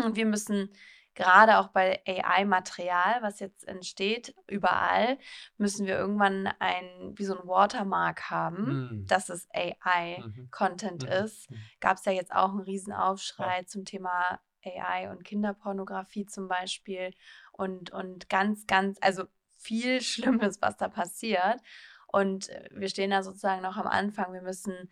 Und 0.06 0.16
wir 0.16 0.26
müssen 0.26 0.70
gerade 1.14 1.58
auch 1.58 1.68
bei 1.70 2.02
AI-Material, 2.08 3.22
was 3.22 3.40
jetzt 3.42 3.68
entsteht, 3.68 4.34
überall, 4.48 5.18
müssen 5.58 5.86
wir 5.86 5.98
irgendwann 5.98 6.48
ein, 6.60 7.14
wie 7.16 7.26
so 7.26 7.38
ein 7.38 7.48
Watermark 7.48 8.30
haben, 8.30 8.88
Mm. 9.04 9.06
dass 9.08 9.30
es 9.30 9.48
AI-Content 9.54 11.04
Mhm. 11.04 11.10
ist 11.10 11.50
Mhm. 11.52 11.56
gab 11.80 11.98
es 11.98 12.06
ja 12.06 12.12
jetzt 12.14 12.34
auch 12.34 12.50
einen 12.52 12.62
Riesenaufschrei 12.62 13.64
zum 13.64 13.84
Thema 13.84 14.40
AI 14.64 15.10
und 15.10 15.24
Kinderpornografie 15.24 16.26
zum 16.28 16.48
Beispiel 16.48 17.12
und, 17.52 17.92
und 17.92 18.30
ganz, 18.30 18.68
ganz, 18.68 18.98
also 19.02 19.26
viel 19.58 20.02
Schlimmes, 20.02 20.62
was 20.62 20.78
da 20.78 20.88
passiert. 20.88 21.62
Und 22.08 22.50
äh, 22.50 22.70
wir 22.72 22.90
stehen 22.90 23.12
da 23.12 23.24
sozusagen 23.24 23.62
noch 23.62 23.78
am 23.78 23.88
Anfang. 23.88 24.34
Wir 24.34 24.42
müssen 24.42 24.90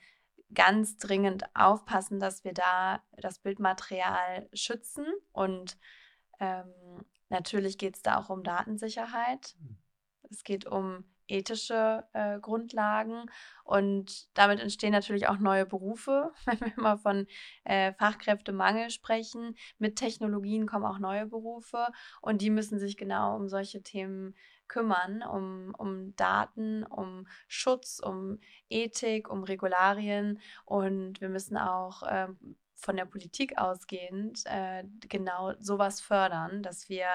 ganz 0.54 0.98
dringend 0.98 1.44
aufpassen, 1.56 2.20
dass 2.20 2.44
wir 2.44 2.54
da 2.54 3.04
das 3.18 3.40
Bildmaterial 3.40 4.50
schützen 4.54 5.06
und 5.32 5.78
ähm, 6.40 7.06
natürlich 7.30 7.78
geht 7.78 7.98
es 7.98 8.02
da 8.02 8.18
auch 8.18 8.30
um 8.30 8.44
Datensicherheit. 8.44 9.56
Mhm. 9.60 9.78
Es 10.32 10.44
geht 10.44 10.66
um 10.66 11.04
ethische 11.30 12.04
äh, 12.14 12.40
Grundlagen 12.40 13.26
und 13.64 14.28
damit 14.38 14.60
entstehen 14.60 14.92
natürlich 14.92 15.28
auch 15.28 15.38
neue 15.38 15.66
Berufe, 15.66 16.32
wenn 16.46 16.60
wir 16.60 16.78
immer 16.78 16.98
von 16.98 17.28
äh, 17.64 17.94
Fachkräftemangel 17.94 18.90
sprechen. 18.90 19.56
Mit 19.78 19.96
Technologien 19.96 20.68
kommen 20.68 20.86
auch 20.86 21.00
neue 21.00 21.26
Berufe 21.26 21.88
und 22.22 22.42
die 22.42 22.50
müssen 22.50 22.80
sich 22.80 22.98
genau 22.98 23.36
um 23.36 23.48
solche 23.48 23.84
Themen 23.84 24.36
kümmern, 24.68 25.24
um, 25.24 25.74
um 25.78 26.16
Daten, 26.16 26.84
um 26.84 27.28
Schutz, 27.48 28.00
um 28.00 28.40
Ethik, 28.70 29.30
um 29.30 29.44
Regularien 29.44 30.40
und 30.66 31.20
wir 31.22 31.30
müssen 31.30 31.58
auch 31.58 32.04
äh, 32.04 32.28
von 32.76 32.96
der 32.96 33.06
Politik 33.06 33.58
ausgehend 33.58 34.44
äh, 34.46 34.84
genau 35.10 35.54
sowas 35.60 36.00
fördern, 36.00 36.64
dass 36.64 36.88
wir 36.88 37.08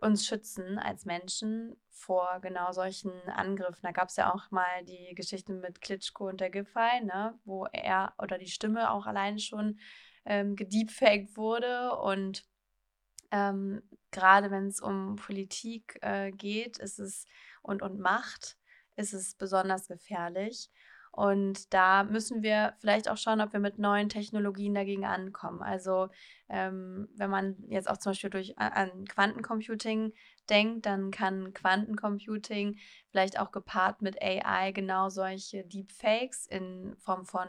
uns 0.00 0.26
schützen 0.26 0.78
als 0.78 1.04
Menschen 1.04 1.76
vor 1.90 2.40
genau 2.40 2.72
solchen 2.72 3.12
Angriffen. 3.28 3.80
Da 3.82 3.92
gab 3.92 4.08
es 4.08 4.16
ja 4.16 4.32
auch 4.32 4.50
mal 4.50 4.84
die 4.84 5.14
Geschichte 5.14 5.52
mit 5.52 5.80
Klitschko 5.80 6.28
und 6.28 6.40
der 6.40 6.50
Giffey, 6.50 7.02
ne, 7.02 7.38
wo 7.44 7.66
er 7.72 8.14
oder 8.18 8.38
die 8.38 8.50
Stimme 8.50 8.90
auch 8.90 9.06
allein 9.06 9.38
schon 9.38 9.78
ähm, 10.24 10.56
gedeepfaked 10.56 11.36
wurde. 11.36 11.96
Und 11.96 12.44
ähm, 13.30 13.82
gerade 14.10 14.50
wenn 14.50 14.68
es 14.68 14.80
um 14.80 15.16
Politik 15.16 15.98
äh, 16.02 16.30
geht, 16.30 16.78
ist 16.78 16.98
es 16.98 17.24
und, 17.62 17.82
und 17.82 17.98
Macht, 17.98 18.56
ist 18.96 19.12
es 19.12 19.34
besonders 19.34 19.88
gefährlich. 19.88 20.70
Und 21.16 21.72
da 21.72 22.04
müssen 22.04 22.42
wir 22.42 22.74
vielleicht 22.78 23.08
auch 23.08 23.16
schauen, 23.16 23.40
ob 23.40 23.54
wir 23.54 23.58
mit 23.58 23.78
neuen 23.78 24.10
Technologien 24.10 24.74
dagegen 24.74 25.06
ankommen. 25.06 25.62
Also 25.62 26.08
ähm, 26.50 27.08
wenn 27.16 27.30
man 27.30 27.56
jetzt 27.68 27.88
auch 27.88 27.96
zum 27.96 28.10
Beispiel 28.10 28.28
durch 28.28 28.58
an 28.58 29.06
Quantencomputing 29.06 30.12
denkt, 30.50 30.84
dann 30.84 31.10
kann 31.10 31.54
Quantencomputing 31.54 32.76
vielleicht 33.08 33.40
auch 33.40 33.50
gepaart 33.50 34.02
mit 34.02 34.20
AI 34.20 34.72
genau 34.72 35.08
solche 35.08 35.64
Deepfakes 35.64 36.46
in 36.48 36.94
Form 36.98 37.24
von 37.24 37.48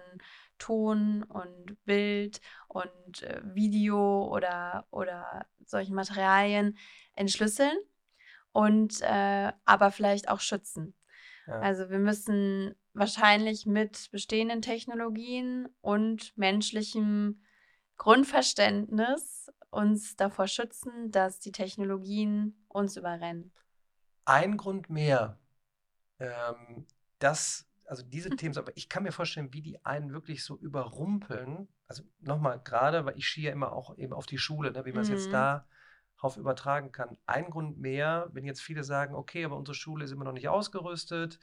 Ton 0.59 1.24
und 1.24 1.76
Bild 1.84 2.39
und 2.70 3.24
äh, 3.24 3.41
Video 3.53 4.34
oder, 4.34 4.88
oder 4.91 5.45
solchen 5.65 5.93
Materialien 5.93 6.78
entschlüsseln 7.15 7.78
und 8.53 9.01
äh, 9.01 9.51
aber 9.65 9.91
vielleicht 9.91 10.30
auch 10.30 10.39
schützen. 10.39 10.93
Ja. 11.48 11.60
Also 11.60 11.89
wir 11.89 12.00
müssen 12.00 12.76
wahrscheinlich 12.93 13.66
mit 13.66 14.10
bestehenden 14.12 14.62
Technologien 14.62 15.70
und 15.82 16.38
menschlichem 16.38 17.41
Grundverständnis 17.95 19.52
uns 19.70 20.16
davor 20.16 20.48
schützen, 20.48 21.12
dass 21.12 21.39
die 21.39 21.52
Technologien 21.52 22.66
uns 22.68 22.98
überrennen. 22.98 23.52
Ein 24.26 24.58
Grund 24.58 24.89
mehr, 24.89 25.39
ähm, 26.20 26.86
dass, 27.20 27.68
also 27.86 28.04
diese 28.04 28.30
Themen, 28.36 28.58
aber 28.58 28.76
ich 28.76 28.89
kann 28.89 29.04
mir 29.04 29.12
vorstellen, 29.12 29.54
wie 29.54 29.62
die 29.62 29.84
einen 29.86 30.12
wirklich 30.12 30.43
so 30.43 30.58
überrumpeln. 30.58 31.68
Also 31.88 32.04
nochmal, 32.20 32.60
gerade, 32.62 33.06
weil 33.06 33.18
ich 33.18 33.28
schiehe 33.28 33.48
ja 33.48 33.54
immer 33.54 33.72
auch 33.72 33.98
eben 33.98 34.14
auf 34.14 34.26
die 34.26 34.38
Schule, 34.38 34.72
ne, 34.72 34.86
wie 34.86 34.91
man 34.91 35.04
es 35.04 35.10
mhm. 35.10 35.16
jetzt 35.16 35.32
darauf 36.18 36.38
übertragen 36.38 36.91
kann. 36.91 37.18
Ein 37.26 37.49
Grund 37.49 37.78
mehr, 37.78 38.28
wenn 38.34 38.45
jetzt 38.45 38.61
viele 38.61 38.84
sagen, 38.84 39.15
okay, 39.15 39.45
aber 39.45 39.55
unsere 39.55 39.76
Schule 39.76 40.03
ist 40.03 40.11
immer 40.11 40.26
noch 40.26 40.34
nicht 40.34 40.49
ausgerüstet, 40.49 41.39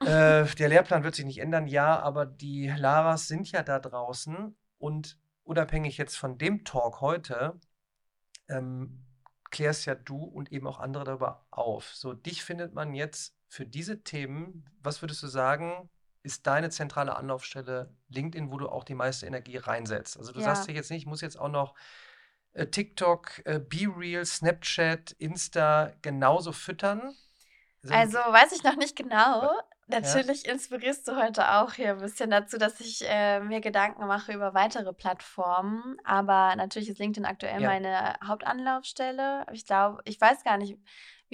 äh, 0.00 0.44
der 0.58 0.68
Lehrplan 0.68 1.04
wird 1.04 1.14
sich 1.14 1.24
nicht 1.24 1.38
ändern, 1.38 1.66
ja, 1.66 1.98
aber 1.98 2.26
die 2.26 2.68
Laras 2.68 3.26
sind 3.26 3.50
ja 3.50 3.62
da 3.62 3.78
draußen 3.78 4.56
und 4.78 5.18
unabhängig 5.44 5.98
jetzt 5.98 6.16
von 6.16 6.38
dem 6.38 6.64
Talk 6.64 7.00
heute, 7.00 7.58
ähm, 8.48 9.04
klärst 9.50 9.86
ja 9.86 9.94
du 9.94 10.16
und 10.16 10.52
eben 10.52 10.66
auch 10.66 10.80
andere 10.80 11.04
darüber 11.04 11.46
auf. 11.50 11.94
So, 11.94 12.12
dich 12.12 12.44
findet 12.44 12.74
man 12.74 12.92
jetzt 12.92 13.36
für 13.48 13.64
diese 13.64 14.02
Themen, 14.02 14.68
was 14.82 15.00
würdest 15.00 15.22
du 15.22 15.28
sagen, 15.28 15.88
ist 16.22 16.46
deine 16.46 16.70
zentrale 16.70 17.16
Anlaufstelle 17.16 17.94
LinkedIn, 18.08 18.50
wo 18.50 18.58
du 18.58 18.68
auch 18.68 18.82
die 18.82 18.94
meiste 18.94 19.26
Energie 19.26 19.58
reinsetzt? 19.58 20.18
Also 20.18 20.32
du 20.32 20.40
ja. 20.40 20.46
sagst 20.46 20.66
ja 20.66 20.74
jetzt 20.74 20.90
nicht, 20.90 21.02
ich 21.02 21.06
muss 21.06 21.20
jetzt 21.20 21.38
auch 21.38 21.50
noch 21.50 21.74
TikTok, 22.54 23.42
äh, 23.44 23.58
BeReal, 23.58 24.24
Snapchat, 24.24 25.12
Insta 25.18 25.92
genauso 26.02 26.52
füttern. 26.52 27.14
Also, 27.88 28.18
also 28.18 28.32
weiß 28.32 28.52
ich 28.52 28.62
noch 28.62 28.76
nicht 28.76 28.96
genau. 28.96 29.50
Natürlich 29.86 30.44
ja. 30.44 30.52
inspirierst 30.52 31.06
du 31.06 31.16
heute 31.16 31.50
auch 31.52 31.74
hier 31.74 31.90
ein 31.90 31.98
bisschen 31.98 32.30
dazu, 32.30 32.56
dass 32.56 32.80
ich 32.80 33.04
äh, 33.06 33.40
mir 33.40 33.60
Gedanken 33.60 34.06
mache 34.06 34.32
über 34.32 34.54
weitere 34.54 34.94
Plattformen. 34.94 35.98
Aber 36.04 36.56
natürlich 36.56 36.88
ist 36.88 36.98
LinkedIn 36.98 37.26
aktuell 37.26 37.60
ja. 37.60 37.68
meine 37.68 38.16
Hauptanlaufstelle. 38.26 39.44
Ich 39.52 39.66
glaube, 39.66 40.00
ich 40.04 40.18
weiß 40.18 40.42
gar 40.42 40.56
nicht, 40.56 40.78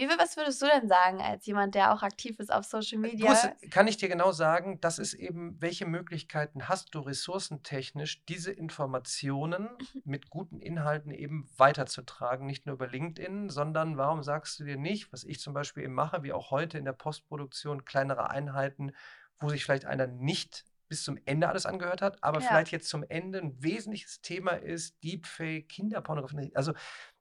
wie, 0.09 0.19
was 0.19 0.37
würdest 0.37 0.63
du 0.63 0.67
denn 0.67 0.89
sagen, 0.89 1.21
als 1.21 1.47
jemand, 1.47 1.75
der 1.75 1.93
auch 1.93 2.03
aktiv 2.03 2.39
ist 2.39 2.53
auf 2.53 2.65
Social 2.65 2.99
äh, 2.99 3.09
Media? 3.09 3.29
Muss, 3.29 3.47
kann 3.71 3.87
ich 3.87 3.97
dir 3.97 4.09
genau 4.09 4.33
sagen, 4.33 4.81
das 4.81 4.99
ist 4.99 5.15
eben, 5.15 5.61
welche 5.61 5.87
Möglichkeiten 5.87 6.69
hast 6.69 6.95
du 6.95 7.01
ressourcentechnisch, 7.01 8.25
diese 8.25 8.53
Informationen 8.53 9.69
mit 10.05 10.31
guten 10.31 10.61
Inhalten 10.61 11.13
eben 11.13 11.49
weiterzutragen, 11.57 12.47
nicht 12.47 12.67
nur 12.67 12.75
über 12.75 12.89
LinkedIn, 12.89 13.51
sondern 13.51 13.97
warum 13.97 14.23
sagst 14.23 14.61
du 14.61 14.65
dir 14.65 14.77
nicht, 14.77 15.13
was 15.13 15.25
ich 15.25 15.41
zum 15.41 15.55
Beispiel 15.55 15.85
eben 15.85 15.95
mache, 15.95 16.23
wie 16.23 16.33
auch 16.33 16.51
heute 16.51 16.79
in 16.79 16.85
der 16.85 16.93
Postproduktion, 16.93 17.85
kleinere 17.85 18.31
Einheiten, 18.31 18.93
wo 19.39 19.49
sich 19.49 19.65
vielleicht 19.65 19.87
einer 19.87 20.07
nicht 20.07 20.65
bis 20.91 21.05
zum 21.05 21.19
Ende 21.25 21.49
alles 21.49 21.67
angehört 21.67 22.03
hat, 22.03 22.23
aber 22.23 22.41
ja. 22.41 22.49
vielleicht 22.49 22.73
jetzt 22.73 22.89
zum 22.89 23.05
Ende 23.09 23.39
ein 23.39 23.63
wesentliches 23.63 24.21
Thema 24.23 24.51
ist 24.51 25.03
Deepfake, 25.05 25.69
Kinderpornografie. 25.69 26.51
Also 26.55 26.75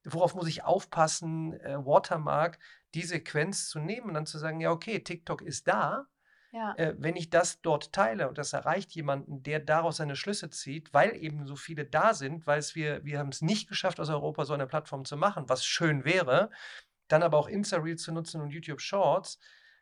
worauf 0.03 0.33
muss 0.33 0.47
ich 0.47 0.63
aufpassen, 0.63 1.53
äh, 1.61 1.77
Watermark, 1.77 2.57
die 2.95 3.03
Sequenz 3.03 3.69
zu 3.69 3.79
nehmen 3.79 4.07
und 4.07 4.15
dann 4.15 4.25
zu 4.25 4.39
sagen, 4.39 4.59
ja, 4.59 4.71
okay, 4.71 4.99
TikTok 4.99 5.43
ist 5.43 5.67
da. 5.67 6.07
Ja. 6.51 6.73
Äh, 6.77 6.95
wenn 6.97 7.15
ich 7.15 7.29
das 7.29 7.61
dort 7.61 7.93
teile 7.93 8.27
und 8.27 8.39
das 8.39 8.53
erreicht 8.53 8.91
jemanden, 8.93 9.43
der 9.43 9.59
daraus 9.59 9.97
seine 9.97 10.15
Schlüsse 10.15 10.49
zieht, 10.49 10.91
weil 10.91 11.15
eben 11.15 11.45
so 11.45 11.55
viele 11.55 11.85
da 11.85 12.15
sind, 12.15 12.47
weil 12.47 12.57
es 12.57 12.73
wir, 12.73 13.05
wir 13.05 13.19
haben 13.19 13.29
es 13.29 13.43
nicht 13.43 13.69
geschafft, 13.69 13.99
aus 13.99 14.09
Europa 14.09 14.45
so 14.45 14.55
eine 14.55 14.65
Plattform 14.65 15.05
zu 15.05 15.15
machen, 15.15 15.47
was 15.47 15.63
schön 15.63 16.05
wäre, 16.05 16.49
dann 17.07 17.21
aber 17.21 17.37
auch 17.37 17.47
Insta-Reel 17.47 17.97
zu 17.97 18.11
nutzen 18.11 18.41
und 18.41 18.49
YouTube 18.49 18.81
Shorts, 18.81 19.37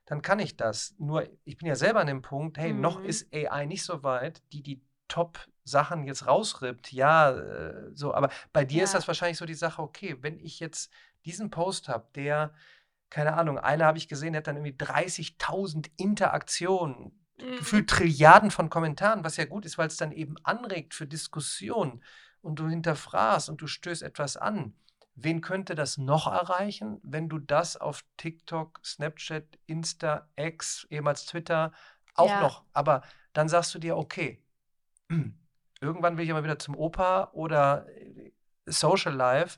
dann 0.07 0.21
kann 0.21 0.39
ich 0.39 0.55
das. 0.55 0.95
Nur 0.97 1.29
ich 1.43 1.57
bin 1.57 1.67
ja 1.67 1.75
selber 1.75 1.99
an 1.99 2.07
dem 2.07 2.21
Punkt, 2.21 2.57
hey, 2.57 2.73
mhm. 2.73 2.81
noch 2.81 3.03
ist 3.03 3.31
AI 3.33 3.65
nicht 3.65 3.83
so 3.83 4.03
weit, 4.03 4.41
die 4.53 4.63
die 4.63 4.81
Top-Sachen 5.09 6.05
jetzt 6.05 6.25
rausrippt. 6.25 6.91
Ja, 6.93 7.31
äh, 7.31 7.91
so, 7.93 8.13
aber 8.13 8.29
bei 8.53 8.65
dir 8.65 8.79
ja. 8.79 8.83
ist 8.85 8.93
das 8.93 9.07
wahrscheinlich 9.07 9.37
so 9.37 9.45
die 9.45 9.53
Sache, 9.53 9.81
okay, 9.81 10.17
wenn 10.21 10.39
ich 10.39 10.59
jetzt 10.59 10.91
diesen 11.25 11.49
Post 11.49 11.89
habe, 11.89 12.07
der, 12.15 12.53
keine 13.09 13.33
Ahnung, 13.33 13.59
einer 13.59 13.85
habe 13.85 13.97
ich 13.97 14.07
gesehen, 14.07 14.31
der 14.31 14.39
hat 14.39 14.47
dann 14.47 14.55
irgendwie 14.55 14.83
30.000 14.83 15.91
Interaktionen, 15.97 17.11
mhm. 17.37 17.57
gefühlt 17.57 17.89
Trilliarden 17.89 18.49
von 18.49 18.69
Kommentaren, 18.69 19.25
was 19.25 19.35
ja 19.35 19.43
gut 19.43 19.65
ist, 19.65 19.77
weil 19.77 19.87
es 19.87 19.97
dann 19.97 20.13
eben 20.13 20.35
anregt 20.43 20.93
für 20.93 21.05
Diskussionen 21.05 22.01
und 22.41 22.59
du 22.59 22.69
hinterfragst 22.69 23.49
und 23.49 23.61
du 23.61 23.67
stößt 23.67 24.03
etwas 24.03 24.37
an. 24.37 24.73
Wen 25.19 25.41
könnte 25.41 25.73
das 25.73 25.97
noch 25.97 26.27
erreichen, 26.27 26.99
wenn 27.01 27.27
du 27.27 27.39
das 27.39 27.75
auf 27.75 28.03
TikTok, 28.17 28.79
Snapchat, 28.85 29.45
Insta, 29.65 30.29
X, 30.35 30.85
ehemals 30.91 31.25
Twitter 31.25 31.71
auch 32.13 32.29
ja. 32.29 32.41
noch, 32.41 32.63
aber 32.71 33.01
dann 33.33 33.49
sagst 33.49 33.73
du 33.73 33.79
dir, 33.79 33.97
okay, 33.97 34.43
irgendwann 35.81 36.17
will 36.17 36.25
ich 36.25 36.29
aber 36.29 36.43
wieder 36.43 36.59
zum 36.59 36.75
Opa 36.75 37.31
oder 37.33 37.87
äh, 37.89 38.31
Social 38.67 39.15
Life. 39.15 39.57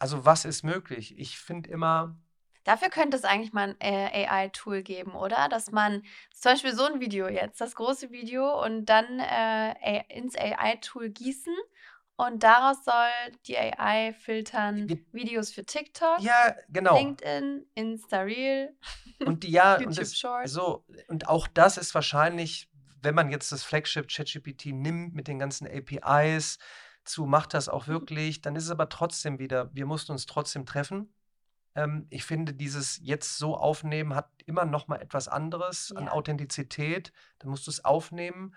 Also 0.00 0.24
was 0.24 0.44
ist 0.44 0.64
möglich? 0.64 1.16
Ich 1.16 1.38
finde 1.38 1.70
immer. 1.70 2.16
Dafür 2.64 2.88
könnte 2.88 3.16
es 3.16 3.24
eigentlich 3.24 3.52
mal 3.52 3.76
ein 3.78 3.80
äh, 3.80 4.26
AI-Tool 4.26 4.82
geben, 4.82 5.12
oder? 5.14 5.48
Dass 5.48 5.70
man 5.70 6.02
zum 6.34 6.52
Beispiel 6.52 6.74
so 6.74 6.86
ein 6.86 6.98
Video 6.98 7.28
jetzt, 7.28 7.60
das 7.60 7.76
große 7.76 8.10
Video, 8.10 8.64
und 8.64 8.86
dann 8.86 9.20
äh, 9.20 10.02
ins 10.08 10.36
AI-Tool 10.36 11.10
gießen 11.10 11.54
und 12.16 12.42
daraus 12.42 12.84
soll 12.84 13.32
die 13.46 13.58
AI 13.58 14.12
filtern 14.12 14.88
Videos 15.12 15.52
für 15.52 15.64
TikTok, 15.64 16.20
ja, 16.20 16.54
genau. 16.68 16.96
LinkedIn, 16.96 17.66
Insta-Reel, 17.74 18.76
und 19.24 19.44
ja, 19.44 19.74
YouTube 19.78 19.88
und 19.88 19.98
das, 19.98 20.16
Short. 20.16 20.48
So, 20.48 20.84
und 21.08 21.28
auch 21.28 21.46
das 21.48 21.76
ist 21.78 21.94
wahrscheinlich 21.94 22.70
wenn 23.06 23.14
man 23.14 23.30
jetzt 23.30 23.52
das 23.52 23.62
Flagship 23.62 24.08
ChatGPT 24.08 24.66
nimmt 24.66 25.14
mit 25.14 25.28
den 25.28 25.38
ganzen 25.38 25.68
APIs 25.68 26.58
zu, 27.04 27.24
macht 27.24 27.54
das 27.54 27.68
auch 27.68 27.86
mhm. 27.86 27.92
wirklich, 27.92 28.40
dann 28.40 28.56
ist 28.56 28.64
es 28.64 28.70
aber 28.70 28.88
trotzdem 28.88 29.38
wieder, 29.38 29.72
wir 29.74 29.86
mussten 29.86 30.12
uns 30.12 30.26
trotzdem 30.26 30.66
treffen. 30.66 31.14
Ähm, 31.76 32.06
ich 32.10 32.24
finde, 32.24 32.52
dieses 32.52 32.98
jetzt 33.00 33.38
so 33.38 33.56
aufnehmen 33.56 34.14
hat 34.14 34.28
immer 34.44 34.64
noch 34.64 34.88
mal 34.88 35.00
etwas 35.00 35.28
anderes 35.28 35.90
ja. 35.94 36.00
an 36.00 36.08
Authentizität. 36.08 37.12
Dann 37.38 37.50
musst 37.50 37.66
du 37.66 37.70
es 37.70 37.84
aufnehmen. 37.84 38.54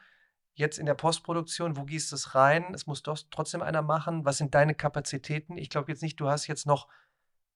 Jetzt 0.54 0.78
in 0.78 0.86
der 0.86 0.94
Postproduktion, 0.94 1.78
wo 1.78 1.86
gießt 1.86 2.12
es 2.14 2.36
rein? 2.36 2.74
Es 2.74 2.86
muss 2.86 3.02
doch 3.04 3.18
trotzdem 3.32 3.62
einer 3.62 3.82
machen. 3.82 4.26
Was 4.26 4.38
sind 4.38 4.54
deine 4.56 4.76
Kapazitäten? 4.76 5.58
Ich 5.58 5.70
glaube 5.70 5.92
jetzt 5.92 6.02
nicht, 6.02 6.20
du 6.20 6.30
hast 6.30 6.48
jetzt 6.48 6.66
noch 6.66 6.88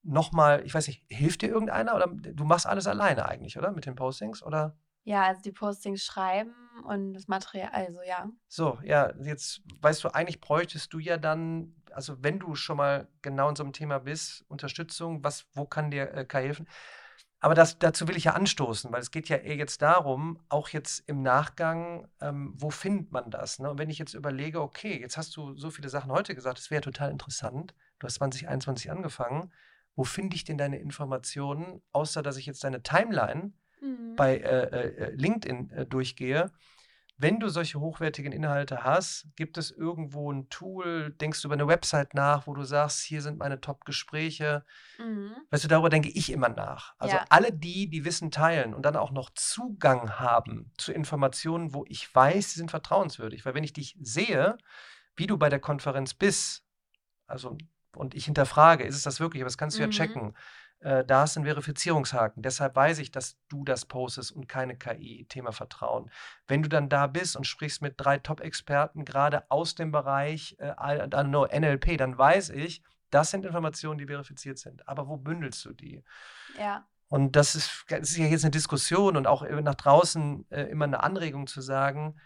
noch 0.03 0.33
mal, 0.33 0.63
ich 0.65 0.73
weiß 0.73 0.87
nicht, 0.87 1.05
hilft 1.09 1.41
dir 1.41 1.49
irgendeiner 1.49 1.95
oder 1.95 2.07
du 2.07 2.43
machst 2.43 2.67
alles 2.67 2.87
alleine 2.87 3.25
eigentlich, 3.27 3.57
oder 3.57 3.71
mit 3.71 3.85
den 3.85 3.95
Postings 3.95 4.43
oder? 4.43 4.77
Ja, 5.05 5.23
also 5.23 5.41
die 5.41 5.51
Postings 5.51 6.03
schreiben 6.03 6.53
und 6.85 7.13
das 7.13 7.27
Material, 7.27 7.69
also 7.71 7.99
ja. 8.05 8.29
So, 8.47 8.79
ja, 8.83 9.13
jetzt 9.23 9.61
weißt 9.81 10.03
du, 10.03 10.09
eigentlich 10.09 10.39
bräuchtest 10.39 10.93
du 10.93 10.99
ja 10.99 11.17
dann, 11.17 11.75
also 11.91 12.21
wenn 12.21 12.39
du 12.39 12.55
schon 12.55 12.77
mal 12.77 13.07
genau 13.21 13.49
in 13.49 13.55
so 13.55 13.63
einem 13.63 13.73
Thema 13.73 13.99
bist, 13.99 14.45
Unterstützung, 14.47 15.23
was, 15.23 15.45
wo 15.53 15.65
kann 15.65 15.91
dir 15.91 16.13
äh, 16.13 16.25
Kai 16.25 16.43
helfen? 16.43 16.67
Aber 17.43 17.55
das, 17.55 17.77
dazu 17.77 18.07
will 18.07 18.15
ich 18.15 18.23
ja 18.23 18.35
anstoßen, 18.35 18.89
weil 18.93 19.01
es 19.01 19.11
geht 19.11 19.27
ja 19.27 19.35
eher 19.35 19.57
jetzt 19.57 19.81
darum, 19.81 20.39
auch 20.47 20.69
jetzt 20.69 21.03
im 21.09 21.21
Nachgang, 21.21 22.07
ähm, 22.21 22.53
wo 22.55 22.69
findet 22.69 23.11
man 23.11 23.29
das? 23.31 23.59
Ne? 23.59 23.69
Und 23.69 23.77
wenn 23.77 23.89
ich 23.89 23.99
jetzt 23.99 24.13
überlege, 24.13 24.61
okay, 24.61 24.97
jetzt 24.97 25.17
hast 25.17 25.35
du 25.35 25.53
so 25.57 25.69
viele 25.69 25.89
Sachen 25.89 26.09
heute 26.09 26.35
gesagt, 26.35 26.57
das 26.57 26.71
wäre 26.71 26.81
total 26.81 27.11
interessant. 27.11 27.75
Du 27.99 28.07
hast 28.07 28.13
2021 28.13 28.89
angefangen. 28.89 29.51
Wo 29.93 30.05
finde 30.05 30.37
ich 30.37 30.45
denn 30.45 30.57
deine 30.57 30.79
Informationen, 30.79 31.81
außer 31.91 32.23
dass 32.23 32.37
ich 32.37 32.45
jetzt 32.45 32.63
deine 32.63 32.81
Timeline 32.81 33.51
mhm. 33.81 34.15
bei 34.15 34.37
äh, 34.37 34.87
äh, 34.87 35.11
LinkedIn 35.13 35.69
äh, 35.71 35.85
durchgehe? 35.85 36.49
Wenn 37.17 37.39
du 37.39 37.47
solche 37.49 37.79
hochwertigen 37.79 38.31
Inhalte 38.31 38.83
hast, 38.83 39.27
gibt 39.35 39.57
es 39.57 39.71
irgendwo 39.71 40.31
ein 40.31 40.49
Tool, 40.49 41.11
denkst 41.21 41.41
du 41.41 41.47
über 41.47 41.53
eine 41.53 41.67
Website 41.67 42.15
nach, 42.15 42.47
wo 42.47 42.53
du 42.53 42.63
sagst, 42.63 43.01
hier 43.01 43.21
sind 43.21 43.37
meine 43.37 43.61
Top-Gespräche. 43.61 44.65
Mhm. 44.97 45.31
Weißt 45.51 45.63
du, 45.63 45.67
darüber 45.67 45.89
denke 45.89 46.09
ich 46.09 46.31
immer 46.31 46.49
nach. 46.49 46.95
Also 46.97 47.15
ja. 47.15 47.25
alle 47.29 47.53
die, 47.53 47.89
die 47.89 48.03
Wissen 48.03 48.31
teilen 48.31 48.73
und 48.73 48.83
dann 48.83 48.95
auch 48.95 49.11
noch 49.11 49.29
Zugang 49.35 50.19
haben 50.19 50.71
zu 50.77 50.91
Informationen, 50.91 51.73
wo 51.73 51.85
ich 51.87 52.13
weiß, 52.13 52.51
sie 52.51 52.59
sind 52.59 52.71
vertrauenswürdig. 52.71 53.45
Weil 53.45 53.53
wenn 53.53 53.63
ich 53.63 53.73
dich 53.73 53.95
sehe, 54.01 54.57
wie 55.15 55.27
du 55.27 55.37
bei 55.37 55.49
der 55.49 55.59
Konferenz 55.59 56.13
bist, 56.13 56.65
also 57.27 57.57
und 57.95 58.15
ich 58.15 58.25
hinterfrage, 58.25 58.83
ist 58.83 58.95
es 58.95 59.03
das 59.03 59.19
wirklich, 59.19 59.43
aber 59.43 59.49
das 59.49 59.57
kannst 59.57 59.77
du 59.77 59.81
mhm. 59.83 59.91
ja 59.91 59.97
checken 59.97 60.35
äh, 60.83 61.05
da 61.05 61.23
ist 61.23 61.37
ein 61.37 61.45
Verifizierungshaken. 61.45 62.43
Deshalb 62.43 62.75
weiß 62.75 62.99
ich, 62.99 63.11
dass 63.11 63.37
du 63.47 63.63
das 63.63 63.85
postest 63.85 64.31
und 64.31 64.47
keine 64.49 64.75
KI. 64.75 65.25
Thema 65.29 65.51
Vertrauen. 65.51 66.11
Wenn 66.47 66.61
du 66.61 66.69
dann 66.69 66.89
da 66.89 67.07
bist 67.07 67.37
und 67.37 67.47
sprichst 67.47 67.81
mit 67.81 67.93
drei 67.97 68.17
Top-Experten, 68.17 69.05
gerade 69.05 69.49
aus 69.49 69.75
dem 69.75 69.91
Bereich 69.91 70.57
äh, 70.59 70.73
know, 71.07 71.45
NLP, 71.45 71.97
dann 71.97 72.17
weiß 72.17 72.49
ich, 72.49 72.83
das 73.09 73.31
sind 73.31 73.45
Informationen, 73.45 73.97
die 73.97 74.07
verifiziert 74.07 74.57
sind. 74.57 74.87
Aber 74.87 75.07
wo 75.07 75.17
bündelst 75.17 75.63
du 75.65 75.73
die? 75.73 76.03
Ja. 76.57 76.85
Und 77.07 77.35
das 77.35 77.55
ist, 77.55 77.85
das 77.87 78.09
ist 78.09 78.17
ja 78.17 78.25
jetzt 78.25 78.43
eine 78.43 78.51
Diskussion 78.51 79.15
und 79.15 79.27
auch 79.27 79.47
nach 79.47 79.75
draußen 79.75 80.49
äh, 80.49 80.63
immer 80.63 80.85
eine 80.85 81.03
Anregung 81.03 81.47
zu 81.47 81.61
sagen, 81.61 82.19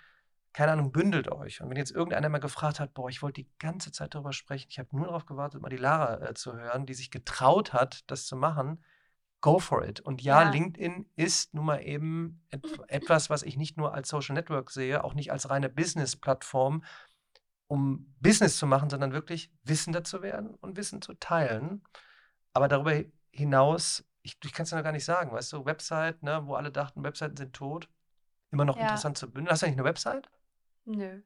keine 0.57 0.71
Ahnung, 0.71 0.91
bündelt 0.91 1.31
euch. 1.31 1.61
Und 1.61 1.69
wenn 1.69 1.77
jetzt 1.77 1.91
irgendeiner 1.91 2.29
mal 2.29 2.39
gefragt 2.39 2.79
hat, 2.79 2.95
boah, 2.95 3.09
ich 3.09 3.21
wollte 3.21 3.43
die 3.43 3.49
ganze 3.59 3.91
Zeit 3.91 4.15
darüber 4.15 4.33
sprechen, 4.33 4.65
ich 4.71 4.79
habe 4.79 4.89
nur 4.91 5.05
darauf 5.05 5.27
gewartet, 5.27 5.61
mal 5.61 5.69
die 5.69 5.77
Lara 5.77 6.19
äh, 6.19 6.33
zu 6.33 6.57
hören, 6.57 6.87
die 6.87 6.95
sich 6.95 7.11
getraut 7.11 7.73
hat, 7.73 8.09
das 8.09 8.25
zu 8.25 8.35
machen, 8.35 8.83
go 9.39 9.59
for 9.59 9.85
it. 9.85 9.99
Und 9.99 10.23
ja, 10.23 10.41
ja. 10.41 10.49
LinkedIn 10.49 11.11
ist 11.15 11.53
nun 11.53 11.65
mal 11.65 11.83
eben 11.83 12.43
et 12.49 12.65
etwas, 12.87 13.29
was 13.29 13.43
ich 13.43 13.55
nicht 13.55 13.77
nur 13.77 13.93
als 13.93 14.09
Social 14.09 14.33
Network 14.33 14.71
sehe, 14.71 15.03
auch 15.03 15.13
nicht 15.13 15.31
als 15.31 15.47
reine 15.47 15.69
Business-Plattform, 15.69 16.83
um 17.67 18.15
Business 18.19 18.57
zu 18.57 18.65
machen, 18.65 18.89
sondern 18.89 19.13
wirklich 19.13 19.51
wissender 19.61 20.03
zu 20.03 20.23
werden 20.23 20.55
und 20.55 20.75
Wissen 20.75 21.03
zu 21.03 21.13
teilen. 21.13 21.83
Aber 22.53 22.67
darüber 22.67 22.99
hinaus, 23.29 24.09
ich, 24.23 24.39
ich 24.43 24.53
kann 24.53 24.63
es 24.63 24.71
ja 24.71 24.77
noch 24.77 24.83
gar 24.83 24.91
nicht 24.91 25.05
sagen, 25.05 25.31
weißt 25.33 25.53
du, 25.53 25.65
Website, 25.65 26.23
ne, 26.23 26.47
wo 26.47 26.55
alle 26.55 26.71
dachten, 26.71 27.03
Webseiten 27.03 27.37
sind 27.37 27.53
tot, 27.53 27.89
immer 28.49 28.65
noch 28.65 28.77
ja. 28.77 28.85
interessant 28.85 29.19
zu 29.19 29.31
bündeln. 29.31 29.51
Hast 29.51 29.61
du 29.61 29.67
eigentlich 29.67 29.77
eine 29.77 29.87
Website? 29.87 30.27
Nö. 30.87 31.21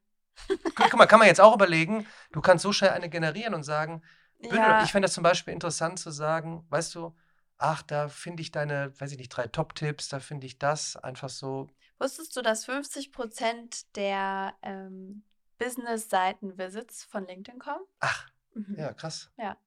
Guck 0.76 0.93
mal, 0.95 1.05
kann 1.05 1.20
man 1.20 1.28
jetzt 1.28 1.39
auch 1.39 1.53
überlegen, 1.53 2.07
du 2.32 2.41
kannst 2.41 2.64
so 2.64 2.74
schnell 2.74 2.91
eine 2.91 3.09
generieren 3.09 3.53
und 3.53 3.64
sagen, 3.64 4.01
ja. 4.39 4.84
ich 4.84 4.91
fände 4.91 5.05
das 5.05 5.14
zum 5.14 5.24
Beispiel 5.24 5.53
interessant 5.53 5.99
zu 5.99 6.09
sagen, 6.09 6.66
weißt 6.70 6.95
du, 6.95 7.16
ach, 7.57 7.84
da 7.84 8.09
finde 8.09 8.41
ich 8.41 8.51
deine, 8.51 8.99
weiß 8.99 9.12
ich 9.12 9.18
nicht, 9.20 9.30
drei 9.30 9.47
Top-Tipps, 9.47 10.09
da 10.09 10.20
finde 10.20 10.47
ich 10.47 10.57
das 10.57 10.95
einfach 10.95 11.30
so. 11.30 11.70
Wusstest 11.99 12.36
du, 12.36 12.41
dass 12.41 12.66
50 12.66 13.12
Prozent 13.12 13.95
der 13.95 14.55
ähm, 14.64 15.24
Business-Seiten-Visits 15.59 17.03
von 17.03 17.28
LinkedIn 17.28 17.59
kommen? 17.59 17.86
Ach, 17.99 18.28
mhm. 18.55 18.76
ja, 18.78 18.93
krass. 18.93 19.32
Ja. 19.38 19.57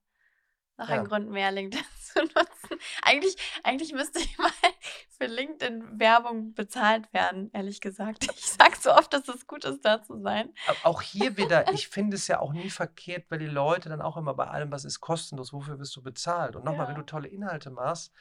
Noch 0.76 0.88
ja. 0.88 0.96
ein 0.96 1.04
Grund 1.04 1.30
mehr, 1.30 1.52
LinkedIn 1.52 1.84
zu 2.00 2.20
nutzen. 2.20 2.78
Eigentlich, 3.02 3.36
eigentlich 3.62 3.92
müsste 3.92 4.18
ich 4.18 4.36
mal 4.38 4.50
für 5.18 5.26
LinkedIn 5.26 6.00
Werbung 6.00 6.54
bezahlt 6.54 7.12
werden, 7.12 7.50
ehrlich 7.52 7.80
gesagt. 7.80 8.26
Ich 8.36 8.50
sage 8.50 8.76
so 8.78 8.92
oft, 8.92 9.12
dass 9.12 9.28
es 9.28 9.46
gut 9.46 9.64
ist, 9.64 9.84
da 9.84 10.02
zu 10.02 10.20
sein. 10.20 10.52
Auch 10.82 11.02
hier 11.02 11.36
wieder, 11.36 11.72
ich 11.72 11.88
finde 11.88 12.16
es 12.16 12.28
ja 12.28 12.40
auch 12.40 12.52
nie 12.52 12.70
verkehrt, 12.70 13.24
weil 13.30 13.38
die 13.38 13.46
Leute 13.46 13.88
dann 13.88 14.02
auch 14.02 14.16
immer 14.16 14.34
bei 14.34 14.46
allem, 14.46 14.70
was 14.70 14.84
ist 14.84 15.00
kostenlos, 15.00 15.52
wofür 15.52 15.78
wirst 15.78 15.96
du 15.96 16.02
bezahlt? 16.02 16.56
Und 16.56 16.64
nochmal, 16.64 16.86
ja. 16.86 16.88
wenn 16.90 16.96
du 16.96 17.06
tolle 17.06 17.28
Inhalte 17.28 17.70
machst, 17.70 18.12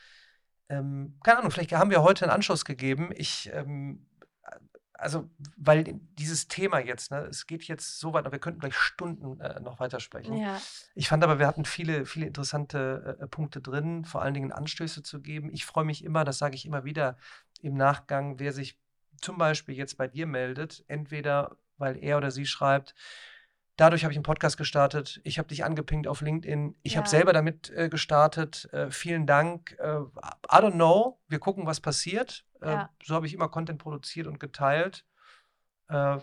ähm, 0.70 1.20
keine 1.24 1.40
Ahnung, 1.40 1.52
vielleicht 1.52 1.72
haben 1.74 1.92
wir 1.92 2.04
heute 2.04 2.26
einen 2.26 2.34
Anschluss 2.34 2.66
gegeben. 2.66 3.12
Ich 3.16 3.50
ähm, 3.54 4.08
also, 4.94 5.30
weil 5.58 6.00
dieses 6.18 6.48
Thema 6.48 6.80
jetzt, 6.80 7.12
ne, 7.12 7.26
es 7.26 7.48
geht 7.48 7.64
jetzt 7.64 8.00
so 8.00 8.14
weit, 8.14 8.32
wir 8.32 8.40
könnten 8.40 8.60
gleich 8.60 8.76
Stunden 8.76 9.40
äh, 9.40 9.60
noch 9.60 9.80
weitersprechen. 9.80 10.38
Ja. 10.38 10.62
Ich 10.96 11.10
fand 11.10 11.24
aber, 11.24 11.40
wir 11.40 11.48
hatten 11.48 11.66
viele, 11.66 12.06
viele 12.06 12.28
interessante 12.28 13.18
äh, 13.20 13.28
Punkte 13.28 13.62
drin, 13.62 14.06
vor 14.06 14.22
allen 14.22 14.34
Dingen 14.34 14.52
Anstöße 14.52 15.04
zu 15.04 15.22
geben. 15.22 15.50
Ich 15.52 15.66
freue 15.66 15.86
mich 15.86 16.04
immer, 16.04 16.24
das 16.24 16.38
sage 16.38 16.56
ich 16.56 16.66
immer 16.66 16.84
wieder 16.84 17.18
im 17.62 17.76
Nachgang, 17.76 18.40
wer 18.40 18.54
sich 18.54 18.80
zum 19.20 19.38
Beispiel 19.38 19.76
jetzt 19.76 19.98
bei 19.98 20.08
dir 20.08 20.28
meldet, 20.28 20.84
entweder 20.88 21.58
weil 21.78 21.98
er 21.98 22.18
oder 22.18 22.32
sie 22.32 22.46
schreibt, 22.46 22.94
Dadurch 23.76 24.04
habe 24.04 24.12
ich 24.12 24.18
einen 24.18 24.24
Podcast 24.24 24.58
gestartet. 24.58 25.20
Ich 25.24 25.40
habe 25.40 25.48
dich 25.48 25.64
angepinkt 25.64 26.08
auf 26.08 26.22
LinkedIn. 26.22 26.76
Ich 26.84 26.94
ja. 26.94 27.00
habe 27.00 27.10
selber 27.10 27.34
damit 27.34 27.72
äh, 27.72 27.90
gestartet. 27.90 28.70
Äh, 28.72 28.92
vielen 28.92 29.26
Dank. 29.26 29.76
Äh, 29.80 29.98
I 29.98 30.60
don't 30.60 30.74
know. 30.74 31.20
Wir 31.28 31.40
gucken, 31.40 31.66
was 31.66 31.82
passiert. 31.82 32.46
Äh, 32.62 32.70
ja. 32.70 32.90
So 33.04 33.16
habe 33.16 33.26
ich 33.26 33.34
immer 33.34 33.50
Content 33.50 33.80
produziert 33.80 34.28
und 34.28 34.40
geteilt. 34.40 35.06
Äh, 35.90 36.20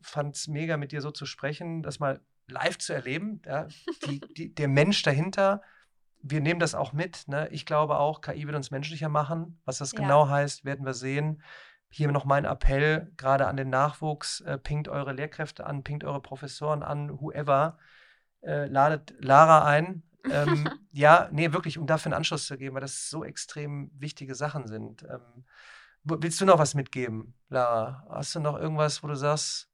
Fand 0.00 0.36
es 0.36 0.48
mega, 0.48 0.76
mit 0.76 0.92
dir 0.92 1.02
so 1.02 1.10
zu 1.10 1.26
sprechen, 1.26 1.82
das 1.82 1.98
mal 1.98 2.20
live 2.46 2.78
zu 2.78 2.94
erleben. 2.94 3.42
Ja? 3.44 3.66
Die, 4.06 4.20
die, 4.20 4.54
der 4.54 4.68
Mensch 4.68 5.02
dahinter. 5.02 5.60
Wir 6.22 6.40
nehmen 6.40 6.60
das 6.60 6.74
auch 6.74 6.92
mit. 6.92 7.28
Ne? 7.28 7.48
Ich 7.50 7.66
glaube 7.66 7.98
auch, 7.98 8.22
KI 8.22 8.46
wird 8.46 8.56
uns 8.56 8.70
menschlicher 8.70 9.08
machen. 9.08 9.60
Was 9.64 9.78
das 9.78 9.92
genau 9.92 10.28
heißt, 10.28 10.64
werden 10.64 10.86
wir 10.86 10.94
sehen 10.94 11.42
hier 11.88 12.10
noch 12.12 12.24
mein 12.24 12.44
Appell 12.44 13.10
gerade 13.16 13.46
an 13.46 13.56
den 13.56 13.70
Nachwuchs, 13.70 14.40
äh, 14.42 14.58
pinkt 14.58 14.88
eure 14.88 15.12
Lehrkräfte 15.12 15.66
an, 15.66 15.82
pinkt 15.82 16.04
eure 16.04 16.20
Professoren 16.20 16.82
an, 16.82 17.20
whoever, 17.20 17.78
äh, 18.42 18.66
ladet 18.66 19.14
Lara 19.18 19.64
ein. 19.64 20.02
Ähm, 20.30 20.68
ja, 20.92 21.28
nee, 21.32 21.52
wirklich, 21.52 21.78
um 21.78 21.86
dafür 21.86 22.10
einen 22.10 22.18
Anschluss 22.18 22.46
zu 22.46 22.58
geben, 22.58 22.74
weil 22.74 22.82
das 22.82 23.08
so 23.08 23.24
extrem 23.24 23.90
wichtige 23.94 24.34
Sachen 24.34 24.66
sind. 24.66 25.04
Ähm, 25.04 25.44
willst 26.04 26.40
du 26.40 26.44
noch 26.44 26.58
was 26.58 26.74
mitgeben, 26.74 27.34
Lara? 27.48 28.06
Hast 28.10 28.34
du 28.34 28.40
noch 28.40 28.58
irgendwas, 28.58 29.02
wo 29.02 29.08
du 29.08 29.16
sagst, 29.16 29.68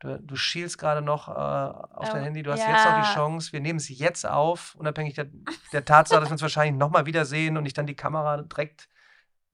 du, 0.00 0.20
du 0.20 0.36
schielst 0.36 0.78
gerade 0.78 1.00
noch 1.00 1.28
äh, 1.28 1.32
auf 1.32 2.08
oh, 2.10 2.12
dein 2.12 2.24
Handy, 2.24 2.42
du 2.42 2.52
hast 2.52 2.60
ja. 2.60 2.70
jetzt 2.70 2.84
noch 2.84 3.00
die 3.00 3.14
Chance, 3.14 3.52
wir 3.52 3.60
nehmen 3.60 3.78
es 3.78 3.88
jetzt 3.88 4.26
auf, 4.26 4.74
unabhängig 4.74 5.14
der, 5.14 5.28
der 5.72 5.84
Tatsache, 5.84 6.20
dass 6.20 6.28
wir 6.28 6.34
uns 6.34 6.42
wahrscheinlich 6.42 6.78
nochmal 6.78 7.06
wiedersehen 7.06 7.56
und 7.56 7.64
ich 7.64 7.72
dann 7.72 7.86
die 7.86 7.96
Kamera 7.96 8.42
direkt 8.42 8.88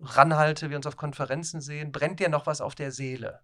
ranhalte, 0.03 0.71
wir 0.71 0.77
uns 0.77 0.87
auf 0.87 0.97
Konferenzen 0.97 1.61
sehen, 1.61 1.93
brennt 1.93 2.21
dir 2.21 2.29
noch 2.29 2.47
was 2.47 2.61
auf 2.61 2.75
der 2.75 2.93
Seele? 2.93 3.41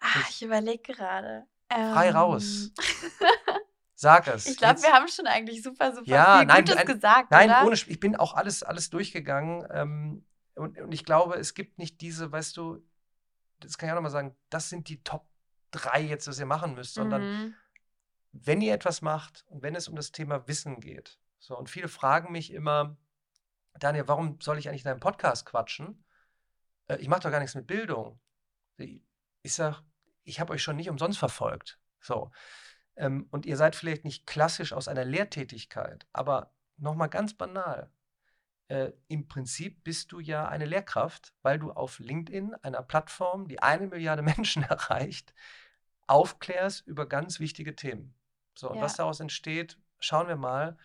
Ach, 0.00 0.30
ich 0.30 0.42
überlege 0.42 0.94
gerade. 0.94 1.46
Frei 1.68 2.08
ähm. 2.08 2.16
raus. 2.16 2.72
Sag 3.94 4.28
es. 4.28 4.46
Ich 4.46 4.56
glaube, 4.56 4.80
wir 4.80 4.92
haben 4.92 5.08
schon 5.08 5.26
eigentlich 5.26 5.62
super, 5.62 5.94
super 5.94 6.08
ja, 6.08 6.38
viel 6.38 6.46
nein, 6.46 6.64
Gutes 6.64 6.76
ein, 6.78 6.86
gesagt. 6.86 7.30
Nein, 7.30 7.50
oder? 7.50 7.66
ohne 7.66 7.74
ich 7.74 8.00
bin 8.00 8.16
auch 8.16 8.32
alles, 8.32 8.62
alles 8.62 8.88
durchgegangen. 8.88 9.66
Ähm, 9.70 10.24
und, 10.54 10.78
und, 10.78 10.92
ich 10.92 11.04
glaube, 11.04 11.34
es 11.34 11.52
gibt 11.52 11.78
nicht 11.78 12.00
diese, 12.00 12.32
weißt 12.32 12.56
du, 12.56 12.82
das 13.60 13.76
kann 13.76 13.88
ich 13.88 13.92
auch 13.92 13.96
nochmal 13.96 14.10
sagen, 14.10 14.34
das 14.48 14.70
sind 14.70 14.88
die 14.88 15.02
Top 15.02 15.26
3 15.72 16.00
jetzt, 16.00 16.26
was 16.26 16.38
ihr 16.38 16.46
machen 16.46 16.74
müsst, 16.74 16.94
sondern 16.94 17.22
mhm. 17.22 17.54
wenn 18.32 18.62
ihr 18.62 18.72
etwas 18.72 19.02
macht 19.02 19.44
und 19.48 19.62
wenn 19.62 19.74
es 19.74 19.86
um 19.86 19.96
das 19.96 20.12
Thema 20.12 20.48
Wissen 20.48 20.80
geht. 20.80 21.18
So, 21.38 21.56
und 21.56 21.68
viele 21.68 21.88
fragen 21.88 22.32
mich 22.32 22.54
immer, 22.54 22.96
Daniel, 23.78 24.08
warum 24.08 24.40
soll 24.40 24.58
ich 24.58 24.68
eigentlich 24.68 24.82
in 24.82 24.90
deinem 24.90 25.00
Podcast 25.00 25.46
quatschen? 25.46 26.04
Äh, 26.88 26.96
ich 26.96 27.08
mache 27.08 27.20
doch 27.20 27.30
gar 27.30 27.40
nichts 27.40 27.54
mit 27.54 27.66
Bildung. 27.66 28.20
Ich 28.76 29.54
sage, 29.54 29.78
ich 30.24 30.40
habe 30.40 30.52
euch 30.52 30.62
schon 30.62 30.76
nicht 30.76 30.90
umsonst 30.90 31.18
verfolgt. 31.18 31.78
So. 32.00 32.30
Ähm, 32.96 33.28
und 33.30 33.46
ihr 33.46 33.56
seid 33.56 33.76
vielleicht 33.76 34.04
nicht 34.04 34.26
klassisch 34.26 34.72
aus 34.72 34.88
einer 34.88 35.04
Lehrtätigkeit, 35.04 36.06
aber 36.12 36.52
nochmal 36.76 37.08
ganz 37.08 37.34
banal. 37.34 37.90
Äh, 38.68 38.92
Im 39.08 39.28
Prinzip 39.28 39.82
bist 39.84 40.12
du 40.12 40.20
ja 40.20 40.48
eine 40.48 40.64
Lehrkraft, 40.64 41.34
weil 41.42 41.58
du 41.58 41.72
auf 41.72 41.98
LinkedIn, 41.98 42.54
einer 42.62 42.82
Plattform, 42.82 43.48
die 43.48 43.62
eine 43.62 43.86
Milliarde 43.86 44.22
Menschen 44.36 44.62
erreicht, 44.62 45.34
aufklärst 46.06 46.86
über 46.86 47.06
ganz 47.08 47.40
wichtige 47.40 47.76
Themen. 47.76 48.14
So, 48.54 48.70
und 48.70 48.76
ja. 48.76 48.82
was 48.82 48.96
daraus 48.96 49.20
entsteht, 49.20 49.78
schauen 49.98 50.28
wir 50.28 50.36
mal. 50.36 50.76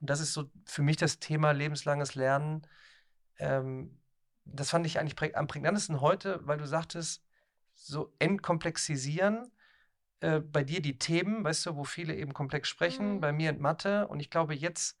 Und 0.00 0.10
das 0.10 0.20
ist 0.20 0.32
so 0.32 0.50
für 0.64 0.82
mich 0.82 0.96
das 0.96 1.18
Thema 1.18 1.52
lebenslanges 1.52 2.14
Lernen. 2.14 2.66
Ähm, 3.38 3.98
das 4.44 4.70
fand 4.70 4.86
ich 4.86 4.98
eigentlich 4.98 5.16
prä 5.16 5.34
am 5.34 5.46
prägnantesten 5.46 6.00
heute, 6.00 6.40
weil 6.46 6.58
du 6.58 6.66
sagtest, 6.66 7.24
so 7.74 8.14
entkomplexisieren. 8.18 9.50
Äh, 10.20 10.40
bei 10.40 10.64
dir 10.64 10.80
die 10.80 10.98
Themen, 10.98 11.44
weißt 11.44 11.66
du, 11.66 11.76
wo 11.76 11.84
viele 11.84 12.14
eben 12.14 12.32
komplex 12.32 12.68
sprechen, 12.68 13.14
mhm. 13.14 13.20
bei 13.20 13.32
mir 13.32 13.50
in 13.50 13.60
Mathe. 13.60 14.08
Und 14.08 14.20
ich 14.20 14.30
glaube, 14.30 14.54
jetzt 14.54 14.98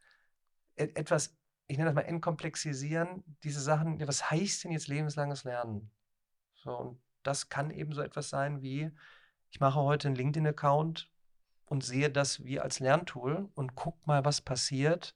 et 0.76 0.96
etwas, 0.96 1.34
ich 1.68 1.78
nenne 1.78 1.90
das 1.90 1.94
mal 1.94 2.02
entkomplexisieren, 2.02 3.24
diese 3.42 3.60
Sachen, 3.60 3.98
ja, 3.98 4.06
was 4.06 4.30
heißt 4.30 4.64
denn 4.64 4.72
jetzt 4.72 4.88
lebenslanges 4.88 5.44
Lernen? 5.44 5.90
So, 6.54 6.76
und 6.76 7.02
das 7.22 7.48
kann 7.48 7.70
eben 7.70 7.92
so 7.92 8.02
etwas 8.02 8.28
sein 8.28 8.62
wie, 8.62 8.90
ich 9.50 9.60
mache 9.60 9.80
heute 9.80 10.08
einen 10.08 10.16
LinkedIn-Account, 10.16 11.10
und 11.66 11.84
sehe 11.84 12.10
das 12.10 12.44
wie 12.44 12.60
als 12.60 12.80
Lerntool 12.80 13.48
und 13.54 13.74
guck 13.74 14.06
mal, 14.06 14.24
was 14.24 14.40
passiert, 14.40 15.14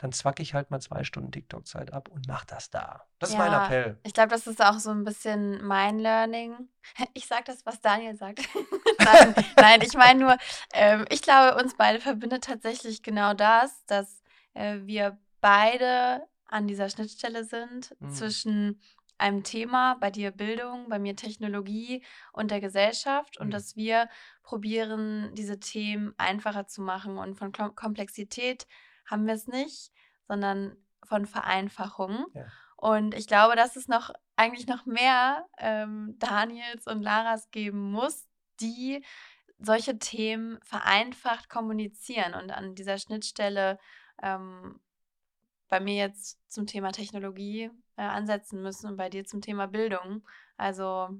dann 0.00 0.12
zwacke 0.12 0.42
ich 0.42 0.54
halt 0.54 0.70
mal 0.70 0.80
zwei 0.80 1.04
Stunden 1.04 1.30
TikTok-Zeit 1.30 1.92
ab 1.92 2.08
und 2.08 2.26
mach 2.26 2.46
das 2.46 2.70
da. 2.70 3.04
Das 3.18 3.30
ist 3.30 3.36
mein 3.38 3.52
Appell. 3.52 3.98
Ich 4.02 4.14
glaube, 4.14 4.30
das 4.30 4.46
ist 4.46 4.64
auch 4.64 4.78
so 4.78 4.90
ein 4.90 5.04
bisschen 5.04 5.62
mein 5.64 5.98
Learning. 5.98 6.68
Ich 7.12 7.26
sage 7.26 7.44
das, 7.46 7.66
was 7.66 7.80
Daniel 7.82 8.16
sagt. 8.16 8.40
nein, 8.98 9.34
nein, 9.56 9.82
ich 9.82 9.92
meine 9.92 10.20
nur, 10.20 10.36
ähm, 10.72 11.04
ich 11.10 11.20
glaube, 11.20 11.62
uns 11.62 11.76
beide 11.76 12.00
verbindet 12.00 12.44
tatsächlich 12.44 13.02
genau 13.02 13.34
das, 13.34 13.84
dass 13.84 14.22
äh, 14.54 14.78
wir 14.84 15.18
beide 15.42 16.26
an 16.46 16.66
dieser 16.66 16.88
Schnittstelle 16.88 17.44
sind 17.44 17.94
mhm. 18.00 18.10
zwischen 18.10 18.80
einem 19.20 19.44
Thema, 19.44 19.96
bei 20.00 20.10
dir 20.10 20.30
Bildung, 20.30 20.88
bei 20.88 20.98
mir 20.98 21.14
Technologie 21.16 22.02
und 22.32 22.50
der 22.50 22.60
Gesellschaft 22.60 23.38
und 23.38 23.48
mhm. 23.48 23.50
dass 23.52 23.76
wir 23.76 24.08
probieren, 24.42 25.34
diese 25.34 25.60
Themen 25.60 26.14
einfacher 26.16 26.66
zu 26.66 26.82
machen 26.82 27.18
und 27.18 27.36
von 27.36 27.52
Komplexität 27.52 28.66
haben 29.06 29.26
wir 29.26 29.34
es 29.34 29.46
nicht, 29.46 29.92
sondern 30.26 30.76
von 31.04 31.26
Vereinfachung. 31.26 32.26
Ja. 32.34 32.46
Und 32.76 33.14
ich 33.14 33.26
glaube, 33.26 33.56
dass 33.56 33.76
es 33.76 33.88
noch 33.88 34.10
eigentlich 34.36 34.66
noch 34.66 34.86
mehr 34.86 35.46
ähm, 35.58 36.16
Daniels 36.18 36.86
und 36.86 37.02
Laras 37.02 37.50
geben 37.50 37.90
muss, 37.90 38.26
die 38.60 39.04
solche 39.58 39.98
Themen 39.98 40.58
vereinfacht 40.62 41.50
kommunizieren 41.50 42.34
und 42.34 42.50
an 42.50 42.74
dieser 42.74 42.96
Schnittstelle 42.96 43.78
ähm, 44.22 44.80
bei 45.68 45.80
mir 45.80 45.94
jetzt 45.94 46.38
zum 46.50 46.66
Thema 46.66 46.92
Technologie 46.92 47.70
äh, 48.00 48.04
ansetzen 48.04 48.62
müssen 48.62 48.88
und 48.88 48.96
bei 48.96 49.10
dir 49.10 49.26
zum 49.26 49.42
Thema 49.42 49.66
Bildung. 49.66 50.26
Also. 50.56 51.10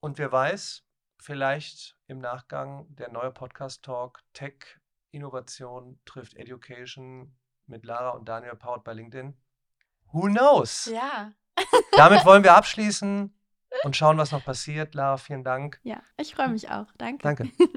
Und 0.00 0.18
wer 0.18 0.32
weiß, 0.32 0.84
vielleicht 1.20 1.96
im 2.08 2.18
Nachgang 2.18 2.86
der 2.96 3.12
neue 3.12 3.30
Podcast-Talk 3.30 4.20
Tech 4.32 4.80
Innovation 5.12 6.00
trifft 6.04 6.36
Education 6.36 7.36
mit 7.66 7.84
Lara 7.84 8.10
und 8.10 8.28
Daniel 8.28 8.56
powered 8.56 8.82
bei 8.82 8.92
LinkedIn. 8.92 9.36
Who 10.12 10.22
knows? 10.22 10.86
Ja. 10.86 11.32
Damit 11.92 12.24
wollen 12.24 12.42
wir 12.42 12.56
abschließen 12.56 13.32
und 13.84 13.96
schauen, 13.96 14.18
was 14.18 14.32
noch 14.32 14.44
passiert. 14.44 14.96
Lara, 14.96 15.16
vielen 15.16 15.44
Dank. 15.44 15.78
Ja, 15.84 16.02
ich 16.16 16.34
freue 16.34 16.48
mich 16.48 16.70
auch. 16.70 16.86
Danke. 16.98 17.22
Danke. 17.22 17.50